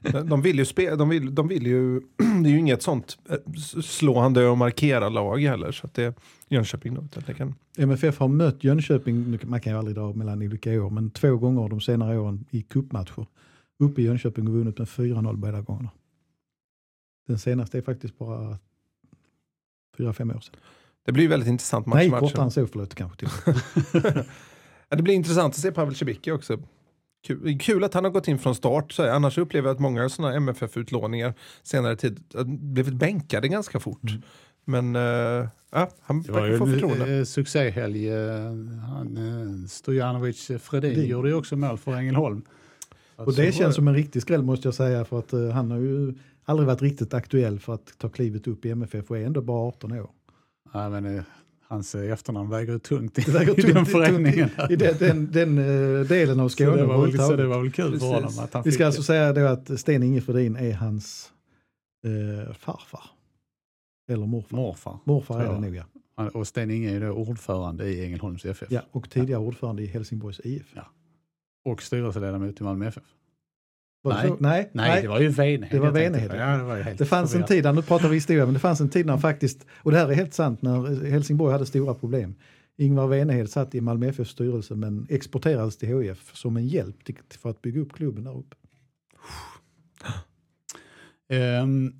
det. 0.00 0.22
De 0.22 0.42
vill 0.42 0.58
ju 0.58 0.64
spela, 0.64 0.96
de 0.96 1.08
vill, 1.08 1.34
de 1.34 1.48
vill 1.48 1.66
ju, 1.66 2.00
det 2.16 2.48
är 2.48 2.50
ju 2.50 2.58
inget 2.58 2.82
sånt 2.82 3.18
eh, 3.28 3.36
slående 3.82 4.46
och 4.46 4.58
markera 4.58 5.08
lag 5.08 5.42
heller. 5.42 5.72
Så 5.72 5.86
att 5.86 5.94
det 5.94 6.04
är 6.04 6.14
Jönköping 6.48 6.94
då. 6.94 7.08
Det 7.26 7.34
kan... 7.34 7.54
MFF 7.78 8.18
har 8.18 8.28
mött 8.28 8.64
Jönköping, 8.64 9.38
man 9.44 9.60
kan 9.60 9.72
ju 9.72 9.78
aldrig 9.78 9.96
dra 9.96 10.12
mellan 10.12 10.42
olika 10.42 10.82
år, 10.82 10.90
men 10.90 11.10
två 11.10 11.36
gånger 11.36 11.68
de 11.68 11.80
senare 11.80 12.18
åren 12.18 12.44
i 12.50 12.62
cupmatcher. 12.62 13.26
Uppe 13.78 14.02
i 14.02 14.04
Jönköping 14.04 14.48
och 14.48 14.54
vunnit 14.54 14.78
med 14.78 14.88
4-0 14.88 15.36
båda 15.36 15.60
gångerna. 15.60 15.90
Den 17.26 17.38
senaste 17.38 17.78
är 17.78 17.82
faktiskt 17.82 18.18
bara 18.18 18.58
fyra, 19.96 20.12
fem 20.12 20.30
år 20.30 20.40
sedan. 20.40 20.54
Det 21.06 21.12
blir 21.12 21.28
väldigt 21.28 21.48
intressant 21.48 21.86
match. 21.86 21.96
Nej, 21.96 22.10
kortare 22.10 22.44
än 22.44 22.50
så 22.50 22.66
förlåt 22.66 22.94
kanske. 22.94 23.18
Till. 23.18 23.28
ja, 24.88 24.96
det 24.96 25.02
blir 25.02 25.14
intressant 25.14 25.54
att 25.54 25.60
se 25.60 25.72
Pavel 25.72 25.94
Cibicki 25.94 26.30
också. 26.30 26.58
Kul, 27.26 27.58
kul, 27.60 27.84
att 27.84 27.94
han 27.94 28.04
har 28.04 28.10
gått 28.10 28.28
in 28.28 28.38
från 28.38 28.54
start. 28.54 28.92
Så 28.92 29.10
annars 29.10 29.38
upplever 29.38 29.68
jag 29.68 29.74
att 29.74 29.80
många 29.80 30.08
sådana 30.08 30.34
MFF-utlåningar 30.34 31.34
senare 31.62 31.96
tid 31.96 32.20
blivit 32.46 32.94
bänkade 32.94 33.48
ganska 33.48 33.80
fort. 33.80 34.02
Mm. 34.10 34.22
Men 34.64 34.96
uh, 34.96 35.48
ja, 35.72 35.88
han 36.00 36.22
Det 36.22 36.32
var 36.32 36.40
verkar 36.40 36.52
ju 36.52 36.58
få 36.58 36.64
en 36.66 36.72
förtroende. 36.72 37.18
eh, 37.18 37.24
succéhelg. 37.24 38.08
eh, 38.08 38.42
Han, 38.88 39.66
Stojanovic 39.68 40.50
Fredin 40.60 40.94
Det- 40.94 41.06
gjorde 41.06 41.28
ju 41.28 41.34
också 41.34 41.56
mål 41.56 41.78
för 41.78 41.92
Ängelholm. 41.92 42.42
Och 43.16 43.34
det 43.34 43.52
känns 43.52 43.74
som 43.74 43.88
en 43.88 43.94
riktig 43.94 44.22
skräll 44.22 44.42
måste 44.42 44.68
jag 44.68 44.74
säga 44.74 45.04
för 45.04 45.18
att 45.18 45.32
eh, 45.32 45.48
han 45.48 45.70
har 45.70 45.78
ju 45.78 46.14
aldrig 46.44 46.66
varit 46.66 46.82
riktigt 46.82 47.14
aktuell 47.14 47.58
för 47.60 47.74
att 47.74 47.98
ta 47.98 48.08
klivet 48.08 48.46
upp 48.46 48.64
i 48.64 48.70
MFF 48.70 49.10
och 49.10 49.18
är 49.18 49.26
ändå 49.26 49.40
bara 49.42 49.68
18 49.68 49.92
år. 49.92 50.10
Ja, 50.72 50.88
men, 50.88 51.22
hans 51.68 51.94
eh, 51.94 52.12
efternamn 52.12 52.50
väger 52.50 52.78
tungt 52.78 53.18
i, 53.18 53.22
Det 53.22 53.30
väger 53.32 53.58
i 53.58 53.62
den 53.62 53.74
tungt, 53.74 53.88
föreningen. 53.88 54.48
tungt 54.48 54.70
i, 54.70 54.72
i 54.72 54.76
den, 54.76 54.96
den, 54.98 55.32
den 55.32 55.58
eh, 55.98 56.06
delen 56.06 56.40
av 56.40 56.48
Så 56.48 56.52
Skåne 56.56 56.76
det, 56.76 56.84
var 56.86 57.06
väl, 57.06 57.16
så 57.18 57.36
det 57.36 57.46
var 57.46 57.62
väl 57.62 57.72
kul 57.72 57.84
Precis. 57.92 58.00
för 58.08 58.14
honom 58.14 58.38
att 58.38 58.54
han 58.54 58.62
Vi 58.62 58.72
ska 58.72 58.82
det. 58.82 58.86
alltså 58.86 59.02
säga 59.02 59.32
då 59.32 59.46
att 59.46 59.80
Sten-Inge 59.80 60.20
Fredin 60.20 60.56
är 60.56 60.72
hans 60.74 61.32
eh, 62.04 62.54
farfar. 62.54 63.02
Eller 64.10 64.26
morfar. 64.26 64.56
morfar. 64.56 64.98
Morfar 65.04 65.40
är 65.40 65.52
det 65.54 65.60
nog 65.60 65.74
ja. 65.76 65.84
Och 66.34 66.46
Sten 66.46 66.70
Inge 66.70 66.96
är 66.96 67.00
då 67.00 67.10
ordförande 67.10 67.88
i 67.88 68.04
Ängelholms 68.04 68.44
FF. 68.44 68.68
ja. 68.70 68.80
Och 68.90 69.10
tidigare 69.10 69.40
ordförande 69.40 69.82
i 69.82 69.86
Helsingborgs 69.86 70.40
IF. 70.44 70.72
Ja. 70.76 70.82
Och 71.64 71.82
styrelseledamot 71.82 72.60
i 72.60 72.64
Malmö 72.64 72.86
FF. 72.88 73.02
Nej. 74.04 74.36
Nej, 74.40 74.70
Nej, 74.72 75.02
det 75.02 75.08
var 75.08 75.20
ju 75.20 75.28
Venhed. 75.28 75.70
Det 75.70 75.78
var. 75.78 76.36
Ja, 76.36 76.56
det, 76.56 76.62
var 76.62 76.76
helt 76.76 76.98
Det 76.98 77.06
fanns 77.06 77.34
en 77.34 77.44
tid, 77.44 77.74
nu 77.74 77.82
pratar 77.82 78.08
vi 78.08 78.14
historia, 78.14 78.44
men 78.44 78.54
det 78.54 78.60
fanns 78.60 78.80
en 78.80 78.88
tid 78.88 79.06
när 79.06 79.18
faktiskt, 79.18 79.66
och 79.72 79.90
det 79.90 79.98
här 79.98 80.08
är 80.08 80.14
helt 80.14 80.34
sant, 80.34 80.62
när 80.62 81.10
Helsingborg 81.10 81.52
hade 81.52 81.66
stora 81.66 81.94
problem. 81.94 82.34
Ingvar 82.76 83.06
Venehed 83.06 83.50
satt 83.50 83.74
i 83.74 83.80
Malmö 83.80 84.08
FFs 84.08 84.30
styrelse 84.30 84.74
men 84.74 85.06
exporterades 85.10 85.76
till 85.76 85.88
HIF 85.88 86.36
som 86.36 86.56
en 86.56 86.66
hjälp 86.66 86.96
för 87.38 87.50
att 87.50 87.62
bygga 87.62 87.80
upp 87.80 87.92
klubben 87.92 88.24
där 88.24 88.38
uppe. 88.38 88.56
Ehm, 91.28 91.92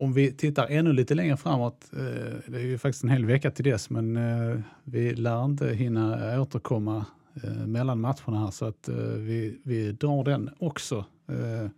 om 0.00 0.12
vi 0.12 0.32
tittar 0.32 0.66
ännu 0.66 0.92
lite 0.92 1.14
längre 1.14 1.36
framåt, 1.36 1.90
eh, 1.92 1.98
det 2.46 2.58
är 2.58 2.64
ju 2.64 2.78
faktiskt 2.78 3.04
en 3.04 3.10
hel 3.10 3.24
vecka 3.24 3.50
till 3.50 3.64
dess, 3.64 3.90
men 3.90 4.16
eh, 4.16 4.60
vi 4.84 5.14
lär 5.14 5.44
inte 5.44 5.68
hinna 5.68 6.40
återkomma 6.40 7.06
eh, 7.42 7.66
mellan 7.66 8.00
matcherna 8.00 8.38
här 8.38 8.50
så 8.50 8.64
att 8.64 8.88
vi, 9.16 9.60
vi 9.64 9.92
drar 9.92 10.24
den 10.24 10.50
också. 10.58 11.04
Eh, 11.28 11.70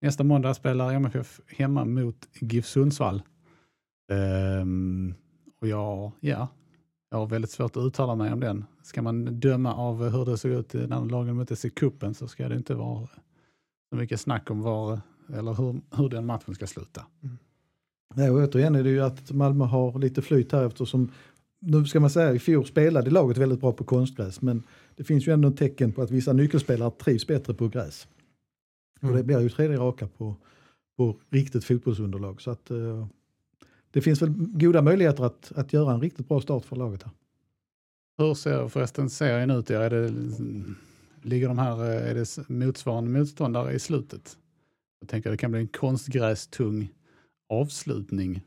nästa 0.00 0.24
måndag 0.24 0.54
spelar 0.54 0.92
MFF 0.92 1.40
hemma 1.46 1.84
mot 1.84 2.28
GIF 2.40 2.66
Sundsvall. 2.66 3.22
Eh, 4.10 4.66
och 5.60 5.68
jag, 5.68 6.12
ja, 6.20 6.48
jag 7.10 7.18
har 7.18 7.26
väldigt 7.26 7.50
svårt 7.50 7.76
att 7.76 7.84
uttala 7.86 8.14
mig 8.14 8.32
om 8.32 8.40
den. 8.40 8.64
Ska 8.82 9.02
man 9.02 9.40
döma 9.40 9.74
av 9.74 10.08
hur 10.08 10.24
det 10.24 10.38
såg 10.38 10.50
ut 10.50 10.74
när 10.74 11.10
lagen 11.10 11.36
möttes 11.36 11.64
i 11.64 11.70
kuppen 11.70 12.14
så 12.14 12.28
ska 12.28 12.48
det 12.48 12.56
inte 12.56 12.74
vara 12.74 13.08
så 13.90 13.96
mycket 13.96 14.20
snack 14.20 14.50
om 14.50 14.62
var, 14.62 15.00
eller 15.34 15.54
hur, 15.54 15.80
hur 15.96 16.08
den 16.08 16.26
matchen 16.26 16.54
ska 16.54 16.66
sluta. 16.66 17.06
Mm. 17.22 17.38
Nej, 18.14 18.30
och 18.30 18.36
återigen 18.36 18.74
är 18.74 18.82
det 18.82 18.90
ju 18.90 19.00
att 19.00 19.32
Malmö 19.32 19.64
har 19.64 19.98
lite 19.98 20.22
flyt 20.22 20.52
här 20.52 20.66
eftersom, 20.66 21.10
nu 21.60 21.84
ska 21.84 22.00
man 22.00 22.10
säga 22.10 22.32
i 22.32 22.38
fjol 22.38 22.66
spelade 22.66 23.10
laget 23.10 23.38
väldigt 23.38 23.60
bra 23.60 23.72
på 23.72 23.84
konstgräs 23.84 24.42
men 24.42 24.62
det 24.96 25.04
finns 25.04 25.28
ju 25.28 25.32
ändå 25.32 25.50
tecken 25.50 25.92
på 25.92 26.02
att 26.02 26.10
vissa 26.10 26.32
nyckelspelare 26.32 26.90
trivs 26.90 27.26
bättre 27.26 27.54
på 27.54 27.68
gräs. 27.68 28.08
Och 29.04 29.16
det 29.16 29.24
blir 29.24 29.40
ju 29.40 29.48
tredje 29.48 29.76
raka 29.76 30.06
på, 30.06 30.36
på 30.96 31.16
riktigt 31.30 31.64
fotbollsunderlag 31.64 32.40
så 32.40 32.50
att 32.50 32.70
eh, 32.70 33.06
det 33.90 34.00
finns 34.00 34.22
väl 34.22 34.32
goda 34.36 34.82
möjligheter 34.82 35.24
att, 35.24 35.52
att 35.56 35.72
göra 35.72 35.94
en 35.94 36.00
riktigt 36.00 36.28
bra 36.28 36.40
start 36.40 36.64
för 36.64 36.76
laget 36.76 37.02
här. 37.02 37.12
Hur 38.18 38.34
ser 38.34 38.68
förresten 38.68 39.10
serien 39.10 39.50
ut? 39.50 39.70
Är 39.70 39.90
det, 39.90 40.12
ligger 41.22 41.48
de 41.48 41.58
här, 41.58 41.80
eh, 41.80 42.10
är 42.10 42.14
det 42.14 42.48
motsvarande 42.48 43.10
motståndare 43.10 43.72
i 43.72 43.78
slutet? 43.78 44.38
Jag 45.00 45.08
tänker 45.08 45.30
det 45.30 45.36
kan 45.36 45.50
bli 45.50 45.60
en 45.60 45.68
konstgrästung 45.68 46.92
avslutning. 47.48 48.42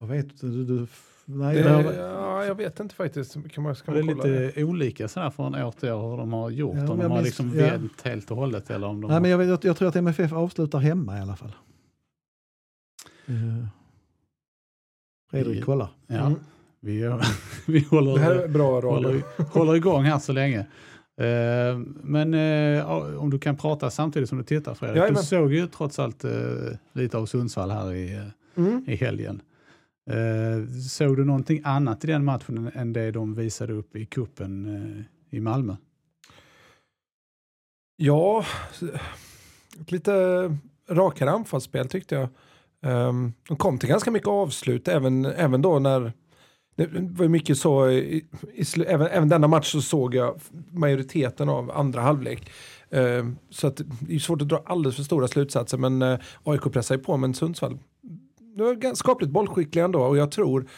Jag 0.00 0.06
vet 0.08 0.40
du, 0.40 0.64
du, 0.64 0.86
nej, 1.24 1.54
Det, 1.56 1.62
det 1.62 1.70
har- 1.70 1.92
ja, 1.92 2.44
jag 2.44 2.54
vet 2.54 2.80
inte 2.80 2.94
faktiskt. 2.94 3.36
Kan 3.52 3.64
man, 3.64 3.76
ska 3.76 3.92
Det 3.92 3.98
är 3.98 4.02
man 4.02 4.16
kolla 4.18 4.34
lite 4.34 4.64
olika 4.64 5.08
sådär 5.08 5.30
från 5.30 5.54
år 5.54 5.72
till 5.72 5.88
år 5.92 6.10
hur 6.10 6.16
de 6.16 6.32
har 6.32 6.50
gjort. 6.50 6.74
Ja, 6.76 6.80
om 6.90 6.98
de 6.98 7.00
har 7.00 7.08
minns- 7.08 7.24
liksom 7.24 7.48
ja. 7.58 7.64
vänt 7.66 8.02
helt 8.02 8.30
och 8.30 8.36
hållet 8.36 8.70
eller 8.70 8.86
om 8.86 9.00
de 9.00 9.06
nej, 9.08 9.14
har... 9.14 9.20
men 9.20 9.30
jag, 9.30 9.44
jag, 9.44 9.58
jag 9.64 9.76
tror 9.76 9.88
att 9.88 9.96
MFF 9.96 10.32
avslutar 10.32 10.78
hemma 10.78 11.18
i 11.18 11.20
alla 11.20 11.36
fall. 11.36 11.54
Uh, 13.28 13.66
Fredrik 15.30 15.64
kollar. 15.64 15.88
ja, 16.06 16.26
Mm. 16.26 16.38
vi, 16.80 17.02
vi 17.66 17.80
håller, 17.84 18.12
Det 18.14 18.20
här 18.20 18.34
är 18.34 18.48
bra 18.48 18.80
radio. 18.80 18.90
håller, 18.90 19.22
håller 19.52 19.74
igång 19.76 20.04
här 20.04 20.18
så 20.18 20.32
länge. 20.32 20.58
Eh, 21.20 21.78
men 22.02 22.34
eh, 22.34 22.90
om 23.20 23.30
du 23.30 23.38
kan 23.38 23.56
prata 23.56 23.90
samtidigt 23.90 24.28
som 24.28 24.38
du 24.38 24.44
tittar 24.44 24.74
Fredrik. 24.74 24.96
Jajamän. 24.98 25.20
Du 25.20 25.26
såg 25.26 25.52
ju 25.52 25.66
trots 25.66 25.98
allt 25.98 26.24
lite 26.92 27.18
av 27.18 27.26
Sundsvall 27.26 27.70
här 27.70 27.92
i, 27.94 28.30
Mm. 28.56 28.84
i 28.86 28.96
helgen. 28.96 29.40
Eh, 30.08 30.66
såg 30.88 31.16
du 31.16 31.24
någonting 31.24 31.60
annat 31.64 32.04
i 32.04 32.06
den 32.06 32.24
matchen 32.24 32.70
än- 32.74 32.92
det 32.92 33.10
de 33.10 33.34
visade 33.34 33.72
upp 33.72 33.96
i 33.96 34.06
kuppen 34.06 34.66
eh, 35.30 35.36
i 35.38 35.40
Malmö? 35.40 35.76
Ja, 37.96 38.44
ett 39.80 39.92
lite 39.92 40.12
rakare 40.90 41.30
anfallsspel 41.30 41.88
tyckte 41.88 42.14
jag. 42.14 42.28
Um, 42.80 43.32
de 43.48 43.56
kom 43.56 43.78
till 43.78 43.88
ganska 43.88 44.10
mycket 44.10 44.28
avslut 44.28 44.88
även, 44.88 45.24
även 45.24 45.62
då 45.62 45.78
när 45.78 46.12
det 46.76 46.88
var 46.92 47.28
mycket 47.28 47.58
så, 47.58 47.88
i, 47.90 48.24
i, 48.54 48.82
även, 48.86 49.06
även 49.06 49.28
denna 49.28 49.48
match 49.48 49.72
så 49.72 49.82
såg 49.82 50.14
jag 50.14 50.40
majoriteten 50.70 51.48
av 51.48 51.70
andra 51.70 52.00
halvlek. 52.00 52.50
Ehm, 52.90 53.36
så 53.50 53.66
att 53.66 53.80
det 54.00 54.14
är 54.14 54.18
svårt 54.18 54.42
att 54.42 54.48
dra 54.48 54.62
alldeles 54.66 54.96
för 54.96 55.02
stora 55.02 55.28
slutsatser 55.28 55.78
men 55.78 56.02
eh, 56.02 56.08
uh, 56.08 56.18
AIK 56.44 56.62
pressar 56.72 56.94
ju 56.94 57.02
på 57.02 57.16
men 57.16 57.34
Sundsvall 57.34 57.78
var 58.64 58.74
ganska 58.74 58.96
skapligt 58.96 59.32
bollskickliga 59.32 59.84
ändå 59.84 60.00
och 60.00 60.16
jag 60.16 60.30
tror 60.30 60.68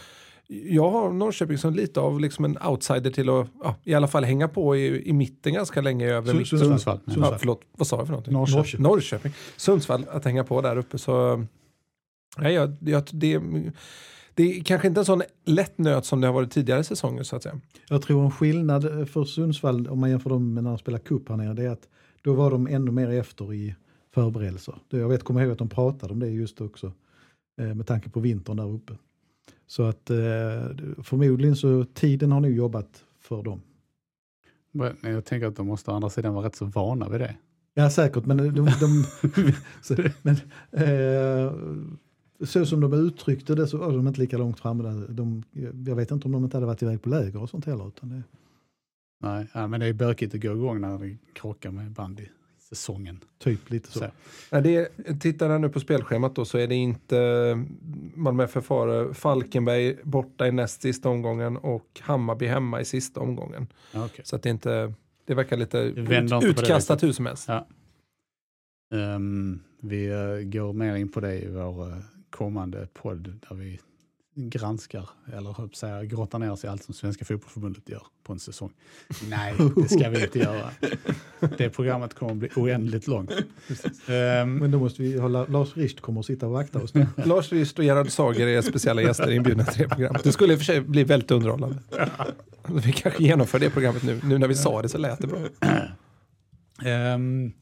jag 0.52 0.90
har 0.90 1.12
Norrköping 1.12 1.58
som 1.58 1.74
lite 1.74 2.00
av 2.00 2.20
liksom 2.20 2.44
en 2.44 2.58
outsider 2.68 3.10
till 3.10 3.28
att 3.28 3.46
ja, 3.62 3.76
i 3.84 3.94
alla 3.94 4.08
fall 4.08 4.24
hänga 4.24 4.48
på 4.48 4.76
i, 4.76 5.08
i 5.08 5.12
mitten 5.12 5.52
ganska 5.54 5.80
länge 5.80 6.06
över 6.06 6.32
Sun- 6.32 6.38
mitten. 6.38 6.58
Sundsvall. 6.58 7.00
Ja, 7.04 7.12
Sundsvall. 7.12 7.38
förlåt, 7.38 7.62
vad 7.76 7.86
sa 7.86 7.96
jag 7.96 8.06
för 8.06 8.12
någonting? 8.12 8.32
Norrköping. 8.32 8.82
Norrköping. 8.82 9.32
Sundsvall 9.56 10.06
att 10.10 10.24
hänga 10.24 10.44
på 10.44 10.60
där 10.60 10.76
uppe. 10.76 10.98
Så, 10.98 11.44
nej, 12.38 12.54
jag, 12.54 12.76
jag, 12.80 13.02
det, 13.10 13.40
det 14.34 14.42
är 14.42 14.64
kanske 14.64 14.88
inte 14.88 15.00
en 15.00 15.04
sån 15.04 15.22
lätt 15.44 15.78
nöt 15.78 16.04
som 16.04 16.20
det 16.20 16.26
har 16.26 16.34
varit 16.34 16.50
tidigare 16.50 16.84
säsonger 16.84 17.22
så 17.22 17.36
att 17.36 17.42
säga. 17.42 17.60
Jag 17.88 18.02
tror 18.02 18.24
en 18.24 18.30
skillnad 18.30 19.08
för 19.08 19.24
Sundsvall 19.24 19.88
om 19.88 20.00
man 20.00 20.10
jämför 20.10 20.30
dem 20.30 20.54
med 20.54 20.64
när 20.64 20.70
de 20.70 20.78
spelar 20.78 20.98
cup 20.98 21.28
här 21.28 21.36
nere 21.36 21.54
det 21.54 21.64
är 21.64 21.70
att 21.70 21.88
då 22.22 22.34
var 22.34 22.50
de 22.50 22.66
ännu 22.66 22.90
mer 22.90 23.08
efter 23.10 23.54
i 23.54 23.74
förberedelser. 24.14 24.74
Jag 24.88 25.08
vet, 25.08 25.24
kommer 25.24 25.42
ihåg 25.42 25.52
att 25.52 25.58
de 25.58 25.68
pratade 25.68 26.12
om 26.12 26.20
det 26.20 26.28
just 26.28 26.60
också 26.60 26.92
med 27.62 27.86
tanke 27.86 28.10
på 28.10 28.20
vintern 28.20 28.56
där 28.56 28.68
uppe. 28.68 28.92
Så 29.66 29.82
att 29.82 30.10
eh, 30.10 30.16
förmodligen 31.02 31.56
så 31.56 31.84
tiden 31.84 32.32
har 32.32 32.40
nu 32.40 32.54
jobbat 32.54 33.04
för 33.20 33.42
dem. 33.42 33.62
Men 34.72 34.96
Jag 35.02 35.24
tänker 35.24 35.46
att 35.46 35.56
de 35.56 35.66
måste 35.66 35.90
å 35.90 35.94
andra 35.94 36.10
sidan 36.10 36.34
vara 36.34 36.46
rätt 36.46 36.56
så 36.56 36.64
vana 36.64 37.08
vid 37.08 37.20
det. 37.20 37.36
Ja 37.74 37.90
säkert 37.90 38.26
men, 38.26 38.36
de, 38.36 38.52
de, 38.54 39.04
så, 39.82 39.96
men 40.22 40.36
eh, 40.72 41.52
så 42.46 42.66
som 42.66 42.80
de 42.80 42.92
uttryckte 42.92 43.54
det 43.54 43.66
så 43.66 43.78
var 43.78 43.92
de 43.92 44.08
inte 44.08 44.20
lika 44.20 44.38
långt 44.38 44.60
framme. 44.60 44.82
Där. 44.82 45.06
De, 45.08 45.42
jag 45.86 45.96
vet 45.96 46.10
inte 46.10 46.24
om 46.26 46.32
de 46.32 46.44
inte 46.44 46.56
hade 46.56 46.66
varit 46.66 46.82
iväg 46.82 47.02
på 47.02 47.08
läger 47.08 47.42
och 47.42 47.50
sånt 47.50 47.64
heller. 47.64 47.88
Utan 47.88 48.08
det, 48.08 48.22
Nej, 49.22 49.68
men 49.68 49.80
det 49.80 49.86
är 49.86 49.92
bökigt 49.92 50.34
att 50.34 50.40
gå 50.40 50.52
igång 50.52 50.80
när 50.80 50.98
det 50.98 51.16
krockar 51.32 51.70
med 51.70 51.94
bandysäsongen. 52.70 53.20
typ 53.38 53.70
lite 53.70 53.92
så. 53.92 53.98
Så. 54.50 54.60
Det 54.60 54.76
är, 54.76 55.18
tittar 55.18 55.50
jag 55.50 55.60
nu 55.60 55.68
på 55.68 55.80
spelschemat 55.80 56.34
då 56.34 56.44
så 56.44 56.58
är 56.58 56.66
det 56.66 56.74
inte 56.74 57.64
Malmö 58.14 58.44
FF 58.44 58.68
har 58.68 59.12
Falkenberg 59.12 59.96
borta 60.02 60.46
i 60.46 60.52
näst 60.52 60.82
sista 60.82 61.08
omgången 61.08 61.56
och 61.56 62.00
Hammarby 62.00 62.46
hemma 62.46 62.80
i 62.80 62.84
sista 62.84 63.20
omgången. 63.20 63.66
Ja, 63.92 64.04
okej. 64.04 64.24
Så 64.24 64.36
att 64.36 64.42
det 64.42 64.50
inte 64.50 64.94
det 65.26 65.34
verkar 65.34 65.56
lite 65.56 65.78
ut, 65.78 66.44
utkastat 66.44 67.02
hur 67.02 67.12
som 67.12 67.26
helst. 67.26 67.48
Ja. 67.48 67.66
Ehm, 68.94 69.60
vi 69.80 70.06
eh, 70.06 70.48
går 70.48 70.72
mer 70.72 70.96
in 70.96 71.12
på 71.12 71.20
det 71.20 71.38
i 71.38 71.48
vår 71.48 71.88
eh, 71.88 71.98
kommande 72.30 72.88
podd 72.92 73.40
där 73.48 73.56
vi 73.56 73.80
granskar, 74.34 75.08
eller 75.32 75.74
säga, 75.76 76.04
grottar 76.04 76.38
ner 76.38 76.52
oss 76.52 76.64
i 76.64 76.66
allt 76.66 76.82
som 76.84 76.94
Svenska 76.94 77.24
Fotbollförbundet 77.24 77.88
gör 77.88 78.02
på 78.24 78.32
en 78.32 78.38
säsong. 78.38 78.70
Nej, 79.30 79.54
det 79.76 79.88
ska 79.88 80.10
vi 80.10 80.22
inte 80.22 80.38
göra. 80.38 80.70
Det 81.58 81.70
programmet 81.70 82.14
kommer 82.14 82.32
att 82.32 82.38
bli 82.38 82.48
oändligt 82.56 83.06
långt. 83.06 83.30
Ehm, 84.08 84.54
Men 84.56 84.70
då 84.70 84.78
måste 84.78 85.02
vi 85.02 85.18
ha 85.20 85.28
La- 85.28 85.46
Lars 85.46 85.76
Richt 85.76 86.00
kommer 86.00 86.20
att 86.20 86.26
sitta 86.26 86.46
och 86.46 86.52
vakta 86.52 86.82
oss. 86.82 86.92
Lars 87.24 87.52
Rist 87.52 87.78
och 87.78 87.84
Gerhard 87.84 88.10
Sager 88.10 88.46
är 88.46 88.62
speciella 88.62 89.02
gäster 89.02 89.30
inbjudna 89.30 89.64
till 89.64 89.82
det 89.82 89.88
programmet. 89.88 90.24
Det 90.24 90.32
skulle 90.32 90.52
i 90.52 90.56
och 90.56 90.60
för 90.60 90.64
sig 90.64 90.80
bli 90.80 91.04
väldigt 91.04 91.30
underhållande. 91.30 91.76
Vi 92.84 92.92
kanske 92.92 93.22
genomför 93.22 93.58
det 93.58 93.70
programmet 93.70 94.02
nu. 94.02 94.20
Nu 94.24 94.38
när 94.38 94.48
vi 94.48 94.54
sa 94.54 94.82
det 94.82 94.88
så 94.88 94.98
lät 94.98 95.18
det 95.20 95.26
bra. 95.26 95.38
Ehm, 96.84 97.52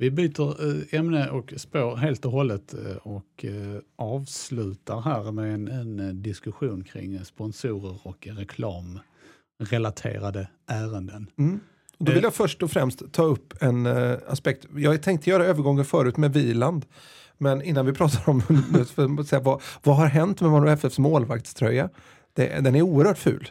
vi 0.00 0.10
byter 0.10 0.68
eh, 0.68 0.74
ämne 1.00 1.30
och 1.30 1.52
spår 1.56 1.96
helt 1.96 2.24
och 2.24 2.32
hållet 2.32 2.74
eh, 2.74 2.96
och 2.96 3.44
eh, 3.44 3.76
avslutar 3.96 5.00
här 5.00 5.32
med 5.32 5.54
en, 5.54 5.68
en 5.68 6.22
diskussion 6.22 6.84
kring 6.84 7.24
sponsorer 7.24 7.96
och 8.02 8.28
reklamrelaterade 8.30 10.48
ärenden. 10.66 11.26
Mm. 11.38 11.60
Då 11.98 12.12
vill 12.12 12.22
jag 12.22 12.34
först 12.34 12.62
och 12.62 12.70
främst 12.70 13.12
ta 13.12 13.22
upp 13.22 13.62
en 13.62 13.86
eh, 13.86 14.18
aspekt. 14.28 14.66
Jag 14.76 15.02
tänkte 15.02 15.30
göra 15.30 15.44
övergången 15.44 15.84
förut 15.84 16.16
med 16.16 16.32
Viland. 16.32 16.86
Men 17.38 17.62
innan 17.62 17.86
vi 17.86 17.92
pratar 17.92 18.28
om 18.28 18.40
för 18.94 19.20
att 19.20 19.28
säga, 19.28 19.42
vad, 19.42 19.62
vad 19.82 19.96
har 19.96 20.06
hänt 20.06 20.40
med 20.40 20.50
Malmö 20.50 20.72
FFs 20.72 20.98
målvaktströja? 20.98 21.88
Det, 22.32 22.60
den 22.60 22.74
är 22.74 22.82
oerhört 22.82 23.18
ful. 23.18 23.50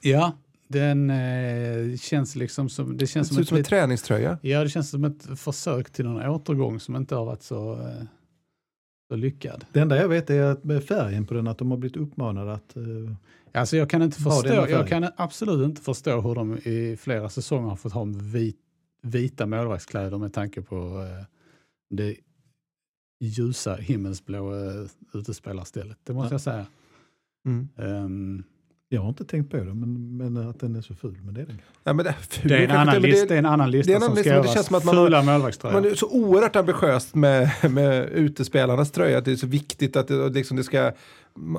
Ja, 0.00 0.32
den 0.68 1.10
eh, 1.10 1.96
känns 1.96 2.36
liksom 2.36 2.68
som... 2.68 2.96
Det 2.96 3.06
känns 3.06 3.28
Det 3.28 3.34
som 3.34 3.36
ser 3.36 3.40
ett 3.40 3.42
ut 3.44 3.48
som 3.48 3.56
en 3.56 3.58
lit- 3.60 3.68
träningströja. 3.68 4.38
Ja, 4.42 4.62
det 4.64 4.68
känns 4.70 4.90
som 4.90 5.04
ett 5.04 5.40
försök 5.40 5.90
till 5.90 6.04
någon 6.04 6.26
återgång 6.28 6.80
som 6.80 6.96
inte 6.96 7.14
har 7.14 7.24
varit 7.24 7.42
så, 7.42 7.72
eh, 7.72 8.02
så 9.08 9.16
lyckad. 9.16 9.64
Det 9.72 9.80
enda 9.80 9.96
jag 9.96 10.08
vet 10.08 10.30
är 10.30 10.42
att 10.42 10.64
med 10.64 10.84
färgen 10.84 11.26
på 11.26 11.34
den 11.34 11.48
att 11.48 11.58
de 11.58 11.70
har 11.70 11.78
blivit 11.78 11.96
uppmanade 11.96 12.52
att... 12.52 12.76
eh, 12.76 12.82
Alltså 13.52 13.76
jag 13.76 13.90
kan 13.90 14.02
inte 14.02 14.16
förstå, 14.22 14.48
jag 14.68 14.88
kan 14.88 15.06
absolut 15.16 15.64
inte 15.68 15.82
förstå 15.82 16.20
hur 16.20 16.34
de 16.34 16.58
i 16.58 16.96
flera 17.00 17.28
säsonger 17.28 17.68
har 17.68 17.76
fått 17.76 17.92
ha 17.92 18.04
vit, 18.04 18.56
vita 19.02 19.46
målvaktskläder 19.46 20.18
med 20.18 20.32
tanke 20.32 20.62
på 20.62 20.76
eh, 20.76 21.24
det 21.90 22.16
ljusa 23.20 23.74
himmelsblå 23.74 24.54
eh, 24.54 24.86
utespelarstället. 25.14 25.98
Det 26.04 26.12
måste 26.12 26.26
Ja. 26.28 26.34
jag 26.34 26.40
säga. 26.40 26.66
Mm. 27.46 27.68
Ehm, 27.76 28.44
jag 28.90 29.00
har 29.00 29.08
inte 29.08 29.24
tänkt 29.24 29.50
på 29.50 29.56
det, 29.56 29.64
men, 29.64 30.16
men 30.16 30.36
att 30.48 30.60
den 30.60 30.76
är 30.76 30.80
så 30.82 30.94
ful. 30.94 31.16
Men 31.24 31.34
det 31.34 31.40
är 31.40 31.46
den. 31.46 31.58
Ja, 31.84 31.92
men 31.92 32.04
det, 32.04 32.14
ful, 32.28 32.48
det, 32.50 32.56
är 32.58 32.62
en 32.64 32.70
annan 32.70 32.86
med- 32.86 33.02
list, 33.02 33.28
det 33.28 33.34
är 33.34 33.38
en 33.38 33.46
annan 33.46 33.70
lista 33.70 33.86
det 33.90 33.92
är 33.92 33.96
en 33.96 34.00
som 34.02 34.12
annan 34.12 34.16
ska 34.24 34.30
lista, 34.30 34.34
men 34.34 34.42
det 34.42 34.46
göras. 34.48 34.54
känns 34.54 34.66
som 34.66 34.76
att 34.76 34.84
man 34.84 34.96
har- 34.96 35.04
Fula 35.06 35.22
målvaktströjor. 35.22 35.74
Man 35.80 35.84
är 35.84 35.94
så 35.94 36.08
oerhört 36.10 36.56
ambitiöst 36.56 37.14
med, 37.14 37.50
med 37.70 38.08
utespelarnas 38.08 38.90
tröja. 38.90 39.18
Att 39.18 39.24
det 39.24 39.32
är 39.32 39.36
så 39.36 39.46
viktigt 39.46 39.96
att 39.96 40.08
det, 40.08 40.28
liksom 40.28 40.56
det 40.56 40.64
ska, 40.64 40.92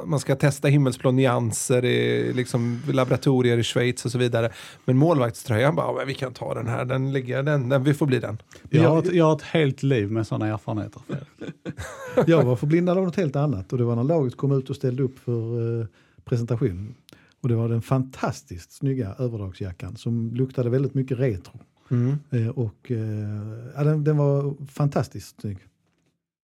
man 0.05 0.19
ska 0.19 0.35
testa 0.35 0.67
himmelsblå 0.67 1.11
nyanser 1.11 1.85
i 1.85 2.33
liksom 2.33 2.81
laboratorier 2.91 3.57
i 3.57 3.63
Schweiz 3.63 4.05
och 4.05 4.11
så 4.11 4.17
vidare. 4.17 4.51
Men 4.85 4.97
målvaktströjan, 4.97 5.75
bara, 5.75 5.87
"Ja, 5.87 5.93
men 5.97 6.07
vi 6.07 6.13
kan 6.13 6.33
ta 6.33 6.53
den 6.53 6.67
här, 6.67 6.85
den 6.85 7.11
ligger, 7.13 7.43
den, 7.43 7.69
den, 7.69 7.83
vi 7.83 7.93
får 7.93 8.05
bli 8.05 8.19
den. 8.19 8.37
jag, 8.69 8.89
har 8.89 8.99
ett, 8.99 9.13
jag 9.13 9.25
har 9.25 9.35
ett 9.35 9.41
helt 9.41 9.83
liv 9.83 10.11
med 10.11 10.27
sådana 10.27 10.47
erfarenheter. 10.47 11.01
Jag 12.27 12.43
var 12.43 12.55
förblindad 12.55 12.97
av 12.97 13.03
något 13.03 13.15
helt 13.15 13.35
annat 13.35 13.71
och 13.71 13.77
det 13.77 13.83
var 13.83 13.95
när 13.95 14.03
laget 14.03 14.37
kom 14.37 14.51
ut 14.51 14.69
och 14.69 14.75
ställde 14.75 15.03
upp 15.03 15.19
för 15.19 15.79
eh, 15.81 15.85
presentation. 16.25 16.95
Och 17.41 17.49
det 17.49 17.55
var 17.55 17.69
den 17.69 17.81
fantastiskt 17.81 18.71
snygga 18.71 19.15
överdragsjackan 19.19 19.95
som 19.95 20.33
luktade 20.33 20.69
väldigt 20.69 20.93
mycket 20.93 21.19
retro. 21.19 21.59
Eh, 22.29 22.47
och 22.47 22.91
eh, 22.91 23.83
den, 23.83 24.03
den 24.03 24.17
var 24.17 24.65
fantastiskt 24.65 25.41
snygg. 25.41 25.57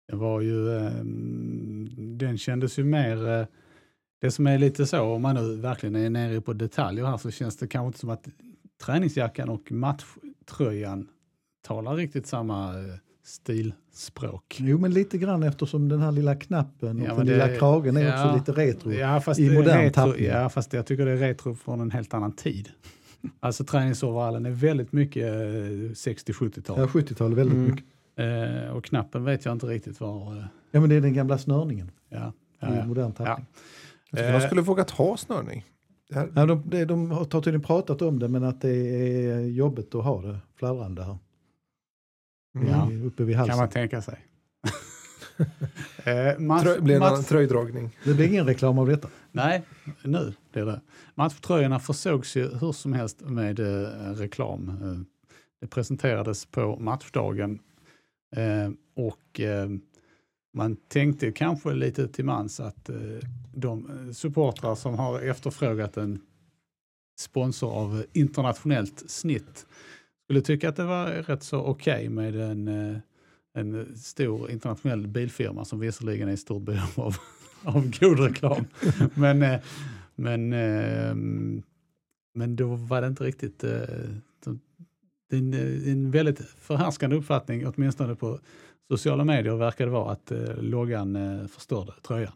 Det 0.08 0.16
var 0.16 0.40
ju, 0.40 0.78
ehm, 0.78 1.88
den 2.18 2.38
kändes 2.38 2.78
ju 2.78 2.84
mer, 2.84 3.28
eh, 3.28 3.46
det 4.20 4.30
som 4.30 4.46
är 4.46 4.58
lite 4.58 4.86
så, 4.86 5.02
om 5.02 5.22
man 5.22 5.34
nu 5.34 5.56
verkligen 5.56 5.96
är 5.96 6.10
nere 6.10 6.40
på 6.40 6.52
detaljer 6.52 7.04
här 7.04 7.16
så 7.16 7.30
känns 7.30 7.56
det 7.56 7.68
kanske 7.68 7.86
inte 7.86 7.98
som 7.98 8.10
att 8.10 8.28
träningsjackan 8.84 9.48
och 9.48 9.72
matchtröjan 9.72 11.08
talar 11.62 11.96
riktigt 11.96 12.26
samma 12.26 12.78
eh, 12.78 12.94
stilspråk. 13.26 14.56
Jo 14.60 14.78
men 14.78 14.90
lite 14.90 15.18
grann 15.18 15.42
eftersom 15.42 15.88
den 15.88 16.00
här 16.02 16.12
lilla 16.12 16.34
knappen 16.36 17.00
och 17.00 17.04
Ja, 17.04 17.08
den 17.08 17.16
men 17.16 17.26
lilla 17.26 17.46
det- 17.46 17.56
kragen 17.58 17.96
är 17.96 18.00
ja. 18.02 18.24
också 18.24 18.36
lite 18.38 18.52
retro. 18.52 18.92
Ja 18.92 19.20
fast, 19.20 19.40
I 19.40 19.48
det 19.48 19.54
modern 19.54 19.78
retro, 19.80 19.90
tappning. 20.06 20.26
ja, 20.26 20.48
fast 20.48 20.72
jag 20.72 20.86
tycker 20.86 21.06
det 21.06 21.12
är 21.12 21.16
retro 21.16 21.54
från 21.54 21.80
en 21.80 21.90
helt 21.90 22.14
annan 22.14 22.32
tid. 22.32 22.68
Alltså 23.40 23.64
träningsoverallen 23.64 24.46
är 24.46 24.50
väldigt 24.50 24.92
mycket 24.92 25.24
eh, 25.24 25.30
60-70-tal. 25.92 26.78
Ja, 26.80 26.86
70-talet 26.86 27.38
väldigt 27.38 27.56
Mm. 27.56 27.70
mycket. 27.70 27.84
Eh, 28.66 28.76
och 28.76 28.84
knappen 28.84 29.24
vet 29.24 29.44
jag 29.44 29.52
inte 29.52 29.66
riktigt 29.66 30.00
var. 30.00 30.36
Eh, 30.36 30.44
Ja 30.70 30.80
men 30.80 30.88
det 30.88 30.94
är 30.96 31.00
den 31.00 31.14
gamla 31.14 31.38
snörningen 31.38 31.90
ja, 32.08 32.18
i 32.18 32.22
ja, 32.60 32.76
ja. 32.76 32.84
modern 32.86 33.12
tappning. 33.12 33.46
Jag 34.10 34.26
Eh. 34.26 34.32
de 34.32 34.40
skulle 34.40 34.60
vågat 34.60 34.90
ha 34.90 35.16
snörning. 35.16 35.64
Det 36.08 36.14
här, 36.14 36.28
Ja, 36.34 36.46
de, 36.46 36.62
det, 36.66 36.84
de 36.84 37.10
har 37.10 37.24
tydligen 37.24 37.62
pratat 37.62 38.02
om 38.02 38.18
det 38.18 38.28
men 38.28 38.44
att 38.44 38.60
det 38.60 38.70
är 38.70 39.40
jobbigt 39.40 39.94
att 39.94 40.04
ha 40.04 40.22
det 40.22 40.38
fladdrande 40.58 41.02
här. 41.04 41.18
Mm. 42.56 42.68
Ja. 42.68 42.90
i- 42.92 43.02
Uppe 43.06 43.24
vid 43.24 43.34
kan 43.36 43.40
halsen. 43.40 43.56
man 43.58 43.68
tänka 43.68 44.02
sig. 44.02 44.18
eh, 46.04 46.38
match, 46.38 46.62
Trö, 46.62 46.80
blir 46.80 46.94
en 46.94 47.00
match, 47.00 47.26
tröjdragning. 47.26 47.90
Det 48.04 48.14
blir 48.14 48.26
ingen 48.28 48.46
reklam 48.46 48.78
av 48.78 48.86
detta. 48.86 49.08
nej, 49.32 49.62
nu 50.02 50.34
blir 50.52 50.64
det. 50.64 50.80
Matchtröjorna 51.14 51.78
försågs 51.80 52.36
ju 52.36 52.48
hur 52.58 52.72
som 52.72 52.92
helst 52.92 53.20
med 53.20 53.60
eh, 53.60 54.12
reklam. 54.14 54.68
Eh, 54.68 55.00
det 55.60 55.66
presenterades 55.66 56.46
på 56.46 56.76
matchdagen 56.76 57.58
eh, 58.36 58.70
och 58.96 59.40
eh, 59.40 59.68
man 60.54 60.76
tänkte 60.88 61.32
kanske 61.32 61.74
lite 61.74 62.08
till 62.08 62.24
mans 62.24 62.60
att 62.60 62.88
eh, 62.88 62.96
de 63.54 64.10
supportrar 64.14 64.74
som 64.74 64.94
har 64.94 65.20
efterfrågat 65.20 65.96
en 65.96 66.20
sponsor 67.18 67.72
av 67.72 68.04
internationellt 68.12 69.10
snitt 69.10 69.66
skulle 70.26 70.40
tycka 70.40 70.68
att 70.68 70.76
det 70.76 70.84
var 70.84 71.06
rätt 71.06 71.42
så 71.42 71.58
okej 71.58 72.08
med 72.08 72.36
en, 72.36 72.68
eh, 72.68 72.96
en 73.54 73.96
stor 73.96 74.50
internationell 74.50 75.06
bilfirma 75.06 75.64
som 75.64 75.80
visserligen 75.80 76.28
är 76.28 76.32
i 76.32 76.36
stort 76.36 76.62
behov 76.62 76.90
av, 76.96 77.16
av 77.76 77.90
god 78.00 78.20
reklam. 78.20 78.64
men, 79.14 79.42
eh, 79.42 79.60
men, 80.14 80.52
eh, 80.52 81.14
men 82.34 82.56
då 82.56 82.74
var 82.74 83.00
det 83.00 83.06
inte 83.06 83.24
riktigt... 83.24 83.64
eh, 83.64 83.70
Det 85.30 85.36
är 85.36 85.38
en, 85.38 85.54
en 85.88 86.10
väldigt 86.10 86.40
förhärskande 86.40 87.16
uppfattning, 87.16 87.66
åtminstone 87.66 88.14
på 88.14 88.38
sociala 88.88 89.24
medier, 89.24 89.54
verkar 89.54 89.84
det 89.86 89.92
vara 89.92 90.12
att 90.12 90.32
loggan 90.60 91.48
förstörde 91.48 91.92
tröjan. 92.02 92.32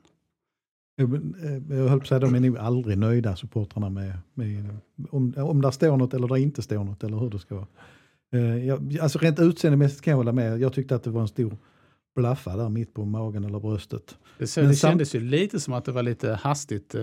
Jag, 1.01 1.15
eh, 1.15 1.79
jag 1.79 1.89
höll 1.89 1.99
på 1.99 2.03
att 2.03 2.09
säga, 2.09 2.19
de 2.19 2.35
är 2.35 2.41
nog 2.41 2.59
aldrig 2.59 2.99
nöjda 2.99 3.37
supportrarna 3.37 3.91
med, 3.91 4.13
med 4.35 4.77
om, 5.11 5.35
om 5.37 5.63
där 5.63 5.71
står 5.71 5.97
något 5.97 6.15
eller 6.15 6.29
där 6.29 6.37
inte 6.37 6.63
står 6.63 6.85
något 6.85 7.05
eller 7.05 7.17
hur 7.17 7.31
det 7.31 7.39
ska 7.39 7.55
vara. 7.55 7.67
Eh, 8.33 8.67
jag, 8.67 8.99
alltså 9.01 9.19
rent 9.19 9.41
utseendemässigt 9.41 10.01
kan 10.01 10.11
jag 10.11 10.17
hålla 10.17 10.33
med. 10.33 10.61
Jag 10.61 10.73
tyckte 10.73 10.95
att 10.95 11.03
det 11.03 11.11
var 11.11 11.21
en 11.21 11.29
stor 11.29 11.57
blaffa 12.15 12.57
där 12.57 12.69
mitt 12.69 12.95
på 12.95 13.05
magen 13.05 13.45
eller 13.45 13.61
bröstet. 13.61 14.19
Det, 14.39 14.47
så, 14.47 14.61
det 14.61 14.75
kändes 14.75 15.15
ju 15.15 15.21
lite 15.21 15.61
som 15.61 15.75
att 15.75 15.85
det 15.85 15.93
var 15.93 16.03
lite 16.03 16.33
hastigt 16.33 16.95
eh, 16.95 17.03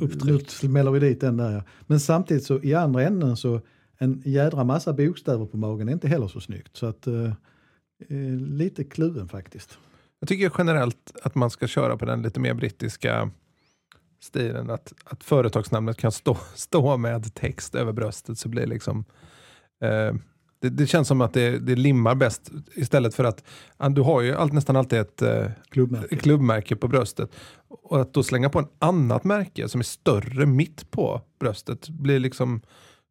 upptryckt. 0.00 0.50
smäller 0.50 0.90
vi 0.90 1.00
dit 1.00 1.20
den 1.20 1.36
där. 1.36 1.52
ja. 1.52 1.62
Men 1.86 2.00
samtidigt 2.00 2.44
så 2.44 2.62
i 2.62 2.74
andra 2.74 3.02
änden 3.02 3.36
så 3.36 3.60
en 3.98 4.22
jädra 4.24 4.64
massa 4.64 4.92
bokstäver 4.92 5.46
på 5.46 5.56
magen 5.56 5.88
är 5.88 5.92
inte 5.92 6.08
heller 6.08 6.28
så 6.28 6.40
snyggt. 6.40 6.76
Så 6.76 6.86
att 6.86 7.06
eh, 7.06 7.32
eh, 8.08 8.36
lite 8.36 8.84
kluven 8.84 9.28
faktiskt. 9.28 9.78
Jag 10.20 10.28
tycker 10.28 10.52
generellt 10.58 11.12
att 11.22 11.34
man 11.34 11.50
ska 11.50 11.66
köra 11.66 11.96
på 11.96 12.04
den 12.04 12.22
lite 12.22 12.40
mer 12.40 12.54
brittiska 12.54 13.30
stilen. 14.20 14.70
Att, 14.70 14.92
att 15.04 15.24
företagsnamnet 15.24 15.96
kan 15.96 16.12
stå, 16.12 16.36
stå 16.54 16.96
med 16.96 17.34
text 17.34 17.74
över 17.74 17.92
bröstet. 17.92 18.38
så 18.38 18.48
blir 18.48 18.66
liksom 18.66 19.04
eh, 19.82 20.14
det, 20.60 20.68
det 20.68 20.86
känns 20.86 21.08
som 21.08 21.20
att 21.20 21.32
det, 21.32 21.58
det 21.58 21.76
limmar 21.76 22.14
bäst 22.14 22.50
istället 22.74 23.14
för 23.14 23.24
att 23.24 23.44
du 23.90 24.00
har 24.00 24.20
ju 24.20 24.34
allt, 24.34 24.52
nästan 24.52 24.76
alltid 24.76 24.98
ett 24.98 25.22
eh, 25.22 25.50
Klubbmärke. 25.70 26.16
klubbmärke 26.16 26.76
på 26.76 26.88
bröstet. 26.88 27.30
Och 27.68 28.00
att 28.00 28.14
då 28.14 28.22
slänga 28.22 28.48
på 28.50 28.58
en 28.58 28.68
annat 28.78 29.24
märke 29.24 29.68
som 29.68 29.80
är 29.80 29.84
större 29.84 30.46
mitt 30.46 30.90
på 30.90 31.20
bröstet 31.40 31.88
blir 31.88 32.18
liksom 32.18 32.60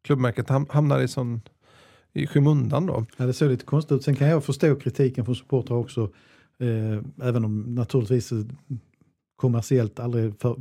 klubbmärket 0.04 0.48
ham- 0.48 0.66
hamnar 0.70 1.00
i 1.00 1.08
sån 1.08 1.40
i 2.12 2.26
skymundan 2.26 2.86
då. 2.86 3.06
Ja, 3.16 3.26
det 3.26 3.32
såg 3.32 3.50
lite 3.50 3.64
konstigt 3.64 3.92
ut. 3.92 4.04
Sen 4.04 4.16
kan 4.16 4.28
jag 4.28 4.44
förstå 4.44 4.74
kritiken 4.76 5.24
från 5.24 5.36
supportrar 5.36 5.76
också. 5.76 6.10
Eh, 6.60 7.02
även 7.22 7.44
om 7.44 7.74
naturligtvis 7.74 8.32
kommersiellt 9.36 10.00
aldrig 10.00 10.40
för, 10.40 10.56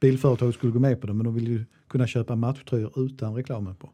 bilföretag 0.00 0.54
skulle 0.54 0.72
gå 0.72 0.78
med 0.78 1.00
på 1.00 1.06
det. 1.06 1.12
Men 1.12 1.24
de 1.24 1.34
vill 1.34 1.48
ju 1.48 1.64
kunna 1.88 2.06
köpa 2.06 2.36
matchtröjor 2.36 2.92
utan 2.96 3.34
reklamen 3.34 3.74
på. 3.74 3.90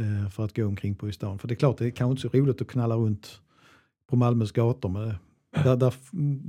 Eh, 0.00 0.30
för 0.30 0.44
att 0.44 0.56
gå 0.56 0.66
omkring 0.66 0.94
på 0.94 1.08
i 1.08 1.12
stan. 1.12 1.38
För 1.38 1.48
det 1.48 1.54
är 1.54 1.56
klart, 1.56 1.78
det 1.78 1.86
är 1.86 1.90
kanske 1.90 2.10
inte 2.10 2.36
så 2.36 2.42
roligt 2.42 2.60
att 2.60 2.68
knalla 2.68 2.96
runt 2.96 3.40
på 4.08 4.16
Malmös 4.16 4.52
gator. 4.52 4.88
med 4.88 5.14
det, 5.50 5.62
där, 5.62 5.76
där, 5.76 5.94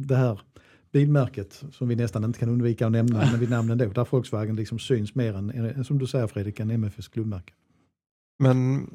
det 0.08 0.16
här 0.16 0.40
bilmärket 0.92 1.64
som 1.72 1.88
vi 1.88 1.96
nästan 1.96 2.24
inte 2.24 2.40
kan 2.40 2.50
undvika 2.50 2.86
att 2.86 2.92
nämna 2.92 3.20
men 3.32 3.40
vid 3.40 3.50
namn 3.50 3.72
ändå. 3.72 3.86
Där 3.86 4.08
Volkswagen 4.12 4.56
liksom 4.56 4.80
syns 4.80 5.16
mer 5.16 5.34
än, 5.34 5.50
än, 5.50 5.84
som 5.84 5.98
du 5.98 6.08
säger 6.08 6.28
Fredrik, 6.28 6.60
än 6.60 6.72
MFS 6.72 7.08
klubbmärke. 7.08 7.54
Men, 8.38 8.90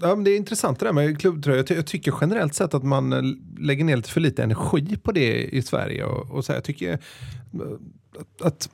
ja, 0.00 0.14
men 0.14 0.24
det 0.24 0.30
är 0.30 0.36
intressant 0.36 0.78
det 0.78 0.86
där 0.86 0.92
med 0.92 1.20
klubbtröjor. 1.20 1.56
Jag, 1.56 1.66
ty- 1.66 1.74
jag 1.74 1.86
tycker 1.86 2.14
generellt 2.20 2.54
sett 2.54 2.74
att 2.74 2.84
man 2.84 3.12
eh, 3.12 3.22
lägger 3.58 3.84
ner 3.84 3.96
lite 3.96 4.10
för 4.10 4.20
lite 4.20 4.42
energi 4.42 4.96
på 4.96 5.12
det 5.12 5.44
i 5.44 5.62
Sverige. 5.62 6.04
Och, 6.04 6.30
och 6.30 6.44
så 6.44 6.52
här, 6.52 6.56
jag 6.56 6.64
tycker 6.64 6.92
eh, 6.92 6.98
att, 8.18 8.42
att, 8.42 8.70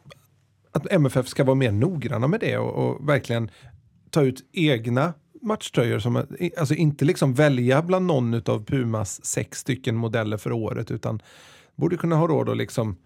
att 0.72 0.92
MFF 0.92 1.28
ska 1.28 1.44
vara 1.44 1.54
mer 1.54 1.72
noggranna 1.72 2.28
med 2.28 2.40
det 2.40 2.58
och, 2.58 2.90
och 2.90 3.08
verkligen 3.08 3.50
ta 4.10 4.22
ut 4.22 4.48
egna 4.52 5.14
matchtröjor. 5.42 5.98
Som, 5.98 6.16
eh, 6.16 6.22
alltså 6.58 6.74
inte 6.74 7.04
liksom 7.04 7.34
välja 7.34 7.82
bland 7.82 8.06
någon 8.06 8.34
av 8.34 8.64
Pumas 8.64 9.24
sex 9.24 9.58
stycken 9.58 9.96
modeller 9.96 10.36
för 10.36 10.52
året 10.52 10.90
utan 10.90 11.22
borde 11.76 11.96
kunna 11.96 12.16
ha 12.16 12.26
råd 12.26 12.48
att 12.48 12.56
liksom 12.56 12.96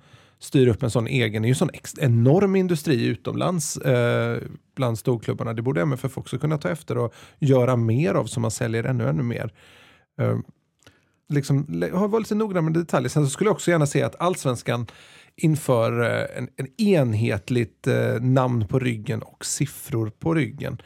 styr 0.45 0.68
upp 0.68 0.82
en 0.82 0.90
sån 0.90 1.07
egen, 1.07 1.42
det 1.42 1.47
är 1.47 1.49
ju 1.49 1.53
en 1.53 1.55
sån 1.55 1.70
enorm 2.01 2.57
industri 2.57 3.05
utomlands 3.05 3.76
eh, 3.76 4.42
bland 4.76 4.99
storklubbarna. 4.99 5.53
Det 5.53 5.62
borde 5.62 5.82
MFF 5.82 6.18
också 6.18 6.38
kunna 6.38 6.59
ta 6.59 6.68
efter 6.68 6.99
och 6.99 7.14
göra 7.38 7.76
mer 7.76 8.14
av 8.14 8.24
så 8.26 8.40
man 8.40 8.51
säljer 8.51 8.84
ännu, 8.84 9.09
ännu 9.09 9.22
mer. 9.22 9.53
Eh, 10.20 10.38
liksom, 11.28 11.82
har 11.92 12.09
ha- 12.09 12.18
lite 12.18 12.34
noggrann 12.34 12.64
med 12.64 12.74
detaljer. 12.74 13.09
Sen 13.09 13.24
så 13.24 13.30
skulle 13.30 13.49
jag 13.49 13.55
också 13.55 13.70
gärna 13.70 13.86
se 13.86 14.03
att 14.03 14.20
allsvenskan 14.20 14.86
inför 15.36 16.01
eh, 16.03 16.38
en, 16.38 16.49
en 16.57 16.80
enhetligt 16.80 17.86
eh, 17.86 18.20
namn 18.20 18.66
på 18.68 18.78
ryggen 18.78 19.22
och 19.22 19.45
siffror 19.45 20.11
på 20.18 20.34
ryggen. 20.34 20.78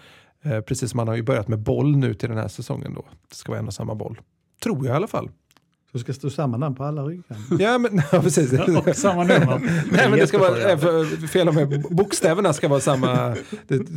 Eh, 0.44 0.60
precis 0.60 0.90
som 0.90 0.96
man 0.96 1.08
har 1.08 1.16
ju 1.16 1.22
börjat 1.22 1.48
med 1.48 1.58
boll 1.58 1.96
nu 1.96 2.14
till 2.14 2.28
den 2.28 2.38
här 2.38 2.48
säsongen 2.48 2.94
då. 2.94 3.04
Det 3.28 3.34
ska 3.34 3.52
vara 3.52 3.60
en 3.60 3.66
och 3.66 3.74
samma 3.74 3.94
boll. 3.94 4.20
Tror 4.62 4.86
jag 4.86 4.94
i 4.94 4.96
alla 4.96 5.06
fall. 5.06 5.30
Så 5.98 6.02
ska 6.02 6.12
stå 6.12 6.30
samma 6.30 6.56
namn 6.56 6.74
på 6.74 6.84
alla 6.84 7.02
ryggar. 7.02 7.36
Ja, 7.58 7.78
men, 7.78 8.02
ja, 8.12 8.22
precis. 8.22 8.52
Och 8.52 8.96
samma 8.96 9.22
nummer. 9.24 9.58
Nej, 9.92 10.10
men 10.10 10.18
det 10.18 10.26
ska 10.26 10.38
vara, 10.38 10.78
fel 11.28 11.48
om 11.48 11.84
bokstäverna 11.90 12.52
ska 12.52 12.68
vara 12.68 12.80
samma 12.80 13.36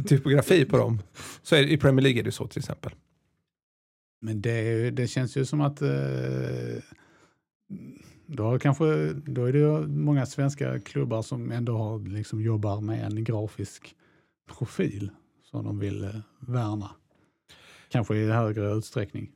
typografi 0.08 0.66
på 0.66 0.78
dem. 0.78 1.02
Så 1.44 1.56
är 1.56 1.64
I 1.64 1.78
Premier 1.78 2.04
League 2.04 2.22
är 2.22 2.24
det 2.24 2.32
så 2.32 2.48
till 2.48 2.60
exempel. 2.60 2.92
Men 4.22 4.42
det, 4.42 4.92
det 4.92 5.08
känns 5.08 5.38
ju 5.38 5.46
som 5.46 5.62
att 5.62 5.82
eh, 5.82 5.90
då, 8.26 8.60
kanske, 8.60 9.14
då 9.14 9.46
är 9.46 9.54
det 9.54 9.88
många 9.88 10.26
svenska 10.26 10.80
klubbar 10.80 11.22
som 11.22 11.52
ändå 11.52 11.78
har, 11.78 12.00
liksom, 12.00 12.42
jobbar 12.42 12.82
med 12.82 13.06
en 13.06 13.24
grafisk 13.24 13.96
profil 14.58 15.12
som 15.44 15.66
de 15.66 15.80
vill 15.80 16.04
eh, 16.04 16.10
värna. 16.40 16.92
Kanske 17.90 18.16
i 18.16 18.32
högre 18.32 18.72
utsträckning. 18.72 19.32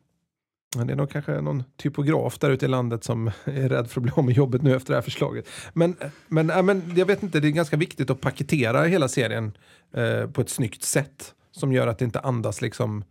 Det 0.84 0.94
är 0.94 0.96
nog 0.96 1.10
kanske 1.10 1.42
någon 1.42 1.64
typograf 1.78 2.40
där 2.40 2.50
ute 2.50 2.66
i 2.66 2.70
landet 2.70 3.04
som 3.04 3.28
är 3.46 3.70
rädd 3.70 3.90
för 3.90 4.00
att 4.00 4.04
bli 4.04 4.12
av 4.16 4.26
med 4.26 4.36
jobbet 4.36 4.62
nu 4.62 4.76
efter 4.76 4.94
det 4.94 4.98
här 4.98 5.02
förslaget. 5.02 5.50
Men, 5.74 5.96
men, 6.28 6.50
äh, 6.50 6.64
men 6.64 6.94
jag 6.96 7.06
vet 7.06 7.24
inte, 7.24 7.40
det 7.40 7.48
är 7.48 7.52
ganska 7.52 7.78
viktigt 7.78 8.10
att 8.10 8.22
paketera 8.22 8.84
hela 8.84 9.08
serien 9.08 9.58
eh, 9.94 10.30
på 10.30 10.42
ett 10.42 10.50
snyggt 10.50 10.84
sätt. 10.84 11.36
Som 11.52 11.72
gör 11.72 11.88
att 11.88 12.00
det 12.00 12.06
inte 12.06 12.20
andas 12.20 12.62
liksom, 12.62 13.04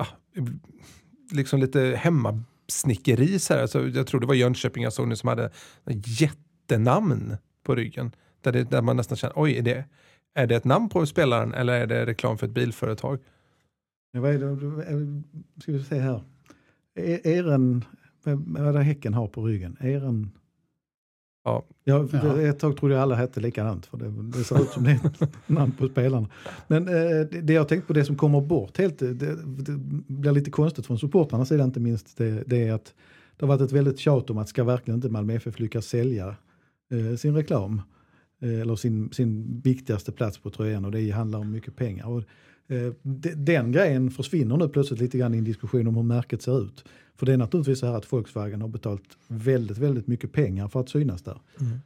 ah, 0.00 0.06
liksom 1.32 1.60
lite 1.60 1.80
hemmasnickeri. 1.80 3.38
Så 3.38 3.54
här. 3.54 3.62
Alltså, 3.62 3.88
jag 3.88 4.06
tror 4.06 4.20
det 4.20 4.26
var 4.26 4.34
Jönköping 4.34 4.82
jag 4.82 4.92
såg 4.92 5.08
nu 5.08 5.16
som 5.16 5.28
hade 5.28 5.50
jättenamn 6.04 7.36
på 7.62 7.74
ryggen. 7.74 8.12
Där, 8.40 8.52
det, 8.52 8.70
där 8.70 8.82
man 8.82 8.96
nästan 8.96 9.16
känner, 9.16 9.34
oj, 9.36 9.58
är 9.58 9.62
det, 9.62 9.84
är 10.34 10.46
det 10.46 10.56
ett 10.56 10.64
namn 10.64 10.88
på 10.88 11.06
spelaren 11.06 11.54
eller 11.54 11.72
är 11.72 11.86
det 11.86 12.06
reklam 12.06 12.38
för 12.38 12.46
ett 12.46 12.52
bilföretag? 12.52 13.18
Ja, 14.12 14.20
vad 14.20 14.30
är 14.30 14.38
det, 14.38 15.22
ska 15.62 15.72
vi 15.72 15.84
se 15.84 15.98
här. 15.98 16.22
E- 16.96 17.20
Eren, 17.24 17.84
vad 18.24 18.68
är 18.68 18.72
det 18.72 18.82
Häcken 18.82 19.14
har 19.14 19.28
på 19.28 19.46
ryggen? 19.46 19.76
Eren... 19.80 20.30
Ja. 21.44 21.64
Ja, 21.84 22.06
Ja. 22.12 22.40
Ett 22.40 22.58
tag 22.58 22.76
trodde 22.76 22.94
jag 22.94 23.02
alla 23.02 23.14
hette 23.14 23.40
likadant 23.40 23.86
för 23.86 23.98
det, 23.98 24.38
det 24.38 24.44
ser 24.44 24.62
ut 24.62 24.68
som 24.68 24.84
det 24.84 24.90
är 24.90 25.06
ett 25.06 25.30
namn 25.46 25.72
på 25.72 25.88
spelarna. 25.88 26.28
Men 26.66 26.88
eh, 26.88 26.94
det, 27.30 27.40
det 27.42 27.52
jag 27.52 27.68
tänkt 27.68 27.86
på, 27.86 27.92
det 27.92 28.04
som 28.04 28.16
kommer 28.16 28.40
bort 28.40 28.78
helt, 28.78 28.98
det, 28.98 29.14
det 29.14 29.36
blir 30.06 30.32
lite 30.32 30.50
konstigt 30.50 30.86
från 30.86 30.98
supportrarnas 30.98 31.48
sida 31.48 31.64
inte 31.64 31.80
minst, 31.80 32.16
det, 32.16 32.42
det 32.46 32.68
är 32.68 32.72
att 32.72 32.94
det 33.36 33.46
har 33.46 33.48
varit 33.48 33.60
ett 33.60 33.72
väldigt 33.72 33.98
tjat 33.98 34.30
om 34.30 34.38
att 34.38 34.48
ska 34.48 34.64
verkligen 34.64 34.98
inte 34.98 35.08
Malmö 35.08 35.34
FF 35.34 35.58
lyckas 35.60 35.86
sälja 35.86 36.36
eh, 36.92 37.16
sin 37.16 37.34
reklam 37.34 37.74
eh, 37.74 37.80
eller 38.40 38.76
sin, 38.76 39.12
sin 39.12 39.60
viktigaste 39.64 40.12
plats 40.12 40.38
på 40.38 40.50
tröjan 40.50 40.84
och 40.84 40.92
det 40.92 41.10
handlar 41.10 41.38
om 41.38 41.52
mycket 41.52 41.76
pengar. 41.76 42.06
Och, 42.06 42.22
eh, 42.68 42.92
de, 43.02 43.34
den 43.34 43.72
grejen 43.72 44.10
försvinner 44.10 44.56
nu 44.56 44.68
plötsligt 44.68 45.00
lite 45.00 45.18
grann 45.18 45.34
i 45.34 45.38
en 45.38 45.44
diskussion 45.44 45.86
om 45.86 45.96
hur 45.96 46.02
märket 46.02 46.42
ser 46.42 46.62
ut. 46.62 46.84
För 47.18 47.26
det 47.26 47.32
är 47.32 47.36
naturligtvis 47.36 47.78
så 47.78 47.86
här 47.86 47.94
att 47.94 48.12
Volkswagen 48.12 48.60
har 48.60 48.68
betalt 48.68 49.02
väldigt, 49.28 49.78
väldigt 49.78 50.06
mycket 50.06 50.32
pengar 50.32 50.68
för 50.68 50.80
att 50.80 50.88
synas 50.88 51.22
där. 51.22 51.40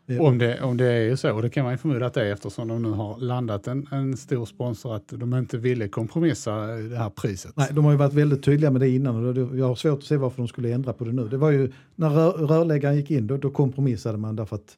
Eh, 0.06 0.20
Om 0.20 0.38
det, 0.38 0.60
om 0.60 0.76
det 0.76 0.86
är 0.86 1.16
så, 1.16 1.34
och 1.34 1.42
det 1.42 1.50
kan 1.50 1.64
man 1.64 1.72
ju 1.72 1.78
förmoda 1.78 2.06
att 2.06 2.14
det 2.14 2.26
är 2.26 2.32
eftersom 2.32 2.68
de 2.68 2.82
nu 2.82 2.90
har 2.90 3.18
landat 3.18 3.66
en, 3.66 3.86
en 3.90 4.16
stor 4.16 4.46
sponsor 4.46 4.96
att 4.96 5.08
de 5.08 5.34
inte 5.34 5.58
ville 5.58 5.88
kompromissa 5.88 6.66
det 6.66 6.96
här 6.96 7.10
priset. 7.10 7.52
Nej, 7.56 7.68
de 7.72 7.84
har 7.84 7.92
ju 7.92 7.98
varit 7.98 8.12
väldigt 8.12 8.42
tydliga 8.42 8.70
med 8.70 8.80
det 8.80 8.88
innan 8.88 9.38
och 9.38 9.58
jag 9.58 9.66
har 9.66 9.74
svårt 9.74 9.98
att 9.98 10.04
se 10.04 10.16
varför 10.16 10.36
de 10.36 10.48
skulle 10.48 10.72
ändra 10.72 10.92
på 10.92 11.04
det 11.04 11.12
nu. 11.12 11.28
Det 11.28 11.36
var 11.36 11.50
ju 11.50 11.72
när 11.94 12.10
rör, 12.10 12.32
rörläggaren 12.32 12.96
gick 12.96 13.10
in, 13.10 13.26
då, 13.26 13.36
då 13.36 13.50
kompromissade 13.50 14.18
man 14.18 14.36
därför 14.36 14.56
att 14.56 14.60
eh, 14.60 14.74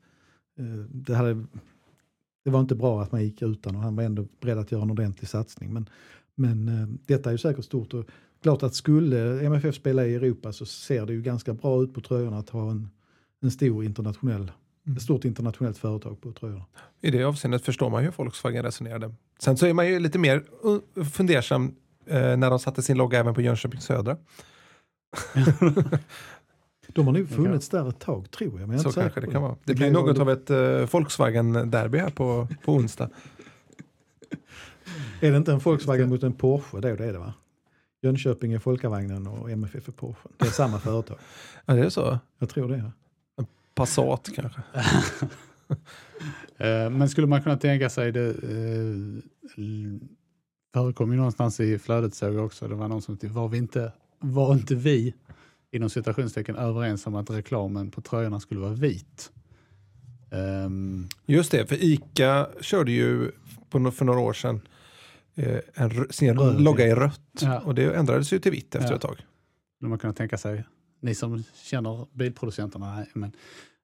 det, 0.89 1.15
hade, 1.15 1.45
det 2.45 2.51
var 2.51 2.61
inte 2.61 2.75
bra 2.75 3.03
att 3.03 3.13
man 3.13 3.25
gick 3.25 3.43
utan 3.43 3.77
och 3.77 3.83
han 3.83 3.97
var 3.97 4.05
ändå 4.05 4.27
beredd 4.41 4.59
att 4.59 4.73
göra 4.73 4.83
en 4.83 4.91
ordentlig 4.91 5.29
satsning. 5.29 5.73
Men, 5.73 5.89
men 6.35 6.69
eh, 6.69 6.89
detta 7.07 7.31
är 7.31 7.33
ju 7.33 7.39
säkert 7.39 7.65
stort 7.65 7.95
och 7.95 8.05
klart 8.43 8.63
att 8.63 8.75
skulle 8.75 9.47
MFF 9.47 9.75
spela 9.75 10.07
i 10.07 10.15
Europa 10.15 10.53
så 10.53 10.67
ser 10.67 11.07
det 11.07 11.13
ju 11.13 11.23
ganska 11.23 11.55
bra 11.55 11.83
ut 11.83 11.95
på 11.95 12.01
tröjorna 12.01 12.39
att 12.39 12.51
ha 12.51 12.71
en, 12.71 12.91
en 13.41 13.51
stor 13.51 13.85
internationell, 13.85 14.53
ett 14.97 15.03
stort 15.03 15.25
internationellt 15.25 15.79
företag 15.79 16.21
på 16.21 16.33
tröjorna. 16.33 16.65
I 17.01 17.11
det 17.11 17.25
avseendet 17.25 17.65
förstår 17.65 17.91
man 17.91 18.03
ju 18.03 18.09
hur 18.09 18.17
Volkswagen 18.17 18.63
resonerade. 18.63 19.15
Sen 19.39 19.57
så 19.57 19.67
är 19.67 19.73
man 19.73 19.89
ju 19.89 19.99
lite 19.99 20.19
mer 20.19 20.45
uh, 20.97 21.05
fundersam 21.05 21.75
eh, 22.07 22.37
när 22.37 22.51
de 22.51 22.59
satte 22.59 22.83
sin 22.83 22.97
logga 22.97 23.19
även 23.19 23.35
på 23.35 23.43
Jönköping 23.43 23.81
Södra. 23.81 24.17
De 26.93 27.07
har 27.07 27.13
nog 27.15 27.29
funnits 27.29 27.69
där 27.69 27.89
ett 27.89 27.99
tag 27.99 28.31
tror 28.31 28.61
jag. 28.61 28.69
Men 28.69 28.77
jag 28.79 28.87
är 28.87 28.91
Så 28.91 29.01
kanske 29.01 29.21
det 29.21 29.27
kan 29.27 29.43
vara. 29.43 29.57
Det 29.65 29.73
kan 29.75 29.79
blir 29.79 29.91
något 29.91 30.19
vara- 30.19 30.23
av 30.23 30.31
ett 30.31 30.51
uh, 30.51 30.87
Volkswagen-derby 30.93 31.99
här 31.99 32.11
på, 32.11 32.49
på 32.65 32.73
onsdag. 32.73 33.11
Är 35.21 35.31
det 35.31 35.37
inte 35.37 35.53
en 35.53 35.59
Volkswagen 35.59 36.09
mot 36.09 36.23
en 36.23 36.33
Porsche? 36.33 36.81
Det 36.81 36.91
är 36.91 36.97
det, 36.97 37.05
är 37.05 37.13
det 37.13 37.19
va? 37.19 37.35
Jönköping 38.03 38.53
är 38.53 38.59
Folkavagnen 38.59 39.27
och 39.27 39.51
MFF 39.51 39.89
är 39.89 39.93
Porsche. 39.93 40.29
Det 40.39 40.47
är 40.47 40.51
samma 40.51 40.79
företag. 40.79 41.19
Ja, 41.67 41.75
det 41.75 41.81
är 41.85 41.89
så. 41.89 42.19
Jag 42.39 42.49
tror 42.49 42.69
det. 42.69 42.91
Ja. 43.37 43.45
Passat 43.75 44.29
kanske. 44.35 44.61
Eh, 46.59 46.91
Men 46.91 47.09
skulle 47.09 47.27
man 47.27 47.43
kunna 47.43 47.57
tänka 47.57 47.91
sig 47.91 48.13
det 48.13 48.29
eh, 48.29 48.95
förekom 50.75 51.11
ju 51.11 51.17
någonstans 51.17 51.61
i 51.61 51.79
flödet 51.79 52.15
såg 52.15 52.35
jag 52.35 52.45
också, 52.45 52.69
det 52.69 52.75
var 52.75 52.89
någon 52.89 53.03
som 53.03 53.17
tyckte, 53.17 53.37
var 53.37 53.49
vi 53.49 53.59
inte, 53.59 53.93
var 54.19 54.53
inte 54.55 54.75
vi 54.75 55.15
inom 55.73 55.91
citationstecken 55.91 56.57
överens 56.57 57.07
om 57.07 57.15
att 57.15 57.31
reklamen 57.31 57.91
på 57.91 58.01
tröjorna 58.01 58.41
skulle 58.41 58.61
vara 58.61 58.73
vit? 58.73 59.33
Ehm, 60.31 61.09
Just 61.27 61.51
det, 61.53 61.67
för 61.67 61.77
ICA 61.85 62.49
körde 62.61 62.93
ju 62.93 63.31
på, 63.71 63.91
för 63.91 64.05
några 64.05 64.21
år 64.21 64.33
sedan 64.33 64.61
eh, 65.35 65.59
en, 65.75 66.07
sin 66.11 66.39
Röd, 66.39 66.61
logga 66.61 66.87
i 66.87 66.95
rött. 66.95 67.21
Ja. 67.41 67.61
Och 67.61 67.75
det 67.75 67.95
ändrades 67.95 68.33
ju 68.33 68.39
till 68.39 68.53
vitt 68.53 68.75
efter 68.75 68.91
Ja. 68.91 68.97
ett 68.97 69.03
tag. 69.03 69.17
skulle 69.77 69.89
man 69.89 69.99
kunna 69.99 70.13
tänka 70.13 70.39
sig, 70.39 70.65
ni 71.01 71.15
som 71.15 71.45
känner 71.65 72.07
bilproducenterna, 72.13 72.95
nej, 72.97 73.11
men 73.15 73.33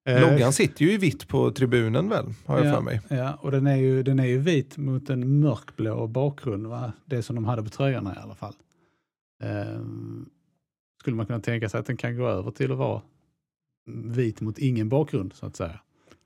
eh, 0.07 0.20
Loggan 0.20 0.53
sitter 0.53 0.84
ju 0.84 0.93
i 0.93 0.97
vitt 0.97 1.28
på 1.28 1.51
tribunen 1.51 2.09
väl, 2.09 2.26
har 2.47 2.59
jag 2.59 2.66
ja, 2.66 2.74
för 2.74 2.82
mig. 2.82 3.01
Ja, 3.09 3.34
och 3.41 3.51
den 3.51 3.66
är, 3.66 3.76
ju, 3.76 4.03
den 4.03 4.18
är 4.18 4.26
ju 4.26 4.39
vit 4.39 4.76
mot 4.76 5.11
en 5.11 5.41
mörkblå 5.41 6.07
bakgrund, 6.07 6.66
va? 6.66 6.93
det 7.05 7.22
som 7.22 7.36
de 7.36 7.45
hade 7.45 7.62
på 7.62 7.68
tröjorna 7.68 8.14
i 8.14 8.18
alla 8.18 8.34
fall. 8.34 8.55
Ehm, 9.43 10.28
skulle 11.01 11.17
man 11.17 11.27
kunna 11.27 11.41
tänka 11.41 11.69
sig 11.69 11.81
att 11.81 11.87
den 11.87 11.97
kan 11.97 12.17
gå 12.17 12.27
över 12.29 12.51
till 12.51 12.73
att 12.73 12.79
vara 12.79 13.03
vit 14.05 14.41
mot 14.41 14.59
ingen 14.59 14.89
bakgrund 14.89 15.33
så 15.33 15.47
att 15.47 15.57
säga? 15.57 15.81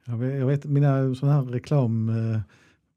Jag, 0.04 0.16
vet, 0.16 0.38
jag 0.40 0.46
vet 0.46 0.64
mina 0.64 1.14
sådana 1.14 1.36
här 1.36 1.42
reklam... 1.52 2.08
eh, 2.08 2.40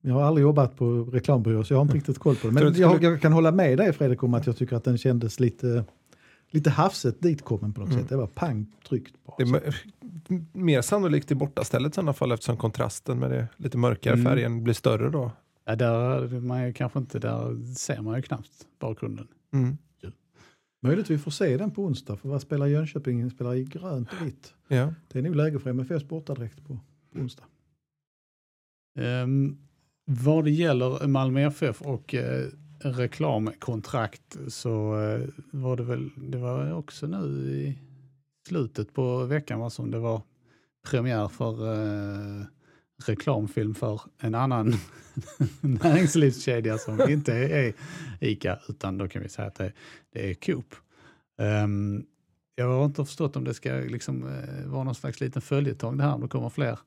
Jag 0.02 0.14
har 0.14 0.22
aldrig 0.24 0.42
jobbat 0.44 0.78
på 0.78 1.04
reklambyrå 1.04 1.64
så 1.64 1.74
jag 1.74 1.78
har 1.78 1.82
inte 1.82 1.96
riktigt 1.98 2.20
koll 2.20 2.36
på 2.36 2.48
det. 2.48 2.54
Men 2.54 2.74
jag, 2.74 3.04
jag 3.04 3.22
kan 3.22 3.34
hålla 3.34 3.52
med 3.52 3.78
dig 3.78 3.94
Fredrik 3.94 4.24
om 4.24 4.34
att 4.34 4.48
jag 4.48 4.58
tycker 4.58 4.76
att 4.76 4.84
den 4.84 4.98
kändes 4.98 5.40
lite, 5.40 5.86
lite 6.50 6.70
hafsigt 6.70 7.22
ditkommen 7.22 7.74
på 7.74 7.80
något 7.82 7.90
Mm. 7.90 8.02
sätt. 8.02 8.10
Det 8.10 8.18
var 8.18 8.28
pang 8.28 8.66
tryckt 8.90 9.16
på. 9.26 9.36
Det 9.38 9.44
är 9.44 9.74
mer 10.58 10.82
sannolikt 10.82 11.32
i 11.32 11.36
bortastället 11.36 11.94
i 11.94 11.96
sådana 11.96 12.14
fall 12.14 12.32
eftersom 12.32 12.58
kontrasten 12.58 13.20
med 13.20 13.32
det 13.32 13.48
lite 13.58 13.78
mörkare 13.78 14.14
Mm. 14.14 14.26
färgen 14.26 14.64
blir 14.64 14.74
större 14.74 15.10
då. 15.10 15.32
Ja, 15.66 15.76
där, 15.76 16.36
är 16.36 16.40
man 16.40 16.74
kanske 16.74 17.00
inte, 17.00 17.20
där 17.20 17.74
ser 17.76 18.02
man 18.02 18.16
ju 18.16 18.22
knappt 18.22 18.52
bakgrunden. 18.80 19.28
Mm. 19.54 19.78
Möjligt 20.86 21.10
vi 21.10 21.18
får 21.18 21.32
se 21.32 21.58
den 21.58 21.72
på 21.72 21.84
onsdag 21.84 22.18
för 22.18 22.30
vad 22.30 22.42
spelar 22.42 22.66
Jönköping? 22.66 23.30
Spelar 23.30 23.56
i 23.56 23.64
grönt 23.64 24.10
och 24.22 24.28
vitt. 24.28 24.54
Ja. 24.68 24.94
Det 25.08 25.20
är 25.20 25.24
nog 25.24 25.36
läge 25.36 25.60
för 25.60 25.70
MFFs 25.70 26.08
bortadräkt 26.08 26.68
på, 26.68 26.80
på 27.14 27.20
onsdag. 27.20 27.44
Um, 29.00 29.58
vad 30.06 30.44
det 30.44 30.52
gäller 30.52 31.08
Malmö 31.08 31.42
FF 31.42 31.82
och 31.82 32.14
eh, 32.16 32.48
reklamkontrakt 32.80 34.38
så 34.48 35.02
eh, 35.02 35.28
var 35.52 35.78
det 35.78 35.84
väl, 35.84 36.10
det 36.18 36.38
var 36.38 36.74
också 36.74 37.08
nu 37.08 37.52
i 37.52 37.80
slutet 38.48 38.94
på 38.94 39.26
veckan 39.26 39.60
va, 39.60 39.70
som 39.70 39.92
det 39.92 40.00
var 40.00 40.22
premiär 40.90 41.28
för 41.28 41.74
eh, 41.74 42.46
reklamfilm 43.10 43.76
för 43.76 44.01
en 44.20 44.36
annan 44.36 44.74
näringslivskedja 45.62 46.78
som 46.78 47.10
inte 47.10 47.34
är 47.34 47.74
ICA 48.20 48.60
utan 48.70 48.97
då 48.97 49.08
kan 49.08 49.22
vi 49.22 49.30
säga 49.30 49.47
att 49.47 49.56
det, 49.56 49.72
det 50.14 50.30
är 50.30 50.34
Coop. 50.34 50.76
Ehm, 51.39 52.06
jag 52.56 52.68
har 52.68 52.86
inte 52.86 53.06
förstått 53.06 53.36
om 53.36 53.43
det 53.43 53.53
ska 53.53 53.74
liksom, 53.74 54.28
eh, 54.28 54.66
vara 54.66 54.84
någon 54.84 54.95
slags 54.95 55.22
liten 55.22 55.41
följetong 55.41 55.97
det 55.97 56.03
här 56.03 56.14
om 56.14 56.22
det 56.22 56.28
kommer 56.28 56.49
fler 56.49 56.80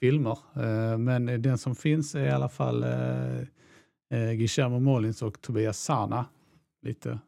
filmer. 0.00 0.38
Eh, 0.54 0.98
men 0.98 1.42
den 1.42 1.58
som 1.58 1.74
finns 1.74 2.14
är 2.14 2.26
i 2.26 2.30
alla 2.30 2.48
fall 2.48 2.82
eh, 2.82 3.38
eh, 4.10 4.32
Guillermo 4.32 4.80
Molins 4.80 5.22
och 5.22 5.40
Tobias 5.40 5.78
Sana. 5.78 6.24
Lite 6.82 7.18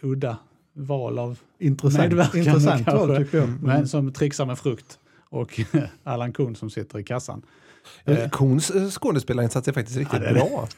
udda 0.00 0.38
val 0.72 1.18
av 1.18 1.38
Intressant, 1.58 2.08
Medverkande 2.08 2.50
intressant 2.50 2.86
val 2.86 3.16
tycker 3.16 3.38
jag. 3.38 3.48
Mm. 3.48 3.60
men 3.60 3.88
som 3.88 4.12
trixar 4.12 4.46
med 4.46 4.58
frukt. 4.58 4.98
Och 5.30 5.60
Allan 6.04 6.32
Kuhn 6.32 6.56
som 6.56 6.70
sitter 6.70 6.98
i 6.98 7.04
kassan. 7.04 7.42
Eh, 8.04 8.30
Kons 8.30 8.70
eh, 8.70 8.90
skådespelarinsats 8.90 9.68
är 9.68 9.72
faktiskt 9.72 9.98
riktigt 9.98 10.22
Ja, 10.22 10.32
bra. 10.32 10.68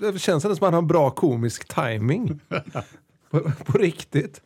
Det 0.12 0.18
känns 0.18 0.44
ändå 0.44 0.56
som 0.56 0.64
att 0.64 0.66
han 0.66 0.74
har 0.74 0.82
en 0.82 0.88
bra 0.88 1.10
komisk 1.10 1.68
timing. 1.68 2.40
på, 3.30 3.52
på 3.64 3.78
riktigt. 3.78 4.42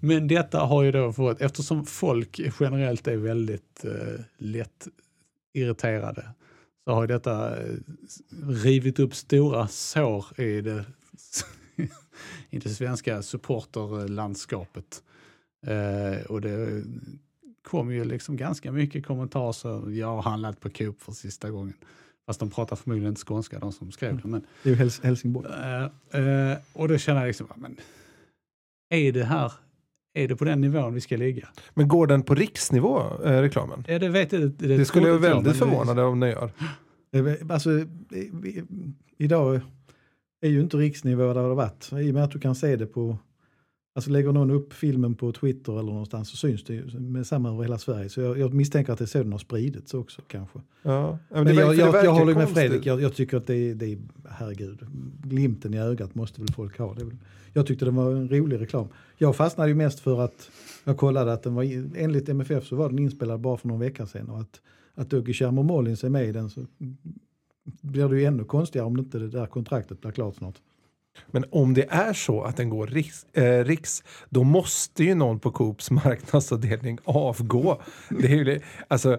Men 0.00 0.28
detta 0.28 0.60
har 0.60 0.82
ju 0.82 0.92
då 0.92 1.12
fått, 1.12 1.40
eftersom 1.40 1.86
folk 1.86 2.40
generellt 2.60 3.08
är 3.08 3.16
väldigt 3.16 3.84
eh, 3.84 4.24
lätt 4.38 4.88
irriterade, 5.52 6.28
så 6.84 6.92
har 6.92 7.06
detta 7.06 7.60
eh, 7.60 7.74
rivit 8.48 8.98
upp 8.98 9.14
stora 9.14 9.68
sår 9.68 10.40
i 10.40 10.60
det 10.60 10.84
i 12.50 12.58
det 12.58 12.68
svenska 12.68 13.22
supporterlandskapet. 13.22 15.02
Eh, 15.66 16.26
och 16.26 16.40
det 16.40 16.84
kom 17.62 17.92
ju 17.92 18.04
liksom 18.04 18.36
ganska 18.36 18.72
mycket 18.72 19.06
kommentarer 19.06 19.52
så 19.52 19.84
jag 19.90 20.06
har 20.16 20.22
handlat 20.22 20.60
på 20.60 20.70
Coop 20.70 21.02
för 21.02 21.12
sista 21.12 21.50
gången. 21.50 21.74
Fast 22.26 22.40
de 22.40 22.50
pratar 22.50 22.76
förmodligen 22.76 23.08
inte 23.08 23.20
skånska 23.24 23.58
de 23.58 23.72
som 23.72 23.92
skrev 23.92 24.16
det. 24.22 24.28
Men, 24.28 24.40
Det 24.62 24.68
är 24.68 24.72
ju 24.72 24.78
Häls 24.78 25.00
Helsingborg. 25.00 25.48
eh, 25.52 26.50
eh, 26.52 26.58
och 26.72 26.88
då 26.88 26.98
känner 26.98 27.20
jag 27.20 27.26
liksom, 27.26 27.46
men, 27.56 27.76
är 28.90 29.12
det 29.12 29.24
här, 29.24 29.52
är 30.14 30.28
det 30.28 30.36
på 30.36 30.44
den 30.44 30.60
nivån 30.60 30.94
vi 30.94 31.00
ska 31.00 31.16
ligga? 31.16 31.48
Men 31.74 31.88
går 31.88 32.06
den 32.06 32.22
på 32.22 32.34
riksnivå, 32.34 33.00
eh, 33.24 33.40
reklamen? 33.40 33.84
Ja, 33.88 33.98
det 33.98 34.08
vet 34.08 34.32
jag, 34.32 34.40
det, 34.50 34.76
Det 34.76 34.84
skulle 34.84 35.06
jag 35.08 35.18
vara 35.18 35.34
väldigt 35.34 35.52
det- 35.52 35.58
förvånad 35.58 35.98
om 35.98 36.20
den 36.20 36.30
gör. 36.30 36.50
Det 37.10 37.50
Alltså, 37.50 37.70
idag 39.18 39.60
är 40.40 40.48
ju 40.48 40.60
inte 40.60 40.76
riksnivå 40.76 41.26
där 41.26 41.34
det 41.34 41.40
har 41.40 41.54
varit. 41.54 41.92
I 41.92 42.10
och 42.10 42.14
med 42.14 42.24
att 42.24 42.30
du 42.30 42.38
kan 42.40 42.54
se 42.54 42.76
det 42.76 42.86
på, 42.86 43.18
alltså 43.94 44.10
lägger 44.10 44.32
någon 44.32 44.50
upp 44.50 44.72
filmen 44.72 45.14
på 45.14 45.32
Twitter 45.32 45.72
eller 45.72 45.92
någonstans 45.92 46.30
så 46.30 46.36
syns 46.36 46.64
det 46.64 46.74
ju 46.74 47.00
med 47.00 47.26
samma 47.26 47.48
över 47.48 47.62
hela 47.62 47.78
Sverige. 47.78 48.08
Så 48.08 48.20
jag, 48.20 48.38
jag 48.38 48.54
misstänker 48.54 48.92
att 48.92 48.98
det 48.98 49.04
är 49.04 49.06
så 49.06 49.18
den 49.18 49.32
har 49.32 49.38
spridits 49.38 49.94
också 49.94 50.22
kanske. 50.26 50.58
Ja. 50.82 51.18
Men 51.28 51.44
det 51.44 51.52
jag, 51.52 51.74
jag, 51.74 52.04
jag 52.04 52.12
håller 52.12 52.34
med. 52.34 52.48
Fredrik, 52.48 52.86
jag, 52.86 53.00
jag 53.02 53.14
tycker 53.14 53.36
att 53.36 53.46
det 53.46 53.54
är, 53.54 53.74
det 53.74 53.86
är, 53.86 53.98
herregud, 54.28 54.78
glimten 55.22 55.74
i 55.74 55.78
ögat 55.78 56.14
måste 56.14 56.40
väl 56.40 56.52
folk 56.52 56.78
ha. 56.78 56.94
Det 56.94 57.04
väl, 57.04 57.16
jag 57.52 57.66
tyckte 57.66 57.84
det 57.84 57.90
var 57.90 58.10
en 58.10 58.28
rolig 58.28 58.60
reklam. 58.60 58.88
Jag 59.18 59.36
fastnade 59.36 59.68
ju 59.68 59.74
mest 59.74 60.00
för 60.00 60.20
att 60.20 60.50
jag 60.84 60.96
kollade 60.96 61.32
att 61.32 61.42
den 61.42 61.54
var, 61.54 61.62
enligt 61.96 62.28
MFF 62.28 62.66
så 62.66 62.76
var 62.76 62.88
den 62.88 62.98
inspelad 62.98 63.40
bara 63.40 63.56
för 63.56 63.68
någon 63.68 63.80
vecka 63.80 64.06
sedan 64.06 64.30
och 64.30 64.40
att, 64.40 64.60
att 64.94 65.08
Guillermo 65.08 65.62
Molins 65.62 66.04
är 66.04 66.08
med 66.08 66.28
i 66.28 66.32
den 66.32 66.50
så 66.50 66.66
blir 67.62 68.08
det 68.08 68.20
ju 68.20 68.24
ännu 68.24 68.44
konstigare 68.44 68.86
om 68.86 68.98
inte 68.98 69.18
det 69.18 69.28
där 69.28 69.46
kontraktet 69.46 70.00
blir 70.00 70.10
klart 70.10 70.36
snart. 70.36 70.54
Men 71.30 71.44
om 71.50 71.74
det 71.74 71.86
är 71.90 72.12
så 72.12 72.42
att 72.42 72.56
den 72.56 72.70
går 72.70 72.86
riks, 72.86 73.26
eh, 73.32 73.64
riks 73.64 74.02
då 74.28 74.44
måste 74.44 75.04
ju 75.04 75.14
någon 75.14 75.38
på 75.40 75.50
Coops 75.50 75.90
marknadsavdelning 75.90 76.98
avgå. 77.04 77.82
Det 78.08 78.26
är 78.26 78.30
ju, 78.30 78.60
alltså, 78.88 79.12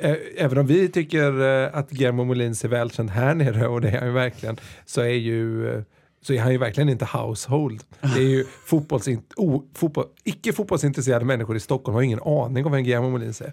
eh, 0.00 0.10
eh, 0.10 0.16
även 0.36 0.58
om 0.58 0.66
vi 0.66 0.88
tycker 0.88 1.64
eh, 1.64 1.78
att 1.78 1.90
Guillermo 1.90 2.24
Molins 2.24 2.64
är 2.64 2.68
välkänd 2.68 3.10
här 3.10 3.34
nere 3.34 3.68
och 3.68 3.80
det 3.80 3.88
är 3.88 3.98
han 3.98 4.08
ju 4.08 4.14
verkligen, 4.14 4.56
så 4.84 5.00
är 5.00 5.08
ju 5.08 5.68
eh, 5.68 5.82
så 6.26 6.32
är 6.32 6.40
han 6.40 6.52
ju 6.52 6.58
verkligen 6.58 6.88
inte 6.88 7.04
household. 7.04 7.82
Det 8.00 8.20
är 8.20 8.28
ju 8.28 8.44
fotbollsint, 8.66 9.32
o, 9.36 9.64
fotboll, 9.74 10.06
icke 10.24 10.52
fotbollsintresserade 10.52 11.24
människor 11.24 11.56
i 11.56 11.60
Stockholm 11.60 11.94
har 11.94 12.02
ingen 12.02 12.20
aning 12.22 12.66
om 12.66 12.72
vem 12.72 12.84
Guillermo 12.84 13.10
Molins 13.10 13.40
är. 13.40 13.52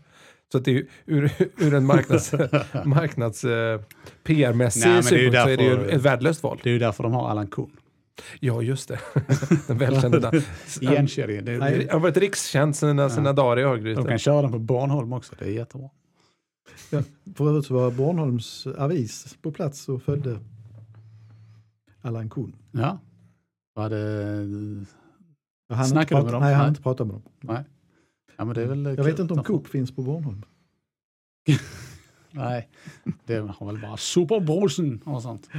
Så 0.53 0.57
att 0.57 0.65
det 0.65 0.77
är 0.77 0.85
ur, 1.05 1.31
ur 1.57 1.73
en 1.73 1.85
marknads, 1.85 2.33
marknads 2.85 3.43
eh, 3.43 3.81
PR-mässig 4.23 4.79
Nej, 4.85 4.93
men 4.93 5.03
det 5.03 5.15
är 5.15 5.19
ju 5.19 5.31
synpunkt 5.31 5.43
så 5.43 5.49
är 5.49 5.57
det 5.57 5.63
ju 5.63 5.89
ett 5.89 6.01
värdelöst 6.01 6.43
val. 6.43 6.59
Det 6.63 6.69
är 6.69 6.73
ju 6.73 6.79
därför 6.79 7.03
de 7.03 7.13
har 7.13 7.29
Allan 7.29 7.47
Kuhn. 7.47 7.71
Ja, 8.39 8.61
just 8.61 8.87
det. 8.89 8.99
Den 9.67 9.77
Nej. 11.59 11.77
det- 11.79 11.85
Han 11.89 11.89
har 11.89 11.99
varit 11.99 12.17
rikskänd 12.17 12.75
sina, 12.75 13.09
sina 13.09 13.33
dagar 13.33 13.59
i 13.59 13.61
De 13.61 13.67
Örgryte. 13.69 14.03
kan 14.03 14.19
köra 14.19 14.41
den 14.41 14.51
på 14.51 14.59
Bornholm 14.59 15.13
också, 15.13 15.35
det 15.39 15.45
är 15.45 15.49
jättebra. 15.49 15.89
För 17.35 17.49
övrigt 17.49 17.65
så 17.65 17.73
var 17.73 17.91
Bornholms 17.91 18.67
avis 18.67 19.37
på 19.41 19.51
plats 19.51 19.89
och 19.89 20.03
följde 20.03 20.39
Allan 22.01 22.29
Kuhn. 22.29 22.55
Ja. 22.71 22.99
Var 23.75 23.89
det... 23.89 24.85
Jag 25.67 25.75
hann 25.75 25.85
Snackade 25.87 26.21
du 26.21 26.25
med 26.25 26.33
dem? 26.33 26.41
Nej, 26.41 26.51
jag 26.51 26.57
hann 26.57 26.69
inte 26.69 26.81
prata 26.81 27.05
med 27.05 27.13
dem. 27.15 27.23
Nej. 27.41 27.63
Ja, 28.37 28.45
men 28.45 28.55
det 28.55 28.61
är 28.61 28.67
väl 28.67 28.85
Jag 28.85 29.03
vet 29.03 29.19
inte 29.19 29.33
om 29.33 29.43
Coop 29.43 29.67
finns 29.67 29.95
på 29.95 30.01
Bornholm. 30.01 30.43
Nej, 32.31 32.69
det 33.25 33.35
har 33.35 33.65
väl 33.65 33.81
bara 33.81 33.97
Superbrorsen 33.97 35.01
och 35.05 35.21
sånt. 35.21 35.49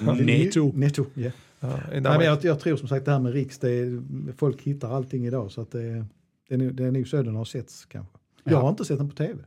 Netto. 0.00 0.72
Netto, 0.74 1.06
ja. 1.14 1.30
Ja, 1.60 1.80
Nej, 1.90 2.00
men 2.00 2.20
jag, 2.20 2.44
jag 2.44 2.60
tror 2.60 2.76
som 2.76 2.88
sagt 2.88 3.04
det 3.04 3.10
här 3.12 3.18
med 3.18 3.32
Riks, 3.32 3.58
det 3.58 3.70
är, 3.70 4.02
folk 4.36 4.62
hittar 4.62 4.90
allting 4.96 5.26
idag 5.26 5.50
så 5.50 5.60
att 5.60 5.70
det, 5.70 6.06
det, 6.48 6.54
är, 6.54 6.58
nog- 6.58 6.74
det 6.74 6.84
är 6.84 6.90
nog 6.90 7.08
så 7.08 7.22
den 7.22 7.34
har 7.36 7.44
setts 7.44 7.84
kanske. 7.84 8.18
Jag 8.44 8.52
Ja. 8.52 8.60
har 8.60 8.70
inte 8.70 8.84
sett 8.84 8.98
den 8.98 9.08
på 9.08 9.14
tv. 9.16 9.44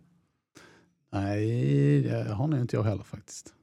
Nej, 1.12 2.02
det 2.02 2.34
har 2.34 2.48
nog 2.48 2.60
inte 2.60 2.76
jag 2.76 2.84
heller 2.84 3.04
faktiskt. 3.04 3.54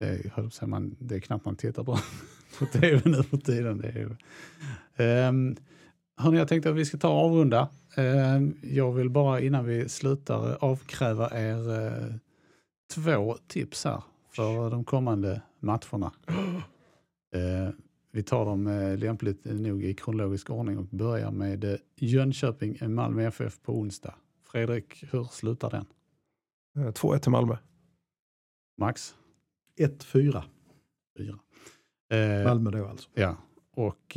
Det 0.00 0.06
är, 0.06 0.66
man, 0.66 0.96
det 0.98 1.14
är 1.16 1.20
knappt 1.20 1.44
man 1.44 1.56
tittar 1.56 1.84
på, 1.84 1.98
på 2.58 2.66
tv 2.66 3.00
nu 3.04 3.22
för 3.22 3.36
tiden. 3.36 3.78
Det 3.78 3.88
är 3.88 3.98
ju. 3.98 5.26
Um, 5.28 5.56
hörni, 6.16 6.38
jag 6.38 6.48
tänkte 6.48 6.70
att 6.70 6.76
vi 6.76 6.84
ska 6.84 6.98
ta 6.98 7.08
och 7.08 7.24
avrunda. 7.24 7.68
Ehm, 7.94 8.56
jag 8.62 8.92
vill 8.92 9.10
bara 9.10 9.40
innan 9.40 9.64
vi 9.64 9.88
slutar 9.88 10.64
avkräva 10.64 11.30
er 11.30 11.86
eh, 11.86 12.14
två 12.94 13.36
tips 13.46 13.84
här 13.84 14.02
för 14.28 14.70
de 14.70 14.84
kommande 14.84 15.42
matcherna. 15.60 16.12
Eh, 17.34 17.70
vi 18.10 18.22
tar 18.22 18.44
dem 18.44 18.66
eh, 18.66 18.98
lämpligt 18.98 19.44
nog 19.44 19.84
i 19.84 19.94
kronologisk 19.94 20.50
ordning 20.50 20.78
och 20.78 20.84
börjar 20.84 21.30
med 21.30 21.64
eh, 21.64 21.76
Jönköping-Malmö 21.96 23.22
FF 23.26 23.62
på 23.62 23.72
onsdag. 23.78 24.14
Fredrik, 24.42 25.04
hur 25.10 25.24
slutar 25.24 25.70
den? 25.70 25.86
Eh, 26.76 26.92
2-1 26.92 27.18
till 27.18 27.30
Malmö. 27.30 27.56
Max? 28.78 29.14
1-4, 29.78 30.42
Fyra. 31.18 31.38
Eh, 32.10 32.44
Malmö 32.44 32.70
då 32.70 32.86
alltså. 32.86 33.08
ja, 33.14 33.36
och 33.70 34.16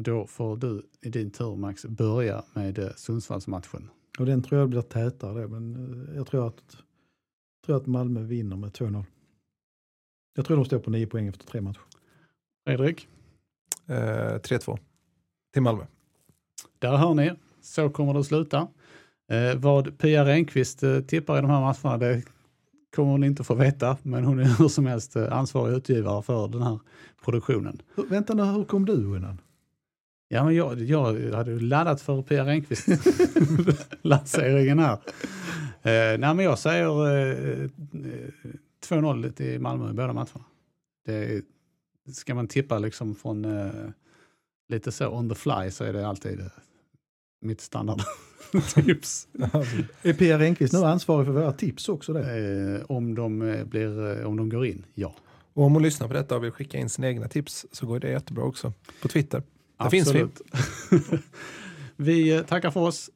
då 0.00 0.26
får 0.26 0.56
du 0.56 0.82
i 1.00 1.10
din 1.10 1.30
tur 1.30 1.56
Max 1.56 1.86
börja 1.86 2.44
med 2.54 2.78
eh, 2.78 2.88
Sundsvallsmatchen. 2.96 3.90
Och 4.18 4.26
den 4.26 4.42
tror 4.42 4.60
jag 4.60 4.68
blir 4.68 4.82
tätare 4.82 5.48
men 5.48 5.74
eh, 5.74 6.16
jag 6.16 6.26
tror 6.26 6.46
att, 6.46 6.76
tror 7.66 7.76
att 7.76 7.86
Malmö 7.86 8.22
vinner 8.22 8.56
med 8.56 8.70
2-0. 8.70 9.04
Jag 10.34 10.46
tror 10.46 10.56
de 10.56 10.64
står 10.64 10.78
på 10.78 10.90
9 10.90 11.06
poäng 11.06 11.26
efter 11.26 11.46
tre 11.46 11.60
matcher. 11.60 11.82
Fredrik? 12.66 13.08
Eh, 13.86 13.94
3-2 13.94 14.78
till 15.52 15.62
Malmö. 15.62 15.84
Där 16.78 16.96
hör 16.96 17.14
ni, 17.14 17.32
så 17.60 17.90
kommer 17.90 18.12
det 18.14 18.20
att 18.20 18.26
sluta. 18.26 18.68
Eh, 19.30 19.56
vad 19.56 19.98
Pia 19.98 20.24
Renqvist 20.24 20.82
eh, 20.82 21.00
tippar 21.00 21.38
i 21.38 21.40
de 21.40 21.50
här 21.50 21.60
matcherna, 21.60 21.98
det 21.98 22.22
kommer 22.96 23.10
hon 23.10 23.24
inte 23.24 23.44
få 23.44 23.54
veta, 23.54 23.96
men 24.02 24.24
hon 24.24 24.38
är 24.38 24.44
hur 24.58 24.68
som 24.68 24.86
helst 24.86 25.16
ansvarig 25.16 25.76
utgivare 25.76 26.22
för 26.22 26.48
den 26.48 26.62
här 26.62 26.78
produktionen. 27.24 27.82
Hur, 27.94 28.06
vänta 28.06 28.34
nu, 28.34 28.44
hur 28.44 28.64
kom 28.64 28.84
du 28.84 28.92
undan? 28.92 29.38
Ja, 30.28 30.44
men 30.44 30.54
jag, 30.54 30.80
jag 30.80 31.32
hade 31.32 31.60
laddat 31.60 32.00
för 32.00 32.22
Pia 32.22 32.46
Renqvist 32.46 32.88
lanseringen 34.02 34.78
här. 34.78 34.92
Eh, 35.82 36.18
nej, 36.18 36.34
men 36.34 36.38
jag 36.38 36.58
säger 36.58 37.06
eh, 37.06 37.64
eh, 37.64 37.70
2-0 38.88 39.32
till 39.32 39.60
Malmö 39.60 39.90
i 39.90 39.92
båda 39.92 40.12
matcherna. 40.12 40.44
Det, 41.06 41.44
ska 42.12 42.34
man 42.34 42.48
tippa 42.48 42.78
liksom 42.78 43.14
från 43.14 43.44
eh, 43.44 43.72
lite 44.68 44.92
så 44.92 45.08
on 45.08 45.28
the 45.28 45.34
fly 45.34 45.70
så 45.70 45.84
är 45.84 45.92
det 45.92 46.06
alltid 46.08 46.40
eh, 46.40 46.46
mitt 47.40 47.60
standardtips. 47.60 49.28
Är 50.02 50.12
Pia 50.12 50.38
Renqvist 50.38 50.72
nu 50.72 50.78
ansvarig 50.78 51.26
för 51.26 51.32
våra 51.32 51.52
tips 51.52 51.88
också? 51.88 52.12
Det? 52.12 52.78
eh, 52.78 52.84
om, 52.88 53.14
de, 53.14 53.42
eh, 53.42 53.64
blir, 53.64 54.20
eh, 54.20 54.26
om 54.26 54.36
de 54.36 54.48
går 54.48 54.66
in, 54.66 54.84
ja. 54.94 55.14
Och 55.52 55.64
om 55.64 55.72
hon 55.72 55.82
lyssnar 55.82 56.08
på 56.08 56.14
detta 56.14 56.36
och 56.36 56.44
vill 56.44 56.50
skicka 56.50 56.78
in 56.78 56.88
sina 56.88 57.08
egna 57.08 57.28
tips 57.28 57.66
så 57.72 57.86
går 57.86 58.00
det 58.00 58.10
jättebra 58.10 58.44
också. 58.44 58.72
På 59.02 59.08
Twitter. 59.08 59.42
Det 59.78 59.90
finns 59.90 60.14
vi. 60.14 60.20
Absolut. 60.20 60.40
vi 61.96 62.30
eh, 62.30 62.42
tackar 62.42 62.70
för 62.70 62.80
oss. 62.80 63.10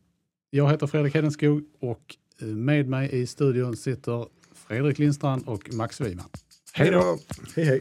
Jag 0.51 0.71
heter 0.71 0.87
Fredrik 0.87 1.15
Hedenskog 1.15 1.63
och 1.81 2.17
eh, 2.41 2.47
med 2.47 2.89
mig 2.89 3.09
i 3.13 3.27
studion 3.27 3.77
sitter 3.77 4.27
Fredrik 4.55 4.99
Lindstrand 4.99 5.49
och 5.49 5.75
Max 5.75 6.01
Wiman. 6.01 6.29
Hej 6.73 6.91
då! 6.91 7.19
Hej 7.57 7.65
hej! 7.65 7.81